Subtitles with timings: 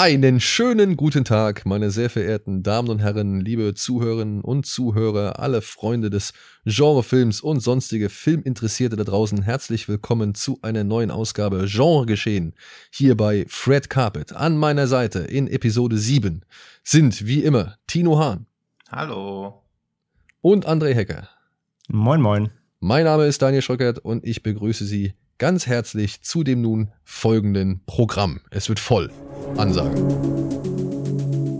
[0.00, 5.60] Einen schönen guten Tag, meine sehr verehrten Damen und Herren, liebe Zuhörerinnen und Zuhörer, alle
[5.60, 6.32] Freunde des
[6.64, 9.42] Genrefilms und sonstige Filminteressierte da draußen.
[9.42, 12.54] Herzlich willkommen zu einer neuen Ausgabe Genre geschehen.
[12.92, 14.32] Hier bei Fred Carpet.
[14.32, 16.44] An meiner Seite in Episode 7
[16.84, 18.46] sind wie immer Tino Hahn.
[18.92, 19.64] Hallo.
[20.40, 21.28] Und André Hecker.
[21.88, 22.50] Moin, moin.
[22.78, 27.80] Mein Name ist Daniel Schröckert und ich begrüße Sie ganz herzlich zu dem nun folgenden
[27.86, 28.40] Programm.
[28.50, 29.10] Es wird voll.
[29.56, 29.94] Ansage.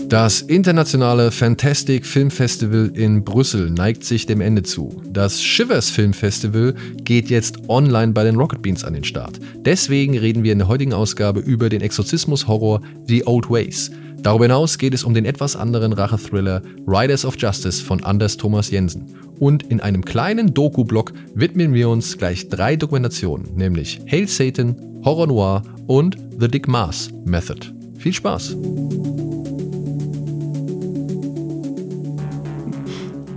[0.09, 5.03] Das internationale Fantastic Film Festival in Brüssel neigt sich dem Ende zu.
[5.13, 9.39] Das Shivers Film Festival geht jetzt online bei den Rocket Beans an den Start.
[9.67, 13.91] Deswegen reden wir in der heutigen Ausgabe über den Exorzismus-Horror The Old Ways.
[14.23, 18.71] Darüber hinaus geht es um den etwas anderen Rachethriller Riders of Justice von Anders Thomas
[18.71, 19.17] Jensen.
[19.39, 25.29] Und in einem kleinen Doku-Blog widmen wir uns gleich drei Dokumentationen, nämlich Hail Satan, Horror
[25.29, 27.67] Noir und The Dick Mars Method.
[27.99, 28.57] Viel Spaß!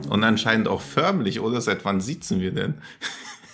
[0.09, 1.61] Und anscheinend auch förmlich, oder?
[1.61, 2.73] Seit wann sitzen wir denn?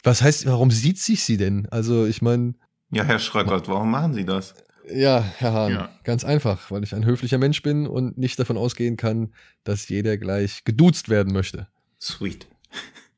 [0.04, 1.68] Was heißt, warum sieht sich sie denn?
[1.70, 2.56] Also, ich meine.
[2.90, 4.56] Ja, Herr Schröckert, warum machen Sie das?
[4.94, 5.90] Ja, Herr Hahn, ja.
[6.04, 10.18] ganz einfach, weil ich ein höflicher Mensch bin und nicht davon ausgehen kann, dass jeder
[10.18, 11.68] gleich geduzt werden möchte.
[12.00, 12.48] Sweet.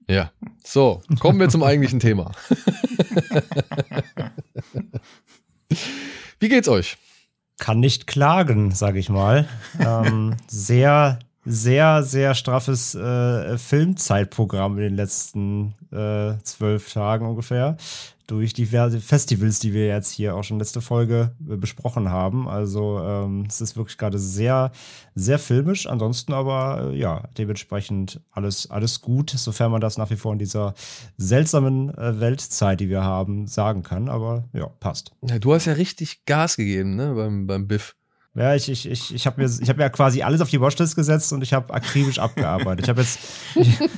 [0.08, 0.32] Ja,
[0.64, 2.32] so, kommen wir zum eigentlichen Thema.
[6.40, 6.98] Wie geht's euch?
[7.60, 9.48] Kann nicht klagen, sage ich mal.
[9.80, 17.78] ähm, sehr, sehr, sehr straffes äh, Filmzeitprogramm in den letzten äh, zwölf Tagen ungefähr
[18.30, 22.48] durch diverse Festivals, die wir jetzt hier auch schon letzte Folge äh, besprochen haben.
[22.48, 24.72] Also ähm, es ist wirklich gerade sehr,
[25.16, 25.88] sehr filmisch.
[25.88, 30.40] Ansonsten aber äh, ja, dementsprechend alles, alles gut, sofern man das nach wie vor in
[30.40, 30.76] dieser
[31.18, 34.10] seltsamen äh, Weltzeit, die wir haben, sagen kann.
[34.10, 35.12] Aber ja, passt.
[35.22, 37.96] Ja, du hast ja richtig Gas gegeben, ne, beim, beim Biff.
[38.36, 41.34] Ja, ich, ich, ich, ich habe mir, hab mir quasi alles auf die Watchlist gesetzt
[41.34, 42.86] und ich habe akribisch abgearbeitet.
[42.86, 43.20] Ich habe jetzt,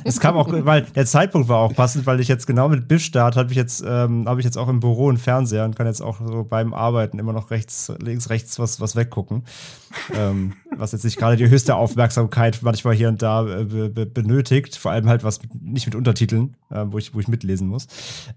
[0.06, 3.36] es kam auch, weil der Zeitpunkt war auch passend, weil ich jetzt genau mit Biff-Start
[3.36, 6.20] habe ich ähm, habe ich jetzt auch im Büro einen Fernseher und kann jetzt auch
[6.26, 9.44] so beim Arbeiten immer noch rechts, links, rechts was, was weggucken.
[10.16, 14.78] ähm, was jetzt nicht gerade die höchste Aufmerksamkeit manchmal hier und da äh, benötigt.
[14.78, 17.88] Vor allem halt was nicht mit Untertiteln, äh, wo, ich, wo ich mitlesen muss.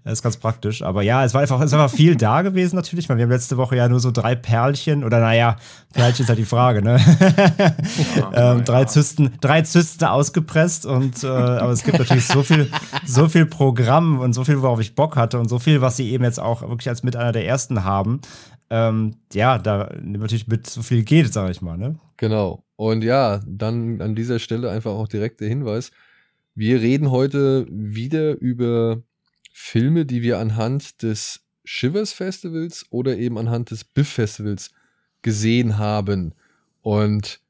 [0.03, 0.81] Das ist ganz praktisch.
[0.81, 3.07] Aber ja, es war einfach, es war viel da gewesen natürlich.
[3.07, 5.55] Wir haben letzte Woche ja nur so drei Perlchen oder naja,
[5.95, 6.99] Perlchen ist halt die Frage, ne?
[8.15, 8.87] Ja, ähm, drei, ja.
[8.87, 12.69] Zysten, drei Zysten ausgepresst und äh, aber es gibt natürlich so viel,
[13.05, 16.11] so viel Programm und so viel, worauf ich Bock hatte und so viel, was sie
[16.11, 18.21] eben jetzt auch wirklich als mit einer der ersten haben.
[18.69, 21.95] Ähm, ja, da natürlich mit so viel geht, sage ich mal, ne?
[22.17, 22.63] Genau.
[22.75, 25.91] Und ja, dann an dieser Stelle einfach auch direkt der Hinweis.
[26.55, 29.01] Wir reden heute wieder über
[29.53, 34.71] Filme, die wir anhand des Shivers Festivals oder eben anhand des Biff Festivals
[35.25, 36.35] gesehen haben.
[36.81, 37.41] Und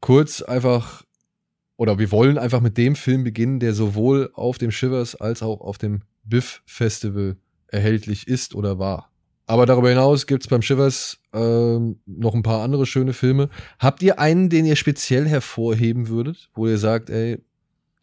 [0.00, 1.02] kurz einfach,
[1.76, 5.60] oder wir wollen einfach mit dem Film beginnen, der sowohl auf dem Shivers als auch
[5.60, 9.10] auf dem Biff Festival erhältlich ist oder war.
[9.46, 13.48] Aber darüber hinaus gibt es beim Shivers ähm, noch ein paar andere schöne Filme.
[13.80, 17.38] Habt ihr einen, den ihr speziell hervorheben würdet, wo ihr sagt, ey,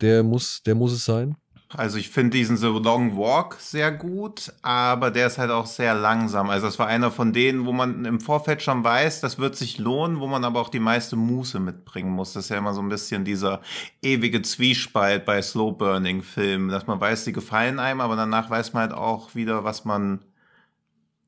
[0.02, 1.38] der muss, der muss es sein?
[1.76, 5.96] Also ich finde diesen The Long Walk sehr gut, aber der ist halt auch sehr
[5.96, 6.50] langsam.
[6.50, 9.78] Also das war einer von denen, wo man im Vorfeld schon weiß, das wird sich
[9.78, 12.32] lohnen, wo man aber auch die meiste Muße mitbringen muss.
[12.32, 13.60] Das ist ja immer so ein bisschen dieser
[14.02, 18.72] ewige Zwiespalt bei Slow Burning Filmen, dass man weiß, die gefallen einem, aber danach weiß
[18.72, 20.24] man halt auch wieder, was man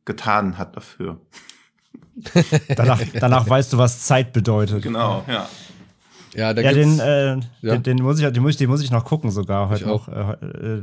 [0.06, 1.19] getan hat dafür.
[2.75, 4.84] danach, danach weißt du, was Zeit bedeutet.
[4.84, 5.50] Genau, ja.
[6.36, 7.42] Ja, ja den, äh, ja.
[7.62, 10.12] Den, den, muss ich, den, muss, den muss ich noch gucken, sogar heute noch, äh,
[10.12, 10.81] äh,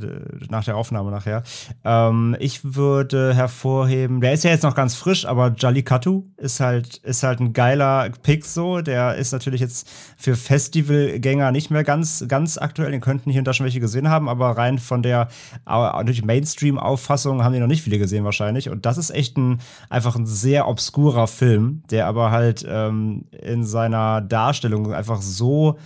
[0.50, 1.42] nach der Aufnahme nachher.
[1.84, 6.96] Ähm, ich würde hervorheben, der ist ja jetzt noch ganz frisch, aber Jallikattu ist halt,
[6.98, 8.80] ist halt ein geiler Pick so.
[8.80, 12.90] Der ist natürlich jetzt für Festivalgänger nicht mehr ganz, ganz aktuell.
[12.90, 15.28] Den könnten hier und da schon welche gesehen haben, aber rein von der
[16.04, 18.68] durch Mainstream-Auffassung haben die noch nicht viele gesehen wahrscheinlich.
[18.68, 19.60] Und das ist echt ein,
[19.90, 25.78] einfach ein sehr obskurer Film, der aber halt ähm, in seiner Darstellung einfach so so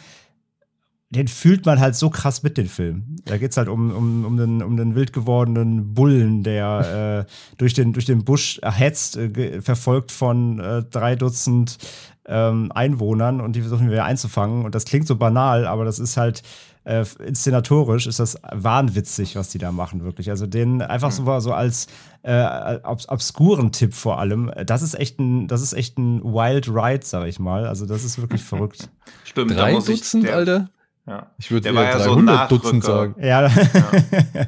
[1.11, 3.17] den fühlt man halt so krass mit, den Film.
[3.25, 7.75] Da geht's halt um, um, um, den, um den wild gewordenen Bullen, der äh, durch,
[7.75, 11.79] den, durch den Busch hetzt, äh, verfolgt von äh, drei Dutzend
[12.27, 14.65] ähm, Einwohnern und die versuchen wir einzufangen.
[14.65, 16.45] Und das klingt so banal, aber das ist halt
[16.85, 20.31] äh, inszenatorisch ist das wahnwitzig, was die da machen, wirklich.
[20.31, 21.89] Also den einfach so, so als
[22.23, 24.51] äh, obskuren Tipp vor allem.
[24.67, 27.67] Das ist echt ein, das ist echt ein Wild Ride, sag ich mal.
[27.67, 28.91] Also das ist wirklich verrückt.
[29.25, 30.71] Stimmt, drei Dutzend, ich, der, Alter.
[31.07, 31.31] Ja.
[31.39, 33.15] Ich würde eher ja 300 so Dutzend sagen.
[33.21, 33.47] Ja.
[33.47, 33.51] ja.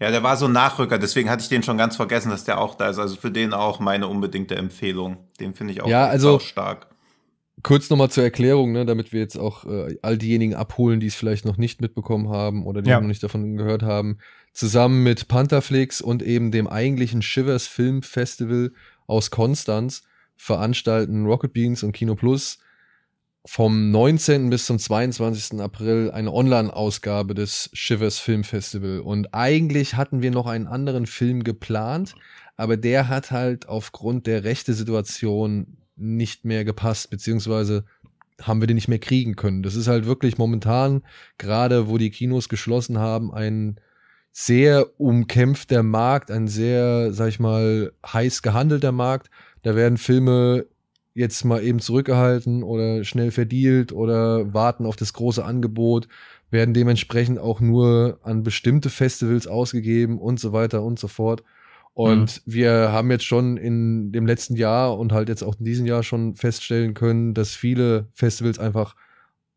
[0.00, 2.60] ja, der war so ein Nachrücker, deswegen hatte ich den schon ganz vergessen, dass der
[2.60, 2.98] auch da ist.
[2.98, 5.16] Also für den auch meine unbedingte Empfehlung.
[5.40, 6.88] Den finde ich auch, ja, also, auch stark.
[7.62, 11.14] Kurz nochmal zur Erklärung, ne, damit wir jetzt auch äh, all diejenigen abholen, die es
[11.14, 13.00] vielleicht noch nicht mitbekommen haben oder die ja.
[13.00, 14.18] noch nicht davon gehört haben.
[14.52, 18.72] Zusammen mit Pantherflix und eben dem eigentlichen Shivers Film Festival
[19.06, 20.02] aus Konstanz
[20.36, 22.58] veranstalten Rocket Beans und Kino Plus
[23.44, 24.50] vom 19.
[24.50, 25.60] bis zum 22.
[25.60, 29.00] April eine Online-Ausgabe des Shivers Film Festival.
[29.00, 32.14] Und eigentlich hatten wir noch einen anderen Film geplant,
[32.56, 37.84] aber der hat halt aufgrund der rechte Situation nicht mehr gepasst, beziehungsweise
[38.40, 39.62] haben wir den nicht mehr kriegen können.
[39.62, 41.02] Das ist halt wirklich momentan,
[41.38, 43.80] gerade wo die Kinos geschlossen haben, ein
[44.32, 49.30] sehr umkämpfter Markt, ein sehr, sag ich mal, heiß gehandelter Markt.
[49.62, 50.66] Da werden Filme
[51.14, 56.08] jetzt mal eben zurückgehalten oder schnell verdealt oder warten auf das große Angebot,
[56.50, 61.42] werden dementsprechend auch nur an bestimmte Festivals ausgegeben und so weiter und so fort.
[61.94, 62.52] Und mhm.
[62.52, 66.02] wir haben jetzt schon in dem letzten Jahr und halt jetzt auch in diesem Jahr
[66.02, 68.96] schon feststellen können, dass viele Festivals einfach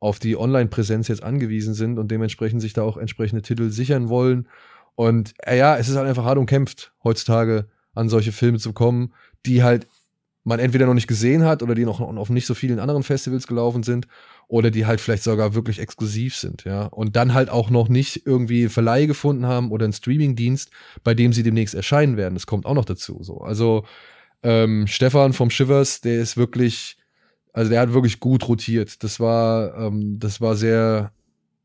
[0.06, 4.48] auf die Online-Präsenz jetzt angewiesen sind und dementsprechend sich da auch entsprechende Titel sichern wollen.
[4.94, 7.66] Und äh, ja, es ist halt einfach hart umkämpft, heutzutage
[7.96, 9.14] an solche Filme zu kommen,
[9.48, 9.88] die halt
[10.44, 13.48] man entweder noch nicht gesehen hat oder die noch auf nicht so vielen anderen Festivals
[13.48, 14.08] gelaufen sind
[14.48, 16.86] oder die halt vielleicht sogar wirklich exklusiv sind, ja.
[16.86, 20.70] Und dann halt auch noch nicht irgendwie Verleih gefunden haben oder einen Streamingdienst,
[21.04, 22.36] bei dem sie demnächst erscheinen werden.
[22.36, 23.24] Das kommt auch noch dazu.
[23.24, 23.40] So.
[23.40, 23.86] Also
[24.44, 26.98] ähm, Stefan vom Shivers, der ist wirklich,
[27.56, 29.02] also der hat wirklich gut rotiert.
[29.02, 31.14] Das war, ähm, das war sehr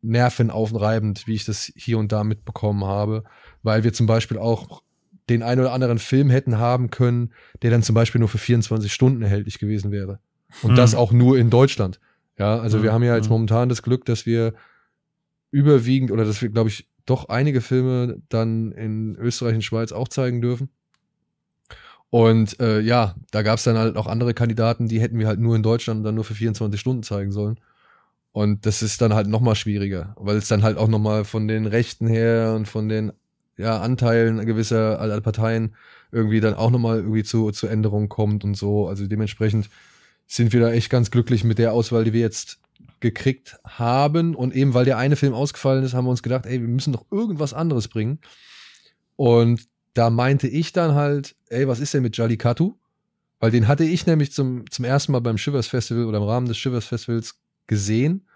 [0.02, 3.24] nervenaufreibend, wie ich das hier und da mitbekommen habe,
[3.64, 4.82] weil wir zum Beispiel auch
[5.28, 7.32] den einen oder anderen Film hätten haben können,
[7.62, 10.20] der dann zum Beispiel nur für 24 Stunden erhältlich gewesen wäre.
[10.62, 10.76] Und hm.
[10.76, 11.98] das auch nur in Deutschland.
[12.38, 12.84] Ja, also hm.
[12.84, 13.32] wir haben ja jetzt hm.
[13.32, 14.54] momentan das Glück, dass wir
[15.50, 20.06] überwiegend oder dass wir, glaube ich, doch einige Filme dann in Österreich und Schweiz auch
[20.06, 20.70] zeigen dürfen.
[22.10, 25.38] Und äh, ja, da gab es dann halt auch andere Kandidaten, die hätten wir halt
[25.38, 27.60] nur in Deutschland dann nur für 24 Stunden zeigen sollen.
[28.32, 31.24] Und das ist dann halt noch mal schwieriger, weil es dann halt auch noch mal
[31.24, 33.12] von den Rechten her und von den
[33.56, 35.74] ja, Anteilen gewisser aller Parteien
[36.12, 38.88] irgendwie dann auch nochmal irgendwie zu, zu Änderungen kommt und so.
[38.88, 39.68] Also dementsprechend
[40.26, 42.58] sind wir da echt ganz glücklich mit der Auswahl, die wir jetzt
[43.00, 44.34] gekriegt haben.
[44.34, 46.92] Und eben weil der eine Film ausgefallen ist, haben wir uns gedacht, ey, wir müssen
[46.92, 48.20] doch irgendwas anderes bringen.
[49.16, 49.68] Und
[50.00, 52.74] da meinte ich dann halt, ey, was ist denn mit Jallikattu?
[53.38, 56.48] Weil den hatte ich nämlich zum, zum ersten Mal beim Shivers Festival oder im Rahmen
[56.48, 58.26] des Shivers Festivals gesehen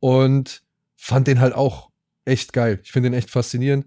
[0.00, 0.62] und
[0.96, 1.90] fand den halt auch
[2.24, 2.80] echt geil.
[2.82, 3.84] Ich finde den echt faszinierend.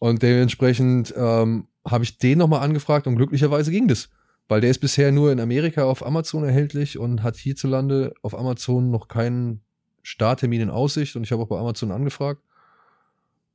[0.00, 4.08] Und dementsprechend ähm, habe ich den nochmal angefragt und glücklicherweise ging das.
[4.48, 8.90] Weil der ist bisher nur in Amerika auf Amazon erhältlich und hat hierzulande auf Amazon
[8.90, 9.60] noch keinen
[10.02, 11.14] Starttermin in Aussicht.
[11.14, 12.42] Und ich habe auch bei Amazon angefragt.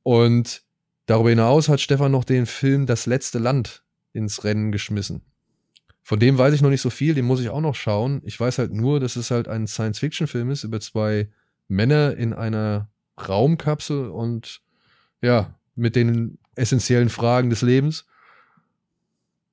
[0.02, 0.64] Und
[1.06, 5.22] darüber hinaus hat Stefan noch den Film Das letzte Land ins Rennen geschmissen.
[6.02, 8.20] Von dem weiß ich noch nicht so viel, den muss ich auch noch schauen.
[8.24, 11.30] Ich weiß halt nur, dass es halt ein Science-Fiction-Film ist über zwei
[11.66, 12.90] Männer in einer
[13.26, 14.60] Raumkapsel und
[15.22, 18.06] ja, mit den essentiellen Fragen des Lebens.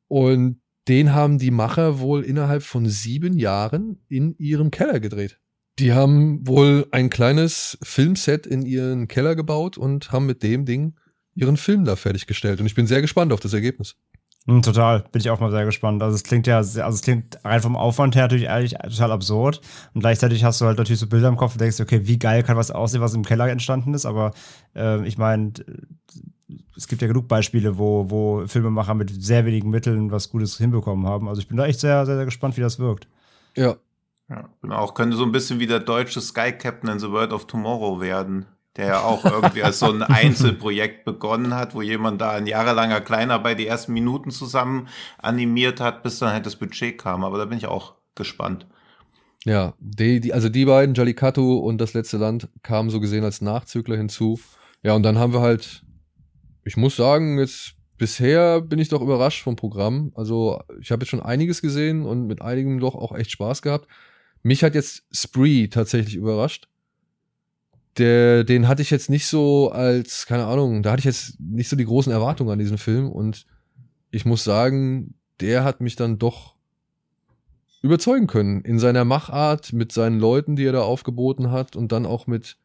[0.08, 5.40] Und den haben die Macher wohl innerhalb von sieben Jahren in ihrem Keller gedreht.
[5.80, 10.96] Die haben wohl ein kleines Filmset in ihren Keller gebaut und haben mit dem Ding
[11.36, 12.60] ihren Film da fertiggestellt.
[12.60, 13.96] Und ich bin sehr gespannt auf das Ergebnis.
[14.48, 16.02] Hm, total, bin ich auch mal sehr gespannt.
[16.02, 19.62] Also es klingt ja, also es klingt rein vom Aufwand her natürlich eigentlich total absurd.
[19.94, 22.42] Und gleichzeitig hast du halt natürlich so Bilder im Kopf und denkst, okay, wie geil
[22.42, 24.06] kann was aussehen, was im Keller entstanden ist.
[24.06, 24.32] Aber
[24.76, 25.54] äh, ich meine,
[26.76, 31.06] es gibt ja genug Beispiele, wo, wo Filmemacher mit sehr wenigen Mitteln was Gutes hinbekommen
[31.06, 31.30] haben.
[31.30, 33.08] Also ich bin da echt sehr, sehr, sehr gespannt, wie das wirkt.
[33.56, 33.76] Ja.
[34.28, 37.48] Ja, auch könnte so ein bisschen wie der deutsche Sky Captain in The World of
[37.48, 38.46] Tomorrow werden
[38.78, 43.02] der ja auch irgendwie als so ein Einzelprojekt begonnen hat, wo jemand da in jahrelanger
[43.02, 44.88] Kleinarbeit die ersten Minuten zusammen
[45.18, 47.24] animiert hat, bis dann halt das Budget kam.
[47.24, 48.66] Aber da bin ich auch gespannt.
[49.44, 53.42] Ja, die, die, also die beiden, Jallikattu und das letzte Land, kamen so gesehen als
[53.42, 54.40] Nachzügler hinzu.
[54.84, 55.84] Ja, und dann haben wir halt,
[56.64, 60.12] ich muss sagen, jetzt bisher bin ich doch überrascht vom Programm.
[60.16, 63.88] Also ich habe jetzt schon einiges gesehen und mit einigem doch auch echt Spaß gehabt.
[64.44, 66.68] Mich hat jetzt Spree tatsächlich überrascht
[67.98, 71.70] der, den hatte ich jetzt nicht so als, keine Ahnung, da hatte ich jetzt nicht
[71.70, 73.46] so die großen Erwartungen an diesen Film und
[74.12, 76.56] ich muss sagen, der hat mich dann doch
[77.82, 82.06] überzeugen können in seiner Machart, mit seinen Leuten, die er da aufgeboten hat und dann
[82.06, 82.58] auch mit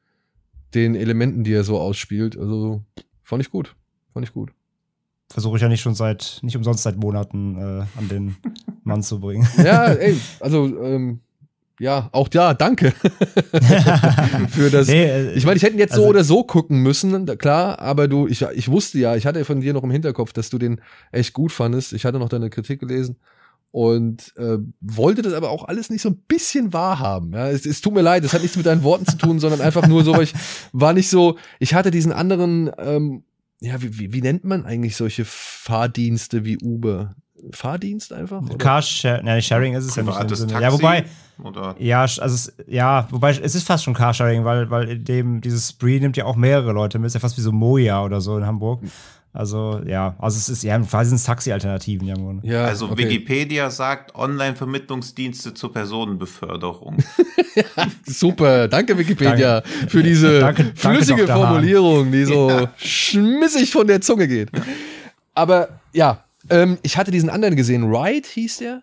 [0.75, 2.37] den Elementen, die er so ausspielt.
[2.37, 2.83] Also
[3.23, 3.75] fand ich gut.
[4.12, 4.52] Fand ich gut.
[5.30, 8.37] Versuche ich ja nicht schon seit, nicht umsonst seit Monaten äh, an den
[8.85, 9.49] Mann zu bringen.
[9.59, 11.21] Ja, ey, also ähm,
[11.78, 12.92] ja, auch ja, danke
[14.50, 14.88] für das.
[14.88, 18.09] Nee, ich meine, ich hätte jetzt so also- oder so gucken müssen, da- klar, aber
[18.09, 20.80] du, ich, ich wusste ja, ich hatte von dir noch im Hinterkopf, dass du den
[21.12, 21.92] echt gut fandest.
[21.92, 23.16] Ich hatte noch deine Kritik gelesen
[23.73, 27.33] und äh, wollte das aber auch alles nicht so ein bisschen wahrhaben.
[27.35, 29.61] Ja, es, es tut mir leid, es hat nichts mit deinen Worten zu tun, sondern
[29.61, 30.33] einfach nur so, weil ich
[30.73, 33.25] war nicht so, ich hatte diesen anderen, ähm,
[33.61, 37.16] ja, wie, wie, wie nennt man eigentlich solche Fahrdienste wie Uber?
[37.52, 38.43] Fahrdienst einfach?
[38.43, 38.57] oder?
[38.59, 40.12] Carsharing, nein, Sharing ist es ja nicht.
[40.12, 40.40] Privates.
[40.47, 40.62] Taxi?
[40.62, 41.05] Ja, wobei,
[41.43, 41.75] Oder?
[41.78, 45.71] ja, also es, ja, wobei es ist fast schon Carsharing, weil, weil in dem, dieses
[45.71, 48.37] Spree nimmt ja auch mehrere Leute mit, ist ja fast wie so Moja oder so
[48.38, 48.81] in Hamburg.
[49.33, 52.40] Also, ja, also es ist ja quasi sind Taxi-Alternativen ja im.
[52.43, 53.05] Ja, Also okay.
[53.05, 56.97] Wikipedia sagt Online-Vermittlungsdienste zur Personenbeförderung.
[58.07, 61.26] Super, danke Wikipedia für diese Danke- danke, flüssige.
[61.26, 64.50] Formulierung, die so schmissig von der Zunge geht.
[65.35, 68.83] Aber ja, ähm, ich hatte diesen anderen gesehen, Ride hieß der,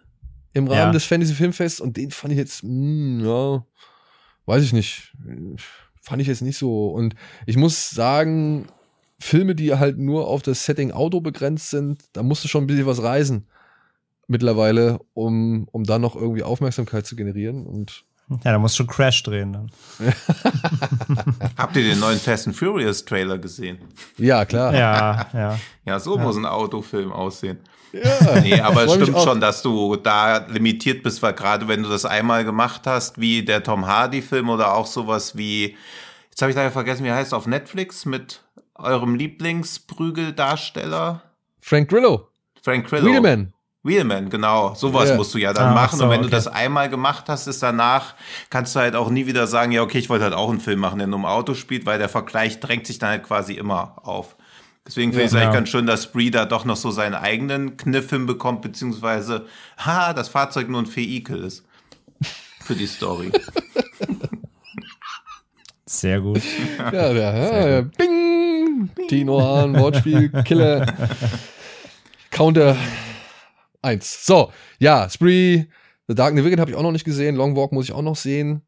[0.53, 0.91] im Rahmen Ja.
[0.91, 3.65] des Fantasy Filmfests und den fand ich jetzt, mh, ja,
[4.45, 5.13] weiß ich nicht,
[6.01, 6.87] fand ich jetzt nicht so.
[6.89, 7.15] Und
[7.45, 8.67] ich muss sagen,
[9.19, 12.67] Filme, die halt nur auf das Setting Auto begrenzt sind, da musst du schon ein
[12.67, 13.47] bisschen was reisen
[14.27, 17.65] mittlerweile, um, um dann noch irgendwie Aufmerksamkeit zu generieren.
[17.65, 19.71] Und Ja, da musst du schon Crash drehen dann.
[21.57, 23.77] Habt ihr den neuen Fast and Furious Trailer gesehen?
[24.17, 24.73] ja, klar.
[24.73, 25.59] Ja, ja.
[25.85, 27.59] Ja, so muss ein Autofilm aussehen.
[27.91, 28.39] Ja.
[28.41, 32.05] Nee, aber es stimmt schon, dass du da limitiert bist, weil gerade wenn du das
[32.05, 35.77] einmal gemacht hast, wie der Tom Hardy-Film oder auch sowas wie,
[36.31, 38.41] jetzt habe ich leider vergessen, wie er heißt, auf Netflix mit
[38.75, 41.21] eurem Lieblingsprügeldarsteller
[41.59, 42.29] Frank Grillo,
[42.63, 43.05] Frank Grillo.
[43.05, 43.52] Wheelman.
[43.83, 44.73] Wheelman, genau.
[44.75, 45.15] Sowas Ja.
[45.17, 45.97] musst du ja dann Ah, machen.
[45.99, 46.35] so, und wenn du okay.
[46.35, 48.15] das einmal gemacht hast, ist danach,
[48.49, 50.79] kannst du halt auch nie wieder sagen, ja, okay, ich wollte halt auch einen Film
[50.79, 53.95] machen, der nur im Auto spielt, weil der Vergleich drängt sich dann halt quasi immer
[54.03, 54.37] auf.
[54.87, 55.41] Deswegen finde ich es Ja.
[55.41, 59.45] eigentlich ganz schön, dass Spree da doch noch so seinen eigenen Kniff hinbekommt, beziehungsweise,
[59.77, 61.65] ha, das Fahrzeug nur ein Vehikel ist.
[62.61, 63.31] Für die Story.
[65.85, 66.41] Sehr gut.
[66.91, 67.81] Ja, ja, ja.
[67.81, 68.89] Bing!
[69.09, 70.85] Tino Hahn, Wortspiel, Killer.
[72.31, 72.75] Counter
[73.83, 74.25] 1.
[74.25, 75.65] So, ja, Spree,
[76.07, 77.35] The Dark Division habe ich auch noch nicht gesehen.
[77.35, 78.61] Long Walk muss ich auch noch sehen.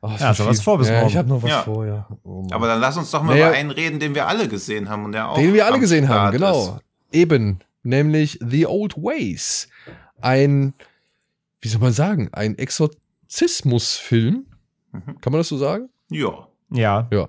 [0.00, 1.08] Oh, Ja, hast du was vor bis ja, morgen?
[1.08, 1.62] Ich habe noch was Ja.
[1.62, 2.06] vor, ja.
[2.22, 2.46] Oh.
[2.50, 3.48] Aber dann lass uns doch mal Naja.
[3.48, 5.36] über einen reden, den wir alle gesehen haben und der auch.
[5.36, 6.74] Den wir alle gesehen haben, Start genau.
[6.76, 6.82] ist.
[7.16, 9.68] Eben, nämlich The Old Ways.
[10.20, 10.74] Ein,
[11.60, 14.46] wie soll man sagen, ein Exorzismusfilm.
[14.92, 15.20] Mhm.
[15.20, 15.88] Kann man das so sagen?
[16.10, 16.46] Ja.
[16.70, 17.28] Ja, Äh,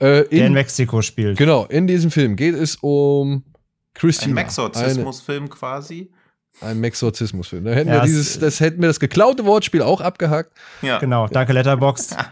[0.00, 1.38] der in in, Mexiko spielt.
[1.38, 3.44] genau, in diesem Film geht es um Ein
[3.94, 4.34] Christina.
[4.34, 6.10] Mexorzismusfilm quasi.
[6.60, 7.64] Ein Mexorzismusfilm.
[7.64, 10.52] Da hätten Ja, wir es- dieses, das hätten wir das geklaute Wortspiel auch abgehakt.
[10.82, 10.98] Ja.
[10.98, 12.16] Genau, danke Letterboxd.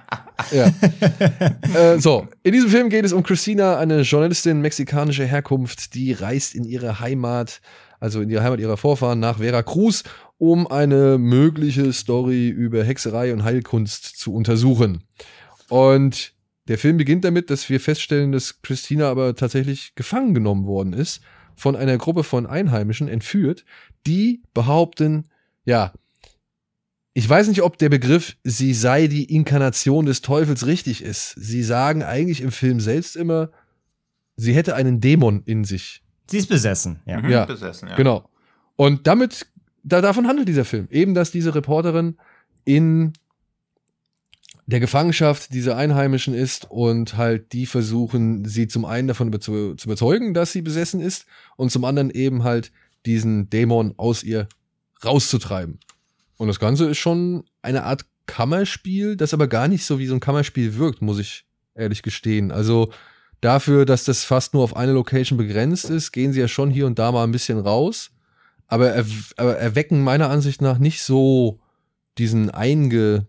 [0.53, 0.73] Ja.
[1.75, 6.55] äh, so, in diesem Film geht es um Christina, eine Journalistin mexikanischer Herkunft, die reist
[6.55, 7.61] in ihre Heimat,
[8.01, 10.03] also in die Heimat ihrer Vorfahren nach Veracruz,
[10.39, 15.05] um eine mögliche Story über Hexerei und Heilkunst zu untersuchen.
[15.69, 16.33] Und
[16.69, 21.21] der Film beginnt damit, dass wir feststellen, dass Christina aber tatsächlich gefangen genommen worden ist,
[21.55, 23.67] von einer Gruppe von Einheimischen entführt,
[24.07, 25.29] die behaupten,
[25.65, 25.93] ja,
[27.13, 31.35] ich weiß nicht, ob der Begriff sie sei die Inkarnation des Teufels richtig ist.
[31.37, 33.51] Sie sagen eigentlich im Film selbst immer,
[34.37, 36.03] sie hätte einen Dämon in sich.
[36.31, 37.21] Sie ist besessen, ja.
[37.21, 37.45] Mhm, Ja.
[37.47, 37.97] Besessen, ja.
[37.97, 38.29] Genau.
[38.77, 39.47] Und damit,
[39.83, 40.87] da, davon handelt dieser Film.
[40.91, 42.17] Eben, dass diese Reporterin
[42.65, 43.13] in
[44.67, 49.89] der Gefangenschaft dieser Einheimischen ist und halt die versuchen, sie zum einen davon zu, zu
[49.89, 51.27] überzeugen, dass sie besessen ist
[51.57, 52.71] und zum anderen eben halt
[53.07, 54.49] diesen Dämon aus ihr
[55.05, 55.81] rauszutreiben.
[56.37, 60.15] Und das Ganze ist schon eine Art Kammerspiel, das aber gar nicht so wie so
[60.15, 62.53] ein Kammerspiel wirkt, muss ich ehrlich gestehen.
[62.53, 62.93] Also
[63.41, 66.87] dafür, dass das fast nur auf eine Location begrenzt ist, gehen sie ja schon hier
[66.87, 68.11] und da mal ein bisschen raus,
[68.69, 69.05] aber, er,
[69.37, 71.61] aber erwecken meiner Ansicht nach nicht so
[72.19, 73.27] diesen eingeengten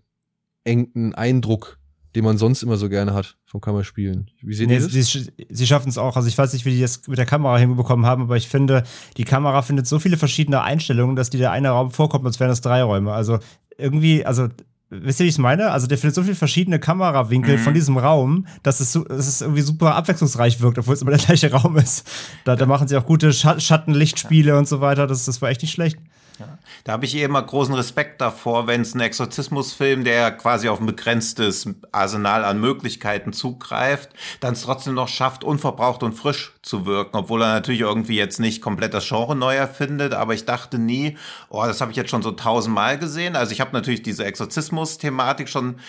[1.16, 1.80] Eindruck,
[2.16, 4.30] den man sonst immer so gerne hat vom Kammerspielen.
[4.42, 4.92] Wie seht Nee, ihr das?
[4.92, 6.16] sie, sie schaffen es auch.
[6.16, 8.84] Also ich weiß nicht, wie die das mit der Kamera hinbekommen haben, aber ich finde,
[9.18, 12.52] die Kamera findet so viele verschiedene Einstellungen, dass die der eine Raum vorkommt, als wären
[12.52, 13.14] es drei Räume.
[13.14, 13.40] Also
[13.78, 14.50] irgendwie, also
[14.90, 15.72] wisst ihr, wie ich es meine?
[15.72, 17.62] Also der findet so viele verschiedene Kamerawinkel Mhm.
[17.62, 21.12] von diesem Raum, dass es, so, dass es irgendwie super abwechslungsreich wirkt, obwohl es immer
[21.12, 22.06] der gleiche Raum ist.
[22.44, 25.08] Da, da machen sie auch gute Scha Schattenlichtspiele und so weiter.
[25.08, 25.98] Das, das war echt nicht schlecht.
[26.42, 26.58] Ja.
[26.84, 30.80] Da habe ich eh immer großen Respekt davor, wenn es ein Exorzismusfilm, der quasi auf
[30.80, 36.86] ein begrenztes Arsenal an Möglichkeiten zugreift, dann es trotzdem noch schafft, unverbraucht und frisch zu
[36.86, 40.14] wirken, obwohl er natürlich irgendwie jetzt nicht komplett das Genre neu erfindet.
[40.14, 41.18] Aber ich dachte nie,
[41.50, 43.36] oh, das habe ich jetzt schon so tausendmal gesehen.
[43.36, 45.80] Also ich habe natürlich diese Exorzismus-Thematik schon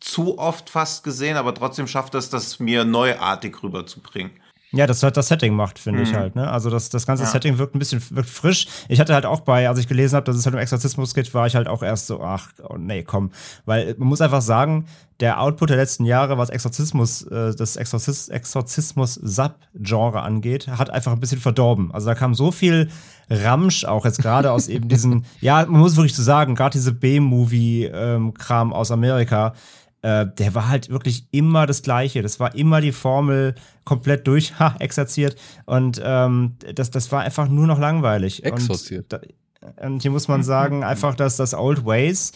[0.00, 4.32] zu oft fast gesehen, aber trotzdem schafft es, das mir neuartig rüberzubringen.
[4.72, 6.04] Ja, das halt das Setting macht, finde mhm.
[6.06, 6.36] ich halt.
[6.36, 6.48] Ne?
[6.48, 7.28] Also das, das ganze ja.
[7.28, 8.68] Setting wirkt ein bisschen wirkt frisch.
[8.88, 11.32] Ich hatte halt auch bei, als ich gelesen habe, dass es halt um Exorzismus geht,
[11.34, 13.32] war ich halt auch erst so, ach, oh, nee, komm.
[13.64, 14.86] Weil man muss einfach sagen,
[15.18, 21.20] der Output der letzten Jahre, was Exorzismus, äh, das Exorzis Exorzismus-Sub-Genre angeht, hat einfach ein
[21.20, 21.92] bisschen verdorben.
[21.92, 22.88] Also da kam so viel
[23.28, 26.92] Ramsch auch jetzt gerade aus eben diesen, ja, man muss wirklich so sagen, gerade diese
[26.92, 29.54] B-Movie-Kram ähm, aus Amerika,
[30.02, 32.22] äh, der war halt wirklich immer das Gleiche.
[32.22, 33.54] Das war immer die Formel
[33.84, 35.36] komplett durch, ha, exerziert.
[35.66, 38.44] Und ähm, das, das war einfach nur noch langweilig.
[38.44, 39.12] Exorziert.
[39.12, 42.32] Und, und hier muss man sagen, einfach, dass das Old Ways,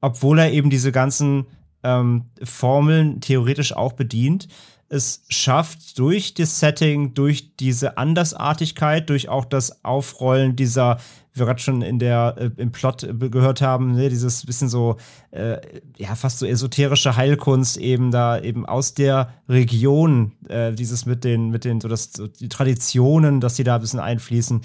[0.00, 1.46] obwohl er eben diese ganzen
[1.82, 4.48] ähm, Formeln theoretisch auch bedient,
[4.88, 10.98] es schafft durch das Setting, durch diese Andersartigkeit, durch auch das Aufrollen dieser
[11.34, 14.96] wir gerade schon in der, äh, im Plot äh, gehört haben, ne, dieses bisschen so,
[15.30, 15.58] äh,
[15.96, 21.50] ja, fast so esoterische Heilkunst eben da eben aus der Region, äh, dieses mit den,
[21.50, 24.62] mit den, so das, so die Traditionen, dass die da ein bisschen einfließen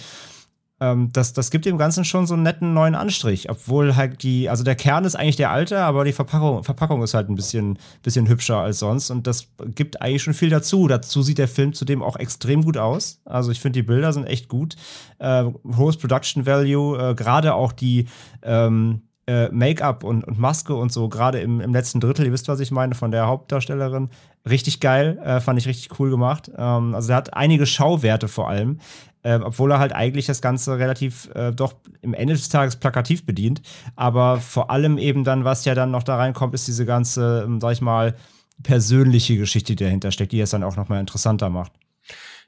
[0.80, 3.50] ähm, das, das gibt dem Ganzen schon so einen netten neuen Anstrich.
[3.50, 7.14] Obwohl halt die, also der Kern ist eigentlich der alte, aber die Verpackung, Verpackung ist
[7.14, 10.88] halt ein bisschen, bisschen hübscher als sonst und das gibt eigentlich schon viel dazu.
[10.88, 13.22] Dazu sieht der Film zudem auch extrem gut aus.
[13.26, 14.76] Also ich finde, die Bilder sind echt gut.
[15.20, 18.06] Äh, hohes Production Value, äh, gerade auch die
[18.44, 22.48] ähm, äh, Make-up und, und Maske und so, gerade im, im letzten Drittel, ihr wisst,
[22.48, 24.10] was ich meine, von der Hauptdarstellerin.
[24.50, 26.50] Richtig geil, äh, fand ich richtig cool gemacht.
[26.56, 28.80] Ähm, also er hat einige Schauwerte vor allem
[29.28, 33.26] äh, obwohl er halt eigentlich das Ganze relativ äh, doch im Ende des Tages plakativ
[33.26, 33.62] bedient.
[33.98, 37.60] Aber vor allem eben dann, was ja dann noch da reinkommt, ist diese ganze, ähm,
[37.60, 38.16] sag ich mal,
[38.64, 41.74] persönliche Geschichte, die dahinter steckt, die es dann auch nochmal interessanter macht.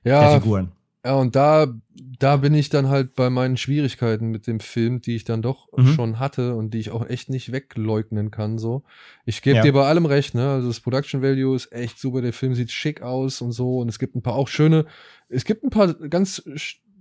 [0.06, 0.22] Ja.
[0.22, 0.72] Der Figuren.
[1.06, 1.68] Ja, und da,
[2.20, 5.70] da bin ich dann halt bei meinen Schwierigkeiten mit dem Film, die ich dann doch
[5.76, 5.94] mhm.
[5.94, 8.58] schon hatte und die ich auch echt nicht wegleugnen kann.
[8.58, 8.84] So,
[9.26, 9.64] ich gebe ja.
[9.64, 10.52] dir bei allem recht, ne?
[10.52, 13.80] Also das Production Value ist echt super, der Film sieht schick aus und so.
[13.80, 14.86] Und es gibt ein paar auch schöne,
[15.30, 16.44] es gibt ein paar ganz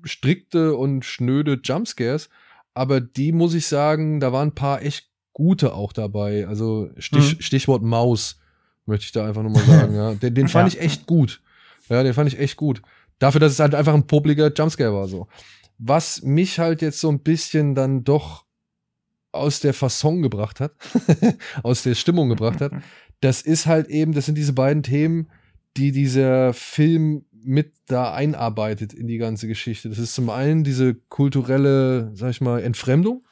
[0.05, 2.31] strikte und schnöde Jumpscares,
[2.73, 6.47] aber die muss ich sagen, da waren ein paar echt gute auch dabei.
[6.47, 7.41] Also Stich, mhm.
[7.41, 8.39] Stichwort Maus,
[8.87, 10.15] möchte ich da einfach nochmal sagen, ja.
[10.15, 10.79] Den, den fand ja.
[10.79, 11.41] ich echt gut.
[11.89, 12.83] Ja, den fand ich echt gut.
[13.19, 15.29] Dafür, dass es halt einfach ein popliger Jumpscare war, so.
[15.79, 18.45] Was mich halt jetzt so ein bisschen dann doch
[19.33, 20.73] aus der Fasson gebracht hat,
[21.63, 22.73] aus der Stimmung gebracht hat,
[23.21, 25.31] das ist halt eben, das sind diese beiden Themen,
[25.77, 29.89] die dieser Film mit da einarbeitet in die ganze Geschichte.
[29.89, 33.25] Das ist zum einen diese kulturelle, sag ich mal, Entfremdung,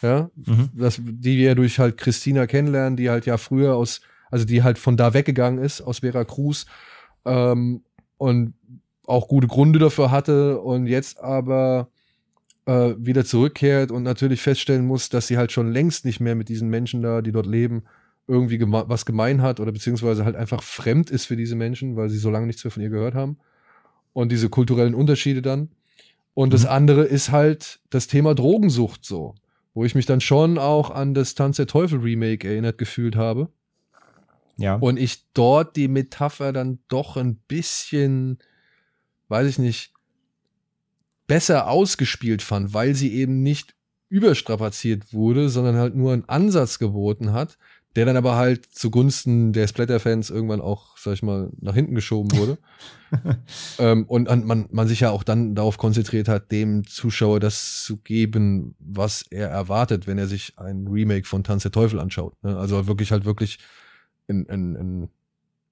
[0.00, 0.70] ja, mhm.
[0.74, 4.78] das, die wir durch halt Christina kennenlernen, die halt ja früher aus, also die halt
[4.78, 6.66] von da weggegangen ist, aus Veracruz,
[7.24, 7.84] ähm,
[8.16, 8.54] und
[9.06, 11.88] auch gute Gründe dafür hatte und jetzt aber
[12.66, 16.48] äh, wieder zurückkehrt und natürlich feststellen muss, dass sie halt schon längst nicht mehr mit
[16.48, 17.82] diesen Menschen da, die dort leben,
[18.28, 22.08] irgendwie geme was gemein hat oder beziehungsweise halt einfach fremd ist für diese Menschen, weil
[22.08, 23.38] sie so lange nichts mehr von ihr gehört haben.
[24.12, 25.70] Und diese kulturellen Unterschiede dann.
[26.34, 26.52] Und mhm.
[26.52, 29.34] das andere ist halt das Thema Drogensucht so,
[29.74, 33.48] wo ich mich dann schon auch an das Tanz der Teufel Remake erinnert gefühlt habe.
[34.56, 34.76] Ja.
[34.76, 38.38] Und ich dort die Metapher dann doch ein bisschen
[39.32, 39.92] weiß ich nicht,
[41.26, 43.74] besser ausgespielt fand, weil sie eben nicht
[44.10, 47.56] überstrapaziert wurde, sondern halt nur einen Ansatz geboten hat,
[47.96, 52.36] der dann aber halt zugunsten der Splatter-Fans irgendwann auch, sag ich mal, nach hinten geschoben
[52.36, 52.58] wurde.
[53.78, 57.96] ähm, und man, man sich ja auch dann darauf konzentriert hat, dem Zuschauer das zu
[57.96, 62.34] geben, was er erwartet, wenn er sich ein Remake von Tanz der Teufel anschaut.
[62.42, 62.58] Ne?
[62.58, 63.58] Also wirklich halt wirklich
[64.26, 65.08] in, in, in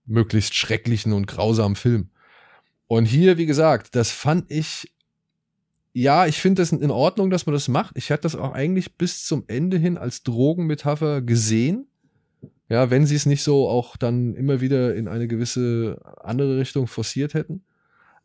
[0.07, 2.09] möglichst schrecklichen und grausamen Film.
[2.91, 4.93] Und hier, wie gesagt, das fand ich,
[5.93, 7.97] ja, ich finde das in Ordnung, dass man das macht.
[7.97, 11.87] Ich hatte das auch eigentlich bis zum Ende hin als Drogenmetapher gesehen.
[12.69, 16.89] Ja, wenn sie es nicht so auch dann immer wieder in eine gewisse andere Richtung
[16.89, 17.63] forciert hätten.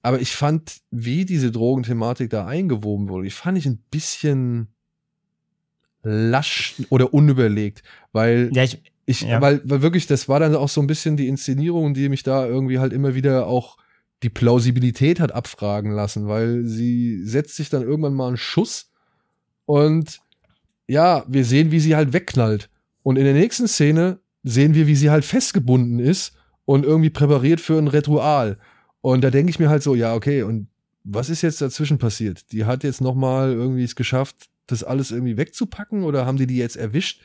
[0.02, 4.70] Aber ich fand, wie diese Drogenthematik da eingewoben wurde, ich fand ich ein bisschen
[6.02, 9.40] lasch oder unüberlegt, weil ja, ich, ich ja.
[9.42, 12.48] weil, weil wirklich, das war dann auch so ein bisschen die Inszenierung, die mich da
[12.48, 13.78] irgendwie halt immer wieder auch
[14.26, 18.92] die Plausibilität hat abfragen lassen, weil sie setzt sich dann irgendwann mal einen Schuss
[19.66, 20.20] und
[20.88, 22.70] ja, wir sehen, wie sie halt wegknallt.
[23.04, 26.34] Und in der nächsten Szene sehen wir, wie sie halt festgebunden ist
[26.66, 28.58] und irgendwie präpariert für ein Ritual.
[29.02, 30.70] Und da denke ich mir halt so, ja, okay, und
[31.04, 32.52] was ist jetzt dazwischen passiert?
[32.52, 36.48] Die hat jetzt noch mal irgendwie es geschafft, das alles irgendwie wegzupacken oder haben die
[36.48, 37.22] die jetzt erwischt,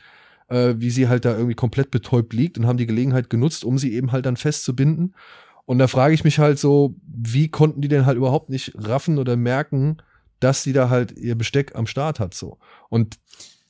[0.49, 3.79] äh, wie sie halt da irgendwie komplett betäubt liegt und haben die Gelegenheit genutzt, um
[3.79, 5.15] sie eben halt dann festzubinden?
[5.65, 9.17] Und da frage ich mich halt so, wie konnten die denn halt überhaupt nicht raffen
[9.17, 9.97] oder merken,
[10.39, 12.57] dass sie da halt ihr Besteck am Start hat so.
[12.89, 13.19] Und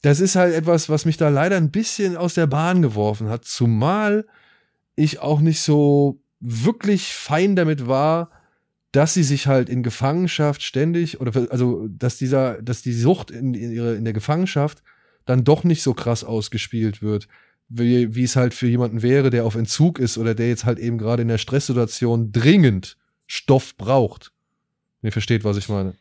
[0.02, 3.46] das ist halt etwas, was mich da leider ein bisschen aus der Bahn geworfen hat,
[3.46, 4.26] zumal
[4.96, 8.32] ich auch nicht so wirklich fein damit war,
[8.92, 13.54] dass sie sich halt in Gefangenschaft ständig oder also dass dieser dass die Sucht in,
[13.54, 14.84] in ihre in der Gefangenschaft
[15.26, 17.28] dann doch nicht so krass ausgespielt wird,
[17.74, 20.80] wie, wie es halt für jemanden wäre, der auf Entzug ist oder der jetzt halt
[20.80, 24.32] eben gerade in der Stresssituation dringend Stoff braucht.
[25.02, 25.94] Ihr versteht, was ich meine.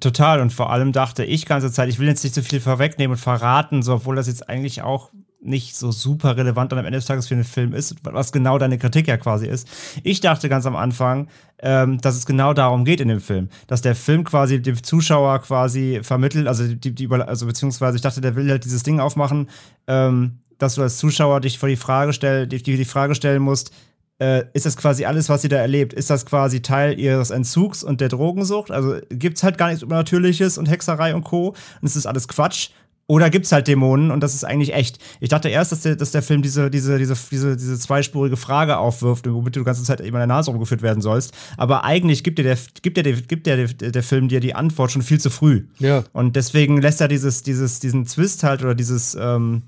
[0.00, 3.14] Total und vor allem dachte ich ganze Zeit, ich will jetzt nicht so viel vorwegnehmen
[3.14, 6.98] und verraten, so obwohl das jetzt eigentlich auch nicht so super relevant dann am Ende
[6.98, 9.68] des Tages für einen Film ist, was genau deine Kritik ja quasi ist.
[10.02, 11.28] Ich dachte ganz am Anfang,
[11.60, 15.38] ähm, dass es genau darum geht in dem Film, dass der Film quasi dem Zuschauer
[15.40, 19.48] quasi vermittelt, also die, die also beziehungsweise ich dachte, der will halt dieses Ding aufmachen,
[19.86, 23.72] ähm, dass du als Zuschauer dich vor die Frage stell, die, die Frage stellen musst,
[24.18, 25.92] äh, ist das quasi alles, was sie da erlebt?
[25.92, 28.70] Ist das quasi Teil ihres Entzugs und der Drogensucht?
[28.70, 31.48] Also gibt es halt gar nichts Übernatürliches und Hexerei und Co.
[31.48, 32.70] Und es ist alles Quatsch.
[33.08, 34.98] Oder gibt es halt Dämonen und das ist eigentlich echt.
[35.20, 38.78] Ich dachte erst, dass der, dass der Film diese, diese, diese, diese, diese zweispurige Frage
[38.78, 41.32] aufwirft, womit du die ganze Zeit immer in der Nase rumgeführt werden sollst.
[41.56, 44.90] Aber eigentlich gibt dir der, gibt dir der, gibt der, der Film dir die Antwort
[44.90, 45.66] schon viel zu früh.
[45.78, 46.02] Ja.
[46.12, 49.62] Und deswegen lässt er dieses, dieses, diesen Twist halt oder dieses, ähm,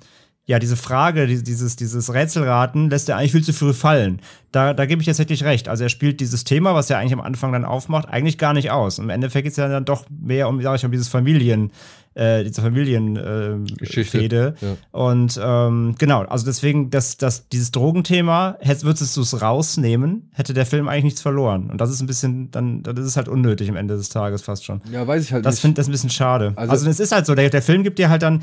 [0.48, 4.22] ja, diese Frage, dieses, dieses Rätselraten lässt er eigentlich viel zu früh fallen.
[4.50, 5.68] Da, da gebe ich jetzt wirklich recht.
[5.68, 8.70] Also er spielt dieses Thema, was er eigentlich am Anfang dann aufmacht, eigentlich gar nicht
[8.70, 8.98] aus.
[8.98, 11.70] Im Endeffekt geht es ja dann doch mehr um, sag ich, um dieses Familien,
[12.14, 14.54] äh, diese Familienfehde.
[14.58, 14.76] Äh, ja.
[14.90, 20.64] Und ähm, genau, also deswegen, dass das, dieses Drogenthema, würdest du es rausnehmen, hätte der
[20.64, 21.68] Film eigentlich nichts verloren.
[21.68, 24.64] Und das ist ein bisschen, dann, das ist halt unnötig am Ende des Tages fast
[24.64, 24.80] schon.
[24.90, 25.60] Ja, weiß ich halt das nicht.
[25.60, 26.54] Find, das ist ein bisschen schade.
[26.56, 28.42] Also, also es ist halt so, der, der Film gibt dir halt dann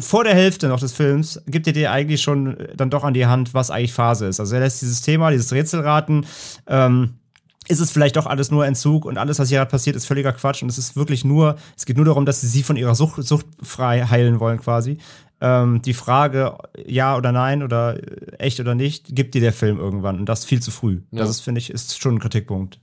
[0.00, 3.26] vor der Hälfte noch des Films gibt er dir eigentlich schon dann doch an die
[3.26, 4.40] Hand, was eigentlich Phase ist.
[4.40, 6.26] Also er lässt dieses Thema, dieses Rätselraten,
[6.66, 7.14] ähm,
[7.68, 10.32] ist es vielleicht doch alles nur Entzug und alles, was hier gerade passiert, ist völliger
[10.32, 12.94] Quatsch und es ist wirklich nur, es geht nur darum, dass sie sie von ihrer
[12.94, 14.98] Sucht, Sucht frei heilen wollen quasi.
[15.40, 19.78] Ähm, die Frage, ja oder nein oder äh, echt oder nicht, gibt dir der Film
[19.78, 21.02] irgendwann und das viel zu früh.
[21.10, 21.20] Ja.
[21.20, 22.80] Das ist, finde ich, ist schon ein Kritikpunkt.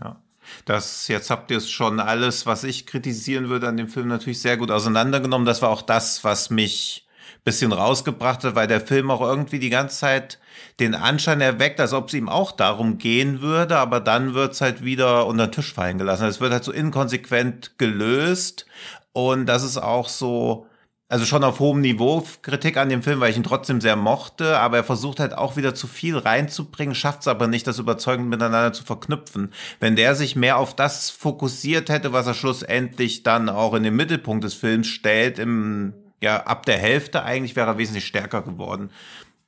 [0.00, 0.21] Ja.
[0.64, 4.40] Das, jetzt habt ihr es schon alles, was ich kritisieren würde an dem Film natürlich
[4.40, 5.46] sehr gut auseinandergenommen.
[5.46, 7.06] Das war auch das, was mich
[7.44, 10.38] bisschen rausgebracht hat, weil der Film auch irgendwie die ganze Zeit
[10.78, 14.60] den Anschein erweckt, als ob es ihm auch darum gehen würde, aber dann wird es
[14.60, 16.26] halt wieder unter den Tisch fallen gelassen.
[16.26, 18.66] Es wird halt so inkonsequent gelöst
[19.12, 20.66] und das ist auch so,
[21.12, 24.58] also schon auf hohem Niveau Kritik an dem Film, weil ich ihn trotzdem sehr mochte,
[24.58, 28.30] aber er versucht halt auch wieder zu viel reinzubringen, schafft es aber nicht, das überzeugend
[28.30, 29.52] miteinander zu verknüpfen.
[29.78, 33.94] Wenn der sich mehr auf das fokussiert hätte, was er schlussendlich dann auch in den
[33.94, 38.88] Mittelpunkt des Films stellt, im ja, ab der Hälfte eigentlich wäre er wesentlich stärker geworden.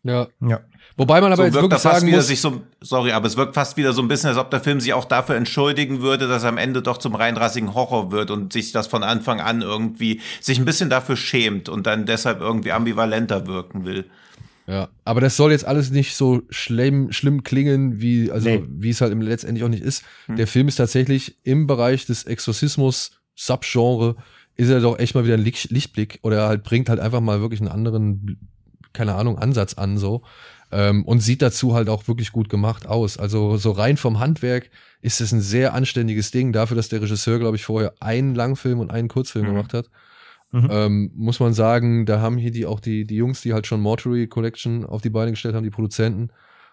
[0.03, 0.29] Ja.
[0.47, 0.61] ja.
[0.97, 3.77] Wobei man aber so jetzt wirklich sagen muss, sich so, sorry, aber es wirkt fast
[3.77, 6.51] wieder so ein bisschen, als ob der Film sich auch dafür entschuldigen würde, dass er
[6.51, 10.59] am Ende doch zum reinrassigen Horror wird und sich das von Anfang an irgendwie sich
[10.59, 14.05] ein bisschen dafür schämt und dann deshalb irgendwie ambivalenter wirken will.
[14.67, 18.65] Ja, aber das soll jetzt alles nicht so schlimm, schlimm klingen, wie, also, nee.
[18.69, 20.05] wie es halt letztendlich auch nicht ist.
[20.27, 20.37] Hm.
[20.37, 24.17] Der Film ist tatsächlich im Bereich des Exorzismus Subgenre
[24.57, 27.61] ist er doch echt mal wieder ein Lichtblick oder halt bringt halt einfach mal wirklich
[27.61, 28.39] einen anderen,
[28.93, 30.23] keine Ahnung, Ansatz an so.
[30.77, 33.17] Ähm, und sieht dazu halt auch wirklich gut gemacht aus.
[33.17, 34.71] Also so rein vom Handwerk
[35.03, 38.81] ist es ein sehr anständiges Ding, dafür, dass der Regisseur, glaube ich, vorher einen Langfilm
[38.81, 39.51] und einen Kurzfilm mhm.
[39.51, 39.89] gemacht hat.
[40.51, 40.69] Mhm.
[40.71, 43.81] Ähm, muss man sagen, da haben hier die auch die, die Jungs, die halt schon
[43.81, 46.31] Mortuary Collection auf die Beine gestellt haben, die Produzenten,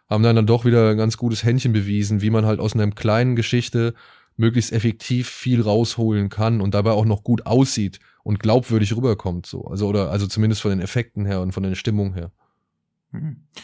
[0.09, 2.89] haben dann, dann doch wieder ein ganz gutes Händchen bewiesen, wie man halt aus einer
[2.89, 3.93] kleinen Geschichte
[4.35, 9.65] möglichst effektiv viel rausholen kann und dabei auch noch gut aussieht und glaubwürdig rüberkommt so.
[9.65, 12.31] Also oder also zumindest von den Effekten her und von der Stimmung her.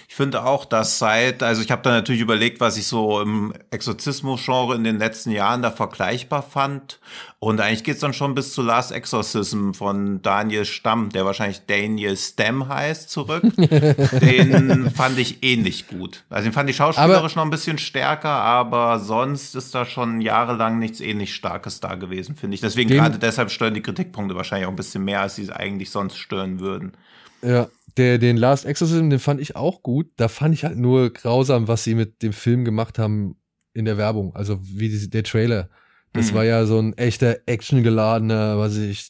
[0.10, 3.54] Ich finde auch, dass seit, also ich habe da natürlich überlegt, was ich so im
[3.72, 7.00] Exorzismus-Genre in den letzten Jahren da vergleichbar fand.
[7.40, 12.18] Und eigentlich geht's dann schon bis zu Last Exorcism von Daniel Stamm, der wahrscheinlich Daniel
[12.18, 13.44] Stem heißt, zurück.
[13.58, 16.26] den fand ich ähnlich gut.
[16.30, 20.20] Also den fand ich schauspielerisch aber noch ein bisschen stärker, aber sonst ist da schon
[20.20, 22.62] jahrelang nichts ähnlich Starkes da gewesen, finde ich.
[22.62, 26.18] Deswegen gerade deshalb stören die Kritikpunkte wahrscheinlich auch ein bisschen mehr, als sie eigentlich sonst
[26.18, 26.94] stören würden.
[27.42, 30.12] Ja, der, den Last Exorcism, den fand ich auch gut.
[30.18, 33.38] Da fand ich halt nur grausam, was sie mit dem Film gemacht haben
[33.74, 34.36] in der Werbung.
[34.36, 35.70] Also wie die, der Trailer.
[36.14, 36.36] Das mhm.
[36.36, 39.10] war ja so ein echter actiongeladener, was ich,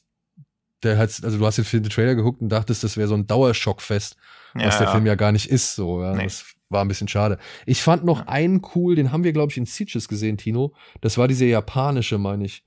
[0.83, 3.15] der hat, also du hast den Film, den Trailer geguckt und dachtest, das wäre so
[3.15, 4.15] ein Dauerschockfest,
[4.55, 5.75] ja, was der Film ja gar nicht ist.
[5.75, 6.13] So, ja.
[6.15, 6.23] Nee.
[6.23, 7.37] Das war ein bisschen schade.
[7.65, 8.27] Ich fand noch ja.
[8.27, 10.73] einen cool, den haben wir, glaube ich, in Sieges gesehen, Tino.
[11.01, 12.63] Das war dieser japanische, meine ich.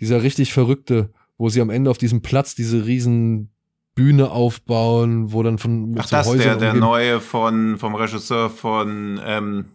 [0.00, 3.53] Dieser richtig verrückte, wo sie am Ende auf diesem Platz diese riesen
[3.94, 7.94] Bühne aufbauen, wo dann von Ach, so das Häusern der, der umgeben- neue von, vom
[7.94, 9.66] Regisseur von, ähm,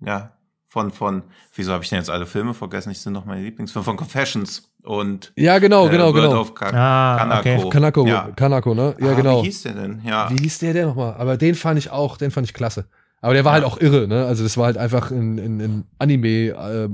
[0.00, 0.32] ja,
[0.68, 1.22] von, von,
[1.54, 2.90] wieso habe ich denn jetzt alle Filme vergessen?
[2.90, 6.40] Ich sind noch meine Lieblingsfilme, von Confessions und Ja, genau, äh, genau, World genau.
[6.40, 7.38] of Ka Ah, Kanako.
[7.40, 7.68] okay.
[7.70, 8.28] Kanako, Ja.
[8.36, 8.94] Kanako, ne?
[9.00, 9.42] Ja, Ah, genau.
[9.42, 10.02] Wie hieß der denn?
[10.04, 10.28] Ja.
[10.30, 11.14] Wie hieß der denn nochmal?
[11.18, 12.86] Aber den fand ich auch, den fand ich klasse.
[13.20, 14.26] Aber der war halt auch irre, ne?
[14.26, 16.28] Also das war halt einfach ein, ein, ein Anime.
[16.28, 16.88] Äh,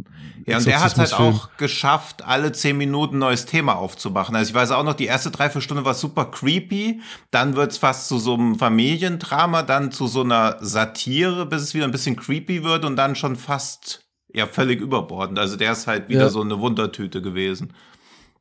[0.47, 4.35] Ja, und der hat halt auch geschafft, alle zehn Minuten ein neues Thema aufzumachen.
[4.35, 8.19] Also ich weiß auch noch, die erste Dreiviertelstunde war super creepy, dann wird's fast zu
[8.19, 12.85] so einem Familiendrama, dann zu so einer Satire, bis es wieder ein bisschen creepy wird
[12.87, 14.01] und dann schon fast
[14.33, 15.39] ja völlig überbordend.
[15.39, 16.29] Also der ist halt wieder Ja.
[16.31, 17.73] so eine Wundertüte gewesen.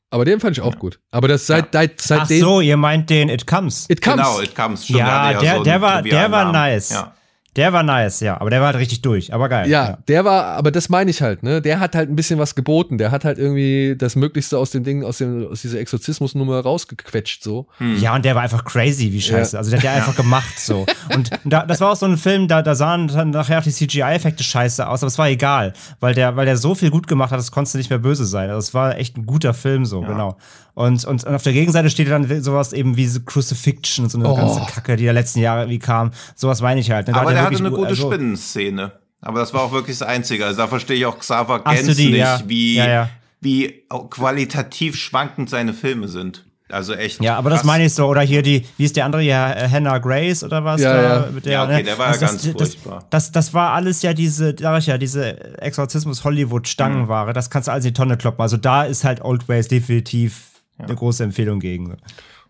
[0.09, 0.99] Aber den fand ich auch gut.
[1.11, 2.39] Aber das seit, seit, Ach seitdem.
[2.39, 3.89] so, ihr meint den It Comes.
[3.89, 4.17] It comes.
[4.17, 4.83] Genau, it comes.
[4.85, 6.89] Stimmt, Ja, der- so der war- der war nice.
[6.91, 7.13] Ja.
[7.55, 9.69] Der war nice, ja, aber der war halt richtig durch, aber geil.
[9.69, 11.61] Ja, der war, aber das meine ich halt, ne?
[11.61, 12.97] Der hat halt ein bisschen was geboten.
[12.97, 17.43] Der hat halt irgendwie das Möglichste aus dem Ding, aus, dem, aus dieser Exorzismusnummer rausgequetscht,
[17.43, 17.67] so.
[17.99, 19.55] Ja, und der war einfach crazy, wie scheiße.
[19.55, 19.59] Ja.
[19.59, 20.85] Also der hat der einfach gemacht so.
[21.13, 23.71] Und da, das war auch so ein Film, da, da sahen dann nachher auch die
[23.71, 27.31] CGI-Effekte scheiße aus, aber es war egal, weil der, weil der so viel gut gemacht
[27.31, 28.49] hat, das konntest du nicht mehr böse sein.
[28.49, 30.37] Also es war echt ein guter Film so, genau.
[30.75, 34.27] Und, und, und auf der Gegenseite steht dann sowas eben wie so Crucifixion so eine
[34.29, 34.35] Oh.
[34.35, 36.11] ganze Kacke, die der letzten Jahre wie kam.
[36.35, 37.07] Sowas meine ich halt.
[37.07, 37.13] ne?
[37.13, 38.91] Da Aber hat der hatte eine gut- gute also- Spinnenszene.
[39.21, 40.45] Aber das war auch wirklich das Einzige.
[40.45, 42.41] Also da verstehe ich auch Xaver Gens nicht, ja.
[42.45, 43.09] wie, Ja, ja.
[43.39, 46.43] wie qualitativ schwankend seine Filme sind.
[46.69, 47.21] Also echt.
[47.21, 47.67] Ja, aber das krass.
[47.67, 48.07] meine ich so.
[48.07, 49.37] Oder hier die, wie ist der andere hier,
[49.71, 50.81] Hannah Grace oder was?
[50.81, 51.31] Ja, da, ja.
[51.31, 51.83] Mit der, Ja, okay, ne?
[51.83, 53.05] der war ja das, ganz das, furchtbar.
[53.11, 57.33] Das, das war alles ja diese, sag ich ja, diese Exorzismus-Hollywood-Stangenware.
[57.33, 58.41] Das kannst du alles in die Tonne kloppen.
[58.41, 61.97] Also da ist halt Old Ways definitiv eine große Empfehlung gegen.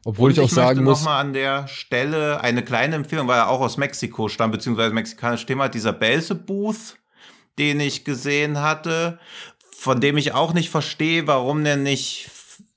[0.05, 0.99] Obwohl Und ich auch sagen möchte muss.
[0.99, 4.93] noch mal an der Stelle eine kleine Empfehlung, weil er auch aus Mexiko stammt, beziehungsweise
[4.93, 6.97] mexikanisch Thema, dieser Belzebooth,
[7.57, 9.19] den ich gesehen hatte,
[9.77, 12.29] von dem ich auch nicht verstehe, warum der nicht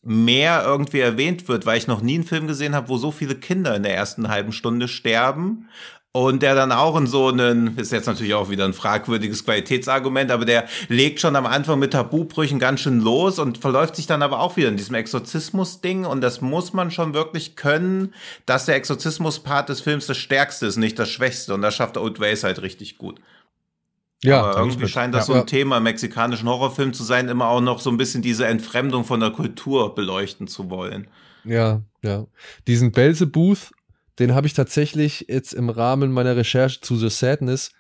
[0.03, 3.35] mehr irgendwie erwähnt wird, weil ich noch nie einen Film gesehen habe, wo so viele
[3.35, 5.69] Kinder in der ersten halben Stunde sterben.
[6.17, 10.31] Und der dann auch in so einen, ist jetzt natürlich auch wieder ein fragwürdiges Qualitätsargument,
[10.31, 14.23] aber der legt schon am Anfang mit Tabubrüchen ganz schön los und verläuft sich dann
[14.23, 16.07] aber auch wieder in diesem Exorzismus-Ding.
[16.07, 18.15] Und das muss man schon wirklich können,
[18.47, 21.53] dass der Exorzismus-Part des Films das stärkste ist, nicht das schwächste.
[21.53, 23.21] Und das schafft Old Ways halt richtig gut.
[24.25, 25.35] Ja, aber irgendwie scheint das Ja.
[25.35, 28.47] so ein Thema im mexikanischen Horrorfilm zu sein, immer auch noch so ein bisschen diese
[28.47, 31.09] Entfremdung von der Kultur beleuchten zu wollen.
[31.45, 32.25] Ja, ja.
[32.67, 33.73] Diesen Belzebooth,
[34.19, 37.73] den habe ich tatsächlich jetzt im Rahmen meiner Recherche zu The Sadness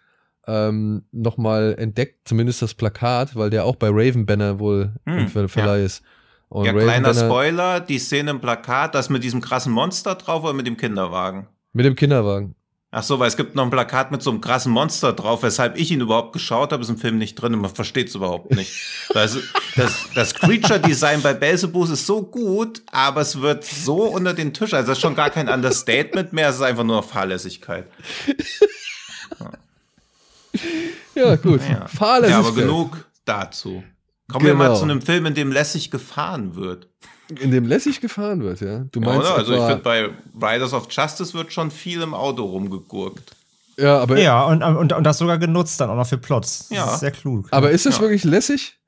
[0.46, 5.28] ähm, nochmal entdeckt, zumindest das Plakat, weil der auch bei Raven Banner wohl Hm, im
[5.28, 6.02] Ver Verleih ist.
[6.48, 10.14] Und ja, Raven kleiner Banner Spoiler, die Szene im Plakat, das mit diesem krassen Monster
[10.14, 11.48] drauf oder mit dem Kinderwagen?
[11.72, 12.54] Mit dem Kinderwagen.
[12.98, 15.76] Ach so, weil es gibt noch ein Plakat mit so einem krassen Monster drauf, weshalb
[15.76, 18.52] ich ihn überhaupt geschaut habe, ist im Film nicht drin und man versteht es überhaupt
[18.54, 18.72] nicht.
[19.12, 19.36] Das,
[19.76, 24.72] das, das Creature-Design bei Belzebus ist so gut, aber es wird so unter den Tisch,
[24.72, 27.86] also das ist schon gar kein Understatement mehr, es ist einfach nur Fahrlässigkeit.
[31.14, 31.60] Ja, gut.
[31.68, 32.30] Ja, Fahrlässigkeit.
[32.30, 33.84] ja aber genug dazu.
[34.30, 34.78] Kommen wir mal Genau.
[34.78, 36.88] zu einem Film, in dem lässig gefahren wird.
[37.28, 38.84] In dem lässig gefahren wird, ja.
[38.92, 39.34] Du Ja, meinst oder?
[39.36, 40.08] Also ich finde, bei
[40.52, 43.34] Riders of Justice wird schon viel im Auto rumgegurkt.
[43.76, 46.68] ja, aber, Ja, und, und, und das sogar genutzt dann auch noch für Plots.
[46.68, 46.94] Das Ja.
[46.94, 47.48] ist sehr klug.
[47.50, 48.02] aber ist es Ja.
[48.02, 48.78] wirklich lässig?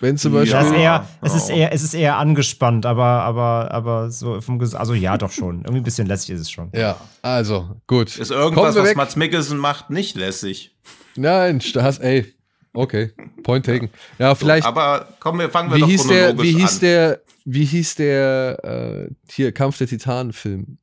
[0.00, 0.40] Wenn zum Ja.
[0.40, 0.58] Beispiel.
[0.58, 1.54] Das ist Ja, eher, es ist ja.
[1.56, 5.60] eher, es ist eher angespannt, aber, aber, aber so vom Ges also ja, doch schon.
[5.60, 6.70] Irgendwie ein bisschen lässig ist es schon.
[6.74, 8.14] Ja, also, gut.
[8.18, 8.94] Ist irgendwas, was.
[8.94, 10.74] Mats Mikkelsen macht, nicht lässig.
[11.16, 12.33] Nein, Stars, ey.
[12.74, 13.88] Okay, point taken.
[14.18, 14.66] Ja, vielleicht.
[14.66, 16.80] Aber kommen wir, fangen wir wie doch hieß der, wie hieß an.
[16.80, 20.78] der, wie hieß der, äh, hier, Kampf der Titanen-Film?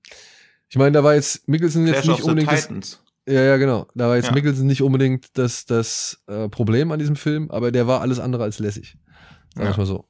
[0.70, 3.88] Ich meine, da war jetzt Mickelson jetzt Clash nicht unbedingt das, ja, ja, genau.
[3.94, 4.32] Da war jetzt Ja.
[4.34, 8.44] Mickelson nicht unbedingt das, das äh, Problem an diesem Film, aber der war alles andere
[8.44, 8.98] als lässig.
[9.56, 9.76] Wir Ja.
[9.78, 10.06] mal so.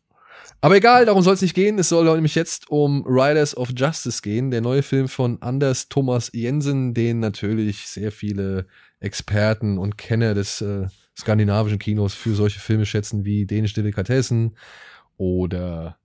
[0.64, 1.80] Aber egal, darum soll es nicht gehen.
[1.80, 6.30] Es soll nämlich jetzt um Riders of Justice gehen, der neue Film von Anders Thomas
[6.34, 8.68] Jensen, den natürlich sehr viele
[9.00, 10.86] Experten und Kenner des äh,
[11.18, 14.56] skandinavischen Kinos für solche Filme schätzen wie Dänische Delikatessen
[15.18, 15.98] oder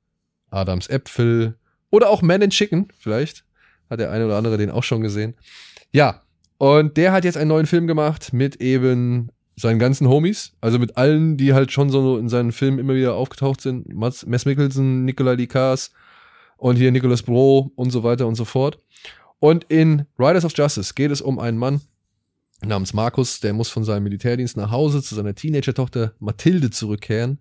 [0.51, 1.57] Adams Äpfel
[1.91, 3.45] oder auch Man in Chicken, vielleicht.
[3.89, 5.35] Hat der eine oder andere den auch schon gesehen.
[5.93, 6.23] Ja,
[6.59, 10.97] und der hat jetzt einen neuen Film gemacht mit eben seinen ganzen Homies, also mit
[10.97, 13.93] allen, die halt schon so in seinen Filmen immer wieder aufgetaucht sind.
[13.95, 15.93] Mats, Mess Mikkelsen, Nikolai Likas
[16.59, 18.79] und hier Nicholas Bro und so weiter und so fort.
[19.39, 21.81] Und in Riders of Justice geht es um einen Mann
[22.65, 27.41] namens Markus, der muss von seinem Militärdienst nach Hause zu seiner Teenager-Tochter Mathilde zurückkehren,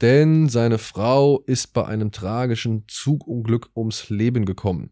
[0.00, 4.90] denn seine Frau ist bei einem tragischen Zugunglück ums Leben gekommen.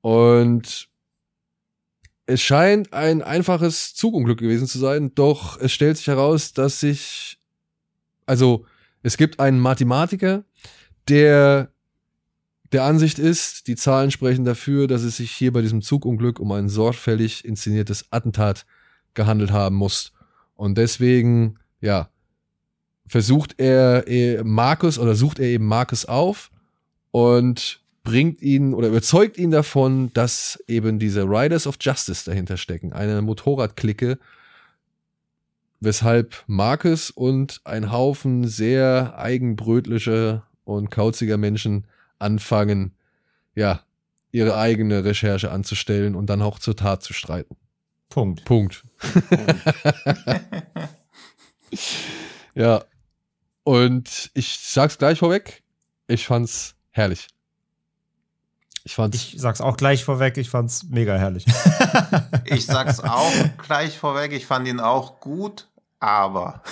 [0.00, 0.88] Und
[2.26, 7.38] es scheint ein einfaches Zugunglück gewesen zu sein, doch es stellt sich heraus, dass sich,
[8.26, 8.64] also
[9.02, 10.44] es gibt einen Mathematiker,
[11.08, 11.73] der
[12.74, 16.50] der Ansicht ist, die Zahlen sprechen dafür, dass es sich hier bei diesem Zugunglück um
[16.50, 18.66] ein sorgfältig inszeniertes Attentat
[19.14, 20.12] gehandelt haben muss.
[20.56, 22.08] Und deswegen, ja,
[23.06, 26.50] versucht er, er Markus oder sucht er eben Markus auf
[27.12, 32.92] und bringt ihn oder überzeugt ihn davon, dass eben diese Riders of Justice dahinter stecken,
[32.92, 34.18] eine Motorradklicke,
[35.78, 41.86] weshalb Marcus und ein Haufen sehr eigenbrötlicher und kauziger Menschen
[42.18, 42.94] anfangen,
[43.54, 43.82] ja,
[44.32, 47.56] ihre eigene Recherche anzustellen und dann auch zur Tat zu streiten.
[48.08, 48.44] Punkt.
[48.44, 48.84] Punkt.
[52.54, 52.84] ja.
[53.62, 55.62] Und ich sag's gleich vorweg,
[56.06, 57.28] ich fand's herrlich.
[58.84, 59.16] Ich fand's.
[59.16, 61.46] Ich sag's auch gleich vorweg, ich fand's mega herrlich.
[62.44, 65.68] ich sag's auch gleich vorweg, ich fand ihn auch gut,
[66.00, 66.62] aber.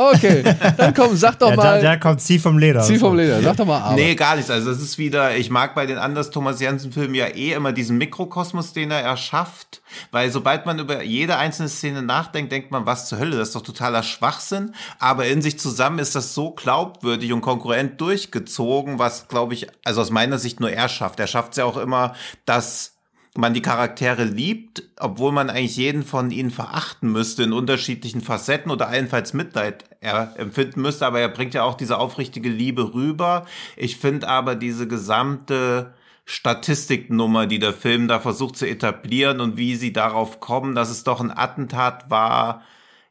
[0.00, 0.42] Okay,
[0.78, 1.72] dann komm, sag doch ja, mal.
[1.74, 2.80] Der, der kommt zieh vom Leder.
[2.80, 3.96] Zieh vom Leder, sag doch mal aber.
[3.96, 4.50] Nee, gar nichts.
[4.50, 7.72] Also das ist wieder, ich mag bei den Anders Thomas Jensen Filmen ja eh immer
[7.72, 12.86] diesen Mikrokosmos, den er erschafft, weil sobald man über jede einzelne Szene nachdenkt, denkt man,
[12.86, 16.52] was zur Hölle, das ist doch totaler Schwachsinn, aber in sich zusammen ist das so
[16.52, 21.20] glaubwürdig und konkurrent durchgezogen, was glaube ich, also aus meiner Sicht nur er schafft.
[21.20, 22.14] Er schafft es ja auch immer,
[22.46, 22.96] dass
[23.36, 28.70] man die Charaktere liebt, obwohl man eigentlich jeden von ihnen verachten müsste in unterschiedlichen Facetten
[28.70, 33.46] oder allenfalls Mitleid er empfinden müsste, aber er bringt ja auch diese aufrichtige Liebe rüber.
[33.76, 39.74] Ich finde aber diese gesamte Statistiknummer, die der Film da versucht zu etablieren und wie
[39.74, 42.62] sie darauf kommen, dass es doch ein Attentat war,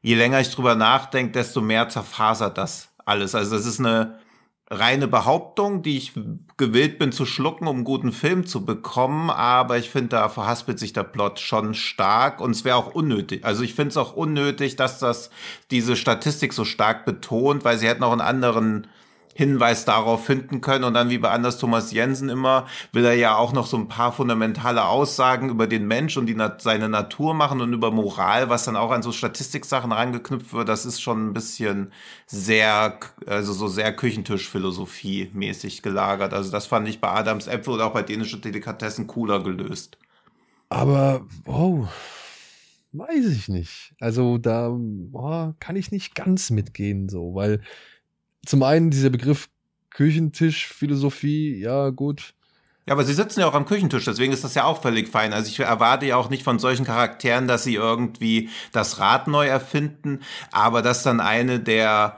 [0.02, 3.36] je länger ich drüber nachdenke, desto mehr zerfasert das alles.
[3.36, 4.20] Also das ist eine
[4.72, 6.14] reine Behauptung, die ich
[6.58, 10.78] gewillt bin zu schlucken, um einen guten Film zu bekommen, aber ich finde, da verhaspelt
[10.78, 13.46] sich der Plot schon stark und es wäre auch unnötig.
[13.46, 15.32] Also ich finde es auch unnötig, dass das
[15.72, 18.88] diese Statistik so stark betont, weil sie hätten auch einen anderen
[19.40, 20.84] Hinweis darauf finden können.
[20.84, 23.88] Und dann wie bei Anders Thomas Jensen immer, will er ja auch noch so ein
[23.88, 28.66] paar fundamentale Aussagen über den Mensch und die, seine Natur machen und über Moral, was
[28.66, 30.68] dann auch an so Statistiksachen rangeknüpft wird.
[30.68, 31.94] Das ist schon ein bisschen
[32.28, 36.34] sehr, also so sehr Küchentischphilosophie mäßig gelagert.
[36.34, 39.98] Also das fand ich bei Adams Äpfel oder auch bei dänischen Delikatessen cooler gelöst.
[40.68, 41.88] Aber, oh,
[42.92, 43.94] weiß ich nicht.
[44.02, 44.70] Also da
[45.14, 47.62] oh, kann ich nicht ganz mitgehen, so, weil
[48.50, 49.48] zum einen dieser Begriff
[49.92, 52.34] Küchentischphilosophie, ja, gut.
[52.88, 55.34] Ja, aber sie sitzen ja auch am Küchentisch, deswegen ist das ja auch völlig fein.
[55.34, 59.46] Also ich erwarte ja auch nicht von solchen Charakteren, dass sie irgendwie das Rad neu
[59.46, 62.18] erfinden, aber dass dann eine der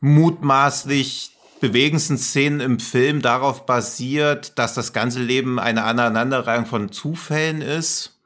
[0.00, 1.30] mutmaßlich
[1.60, 8.17] bewegendsten Szenen im Film darauf basiert, dass das ganze Leben eine Aneinanderreihung von Zufällen ist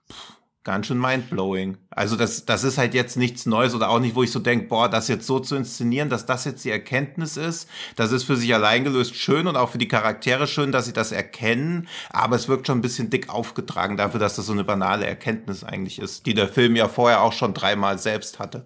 [0.65, 1.77] ganz schön mindblowing.
[1.91, 4.69] Also das, das ist halt jetzt nichts Neues oder auch nicht, wo ich so denke,
[4.69, 8.37] boah, das jetzt so zu inszenieren, dass das jetzt die Erkenntnis ist, das ist für
[8.37, 12.37] sich allein gelöst schön und auch für die Charaktere schön, dass sie das erkennen, aber
[12.37, 15.99] es wirkt schon ein bisschen dick aufgetragen dafür, dass das so eine banale Erkenntnis eigentlich
[15.99, 18.65] ist, die der Film ja vorher auch schon dreimal selbst hatte.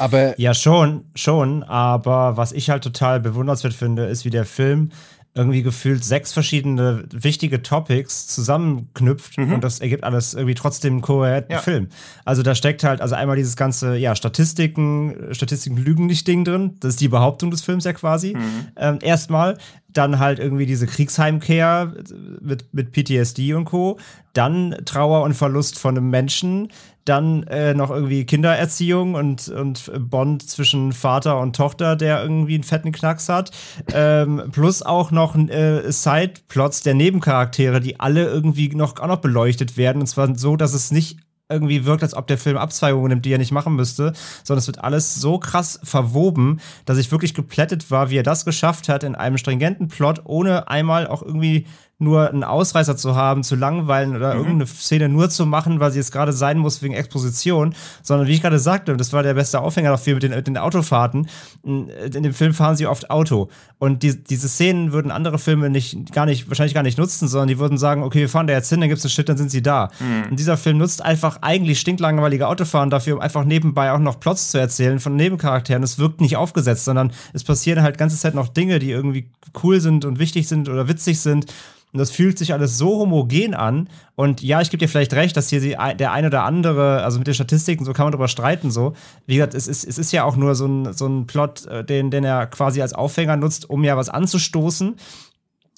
[0.00, 4.92] Aber ja, schon, schon, aber was ich halt total bewundernswert finde, ist, wie der Film
[5.34, 9.54] irgendwie gefühlt sechs verschiedene wichtige Topics zusammenknüpft mhm.
[9.54, 11.58] und das ergibt alles irgendwie trotzdem einen kohärenten ja.
[11.58, 11.88] Film.
[12.24, 16.76] Also da steckt halt also einmal dieses ganze, ja, Statistiken, Statistiken lügen nicht Ding drin.
[16.80, 18.34] Das ist die Behauptung des Films ja quasi.
[18.34, 18.68] Mhm.
[18.76, 19.58] Ähm, erstmal
[19.92, 21.94] dann halt irgendwie diese Kriegsheimkehr
[22.40, 23.98] mit, mit PTSD und Co.
[24.32, 26.68] Dann Trauer und Verlust von einem Menschen.
[27.08, 32.64] Dann äh, noch irgendwie Kindererziehung und, und Bond zwischen Vater und Tochter, der irgendwie einen
[32.64, 33.50] fetten Knacks hat.
[33.92, 39.76] Ähm, plus auch noch äh, Sideplots der Nebencharaktere, die alle irgendwie noch, auch noch beleuchtet
[39.76, 40.00] werden.
[40.00, 41.18] Und zwar so, dass es nicht
[41.48, 44.12] irgendwie wirkt, als ob der Film Abzweigungen nimmt, die er nicht machen müsste,
[44.44, 48.44] sondern es wird alles so krass verwoben, dass ich wirklich geplättet war, wie er das
[48.44, 51.66] geschafft hat, in einem stringenten Plot, ohne einmal auch irgendwie
[52.00, 54.40] nur einen Ausreißer zu haben, zu langweilen oder mhm.
[54.40, 58.34] irgendeine Szene nur zu machen, weil sie jetzt gerade sein muss wegen Exposition, sondern wie
[58.34, 61.28] ich gerade sagte, das war der beste Aufhänger dafür mit den, mit den Autofahrten.
[61.64, 63.48] In, dem Film fahren sie oft Auto.
[63.78, 67.48] Und die, diese Szenen würden andere Filme nicht, gar nicht, wahrscheinlich gar nicht nutzen, sondern
[67.48, 69.36] die würden sagen, okay, wir fahren da jetzt hin, dann gibt es einen Shit, dann
[69.36, 69.90] sind sie da.
[69.98, 70.30] Mhm.
[70.30, 74.52] Und dieser Film nutzt einfach eigentlich stinklangweilige Autofahren dafür, um einfach nebenbei auch noch Plots
[74.52, 75.82] zu erzählen von Nebencharakteren.
[75.82, 79.30] Es wirkt nicht aufgesetzt, sondern es passieren halt ganze Zeit noch Dinge, die irgendwie
[79.64, 81.46] cool sind und wichtig sind oder witzig sind.
[81.92, 83.88] Und das fühlt sich alles so homogen an.
[84.14, 87.26] Und ja, ich gebe dir vielleicht recht, dass hier der ein oder andere, also mit
[87.26, 88.94] den Statistiken, so kann man darüber streiten, so.
[89.26, 91.84] Wie gesagt, es ist, es ist ja auch nur so ein, so ein Plot, äh,
[91.84, 94.96] den, den er quasi als Aufhänger nutzt, um ja was anzustoßen.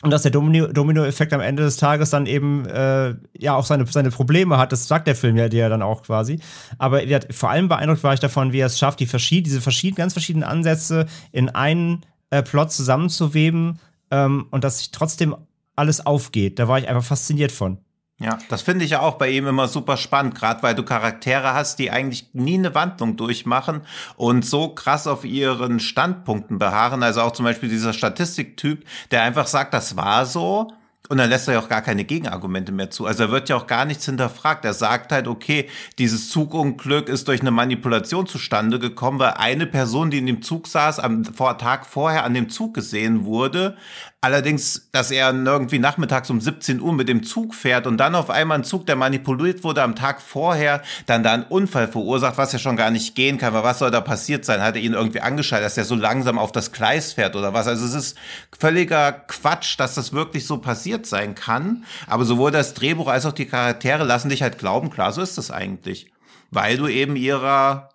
[0.02, 4.10] Und dass der Domino-Effekt am Ende des Tages dann eben äh, ja auch seine, seine
[4.10, 6.40] Probleme hat, das sagt der Film ja dir dann auch quasi.
[6.78, 9.60] Aber ja, vor allem beeindruckt war ich davon, wie er es schafft, die verschied diese
[9.60, 12.00] verschiedenen, ganz verschiedenen Ansätze in einen
[12.30, 13.78] äh, Plot zusammenzuweben
[14.10, 15.36] ähm, und dass sich trotzdem
[15.76, 16.58] alles aufgeht.
[16.58, 17.78] Da war ich einfach fasziniert von.
[18.22, 21.54] Ja, das finde ich ja auch bei ihm immer super spannend, gerade weil du Charaktere
[21.54, 23.80] hast, die eigentlich nie eine Wandlung durchmachen
[24.16, 27.02] und so krass auf ihren Standpunkten beharren.
[27.02, 30.68] Also auch zum Beispiel dieser Statistiktyp, der einfach sagt, das war so
[31.10, 33.04] und dann lässt er ja auch gar keine Gegenargumente mehr zu.
[33.04, 34.64] Also er wird ja auch gar nichts hinterfragt.
[34.64, 35.68] Er sagt halt, okay,
[35.98, 40.68] dieses Zugunglück ist durch eine Manipulation zustande gekommen, weil eine Person, die in dem Zug
[40.68, 43.76] saß, am Tag vorher an dem Zug gesehen wurde,
[44.22, 48.28] Allerdings, dass er irgendwie nachmittags um 17 Uhr mit dem Zug fährt und dann auf
[48.28, 52.52] einmal ein Zug, der manipuliert wurde am Tag vorher, dann da einen Unfall verursacht, was
[52.52, 54.60] ja schon gar nicht gehen kann, weil was soll da passiert sein?
[54.60, 57.66] Hat er ihn irgendwie angeschaltet, dass er so langsam auf das Gleis fährt oder was?
[57.66, 58.18] Also es ist
[58.58, 61.84] völliger Quatsch, dass das wirklich so passiert sein kann.
[62.06, 65.38] Aber sowohl das Drehbuch als auch die Charaktere lassen dich halt glauben, klar, so ist
[65.38, 66.12] das eigentlich.
[66.50, 67.89] Weil du eben ihrer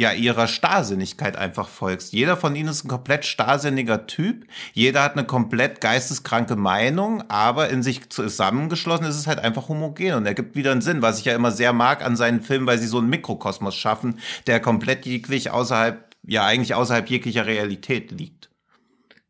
[0.00, 2.14] ja ihrer Starrsinnigkeit einfach folgst.
[2.14, 4.46] Jeder von ihnen ist ein komplett starrsinniger Typ.
[4.72, 10.14] Jeder hat eine komplett geisteskranke Meinung, aber in sich zusammengeschlossen ist es halt einfach homogen
[10.14, 12.66] und er gibt wieder einen Sinn, was ich ja immer sehr mag an seinen Filmen,
[12.66, 18.10] weil sie so einen Mikrokosmos schaffen, der komplett jeglich außerhalb, ja eigentlich außerhalb jeglicher Realität
[18.10, 18.48] liegt.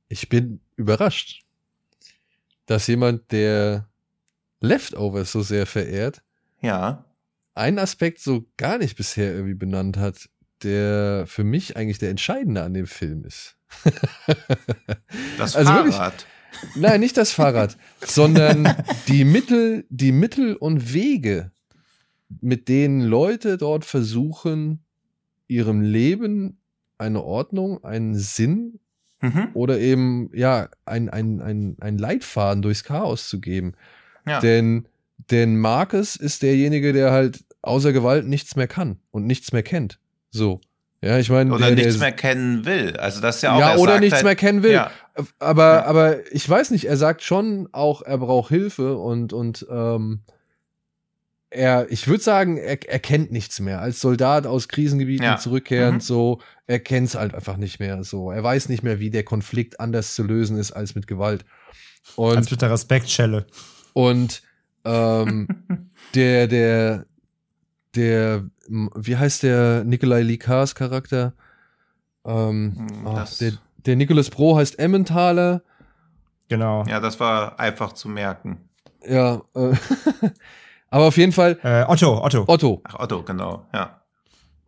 [0.09, 1.43] Ich bin überrascht,
[2.67, 3.89] dass jemand, der
[4.61, 6.23] Leftovers so sehr verehrt,
[6.61, 7.05] ja.
[7.57, 10.29] einen Aspekt so gar nicht bisher irgendwie benannt hat
[10.65, 13.57] der für mich eigentlich der entscheidende an dem Film ist.
[15.39, 16.27] das also Fahrrad.
[16.53, 18.75] Wirklich, nein, nicht das Fahrrad, sondern
[19.09, 21.53] die Mittel, die Mittel und Wege,
[22.41, 24.85] mit denen Leute dort versuchen,
[25.49, 26.59] ihrem Leben
[26.99, 28.79] eine Ordnung, einen Sinn
[29.21, 29.49] mhm.
[29.55, 33.75] oder eben ja ein, ein, ein, ein Leitfaden durchs Chaos zu geben.
[34.27, 34.41] Ja.
[34.41, 34.87] Denn,
[35.31, 39.99] denn Marcus ist derjenige, der halt außer Gewalt nichts mehr kann und nichts mehr kennt.
[40.31, 40.61] So.
[41.03, 41.53] Ja, ich meine.
[41.53, 42.97] Oder der, nichts der, mehr kennen will.
[42.99, 43.61] Also das ist ja auch.
[43.61, 44.73] Ja, oder nichts halt, mehr kennen will.
[44.73, 44.91] Ja.
[45.39, 45.85] Aber, ja.
[45.85, 50.21] aber ich weiß nicht, er sagt schon auch, er braucht Hilfe und, und ähm,
[51.51, 53.81] er, ich würde sagen, er, er kennt nichts mehr.
[53.81, 55.37] Als Soldat aus Krisengebieten ja.
[55.37, 56.01] zurückkehrend, mhm.
[56.01, 58.05] so, er kennt es halt einfach nicht mehr.
[58.05, 61.45] So, er weiß nicht mehr, wie der Konflikt anders zu lösen ist als mit Gewalt.
[62.17, 63.47] Und, als mit der Respektschelle.
[63.93, 64.43] Und
[64.85, 65.49] ähm,
[66.15, 67.07] der, der,
[67.95, 71.33] der, wie heißt der Nikolai Likars Charakter?
[72.25, 73.53] Ähm, oh, der,
[73.87, 75.63] der Nicholas Bro heißt Emmentaler.
[76.49, 76.85] Genau.
[76.87, 78.69] Ja, das war einfach zu merken.
[79.07, 79.73] Ja, äh,
[80.91, 81.59] aber auf jeden Fall.
[81.63, 82.45] Äh, Otto, Otto.
[82.47, 82.81] Otto.
[82.85, 84.01] Ach, Otto, genau, ja.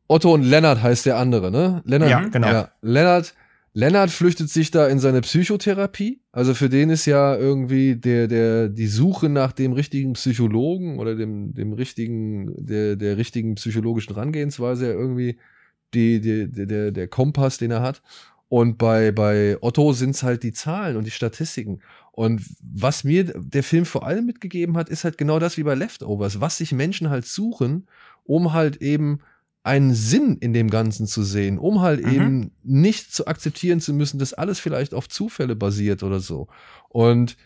[0.09, 1.83] Otto und Lennart heißt der andere, ne?
[1.85, 2.49] Lennart, ja, genau.
[2.49, 3.35] Ja, Lennart
[3.75, 6.21] Lennart flüchtet sich da in seine Psychotherapie.
[6.31, 11.15] Also für den ist ja irgendwie der, der, die Suche nach dem richtigen Psychologen oder
[11.15, 15.39] dem, dem richtigen, der, der richtigen psychologischen Rangehensweise ja irgendwie
[15.95, 18.03] die, die, der, der Kompass, den er hat.
[18.49, 21.81] Und bei, bei Otto sind's halt die Zahlen und die Statistiken.
[22.11, 25.75] Und was mir der Film vor allem mitgegeben hat, ist halt genau das wie bei
[25.75, 27.87] Leftovers, was sich Menschen halt suchen,
[28.25, 29.21] um halt eben
[29.65, 32.13] einen Sinn in dem Ganzen zu sehen, um halt mhm.
[32.13, 36.49] eben nicht zu akzeptieren zu müssen, dass alles vielleicht auf Zufälle basiert oder so.
[36.89, 37.37] Und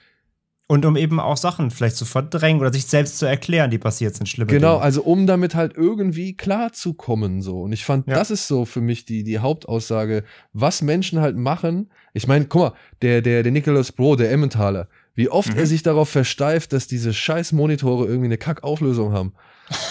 [0.68, 4.16] und um eben auch Sachen vielleicht zu verdrängen oder sich selbst zu erklären, die passiert
[4.16, 4.82] sind, schlimme Genau, Dinge.
[4.82, 7.60] also um damit halt irgendwie klarzukommen so.
[7.60, 8.14] Und ich fand, ja.
[8.14, 11.92] das ist so für mich die, die Hauptaussage, was Menschen halt machen.
[12.14, 15.60] Ich meine, guck mal, der, der, der Nicholas Bro, der Emmentaler, wie oft mhm.
[15.60, 19.34] er sich darauf versteift, dass diese scheiß Monitore irgendwie eine Kackauflösung haben.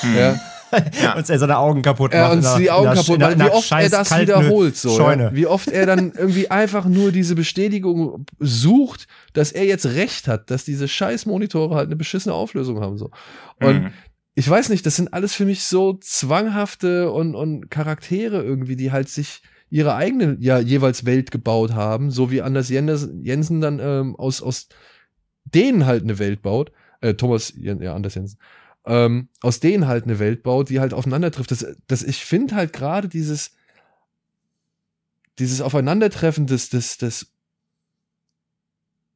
[0.03, 0.17] Mhm.
[0.17, 0.41] Ja.
[1.01, 1.13] Ja.
[1.17, 2.43] und er seine Augen kaputt macht.
[2.43, 3.39] Ja, und die Augen kaputt macht.
[3.39, 4.99] Wie oft er das wiederholt, so.
[4.99, 5.34] Ja?
[5.34, 10.51] Wie oft er dann irgendwie einfach nur diese Bestätigung sucht, dass er jetzt recht hat,
[10.51, 13.11] dass diese scheiß Monitore halt eine beschissene Auflösung haben, so.
[13.61, 13.91] Und mhm.
[14.36, 18.91] ich weiß nicht, das sind alles für mich so zwanghafte und, und Charaktere irgendwie, die
[18.91, 24.15] halt sich ihre eigene, ja, jeweils Welt gebaut haben, so wie Anders Jensen dann ähm,
[24.15, 24.69] aus, aus
[25.43, 26.71] denen halt eine Welt baut.
[27.01, 28.38] Äh, Thomas, ja, Anders Jensen
[28.86, 31.52] ähm, aus denen halt eine Welt baut, die halt aufeinander trifft.
[31.52, 33.52] Das, das, ich finde halt gerade dieses,
[35.40, 37.34] dieses Aufeinandertreffen des, des, des,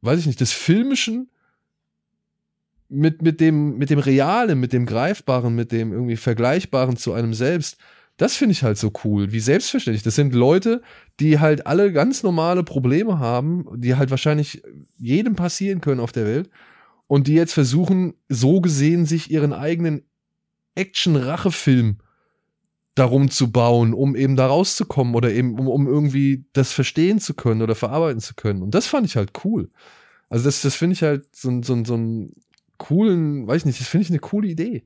[0.02, 1.30] weiß ich nicht, des Filmischen
[2.90, 7.34] mit, mit, dem, mit dem Realen, mit dem Greifbaren, mit dem irgendwie Vergleichbaren zu einem
[7.34, 7.78] selbst,
[8.18, 10.04] das finde ich halt so cool, wie selbstverständlich.
[10.04, 10.82] Das sind Leute,
[11.22, 14.62] die halt alle ganz normale Probleme haben, die halt wahrscheinlich
[14.98, 16.50] jedem passieren können auf der Welt
[17.10, 20.04] und die jetzt versuchen, so gesehen, sich ihren eigenen
[20.76, 21.98] Action-Rachefilm
[22.94, 27.34] darum zu bauen, um eben da rauszukommen oder eben, um, um irgendwie das verstehen zu
[27.34, 28.62] können oder verarbeiten zu können.
[28.62, 29.72] Und das fand ich halt cool.
[30.30, 32.36] Also das, das finde ich halt so, so, so einen
[32.78, 34.86] coolen, weiß ich nicht, das finde ich eine coole Idee.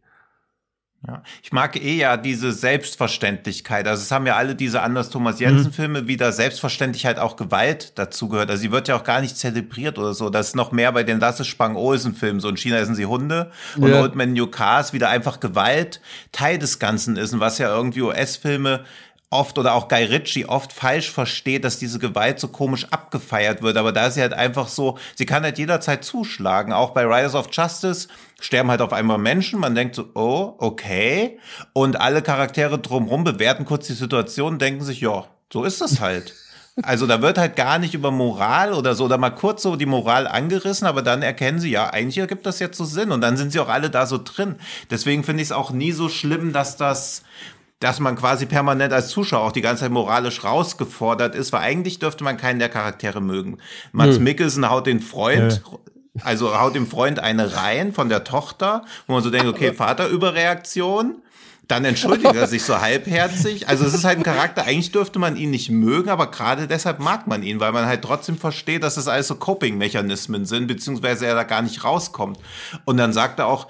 [1.05, 1.21] Ja.
[1.41, 3.87] Ich mag eh ja diese Selbstverständlichkeit.
[3.87, 7.91] Also es haben ja alle diese Anders Thomas Jensen Filme, wie da Selbstverständlichkeit auch Gewalt
[7.95, 8.49] dazugehört.
[8.49, 10.29] Also sie wird ja auch gar nicht zelebriert oder so.
[10.29, 12.39] Das ist noch mehr bei den Lasse Spang Olsen Filmen.
[12.39, 14.01] So in China essen sie Hunde und Ja.
[14.01, 15.99] Old Man New Cars wieder einfach Gewalt
[16.31, 18.85] Teil des Ganzen ist und was ja irgendwie US-Filme
[19.33, 23.77] oft oder auch Guy Ritchie oft falsch versteht, dass diese Gewalt so komisch abgefeiert wird.
[23.77, 26.71] Aber da ist sie halt einfach so, sie kann halt jederzeit zuschlagen.
[26.71, 28.07] Auch bei Riders of Justice
[28.39, 29.59] sterben halt auf einmal Menschen.
[29.59, 31.39] Man denkt so, oh, okay.
[31.73, 35.99] Und alle Charaktere drumherum bewerten kurz die Situation und denken sich, ja, so ist das
[35.99, 36.33] halt.
[36.81, 39.85] Also da wird halt gar nicht über Moral oder so, oder mal kurz so die
[39.85, 43.11] Moral angerissen, aber dann erkennen sie, ja, eigentlich ergibt das jetzt so Sinn.
[43.11, 44.55] Und dann sind sie auch alle da so drin.
[44.89, 47.21] Deswegen finde ich es auch nie so schlimm, dass das
[47.79, 51.99] dass man quasi permanent als Zuschauer auch die ganze Zeit moralisch rausgefordert ist, weil eigentlich
[51.99, 53.57] dürfte man keinen der Charaktere mögen.
[53.91, 55.61] Mats Mikkelsen haut den Freund,
[56.21, 61.21] also haut dem Freund eine rein von der Tochter, wo man so denkt, okay, Vaterüberreaktion.
[61.69, 63.69] Dann entschuldigt er sich so halbherzig.
[63.69, 66.99] Also es ist halt ein Charakter, eigentlich dürfte man ihn nicht mögen, aber gerade deshalb
[66.99, 71.25] mag man ihn, weil man halt trotzdem versteht, dass das alles so Coping-Mechanismen sind, beziehungsweise
[71.25, 72.37] er da gar nicht rauskommt.
[72.83, 73.67] Und dann sagt er auch,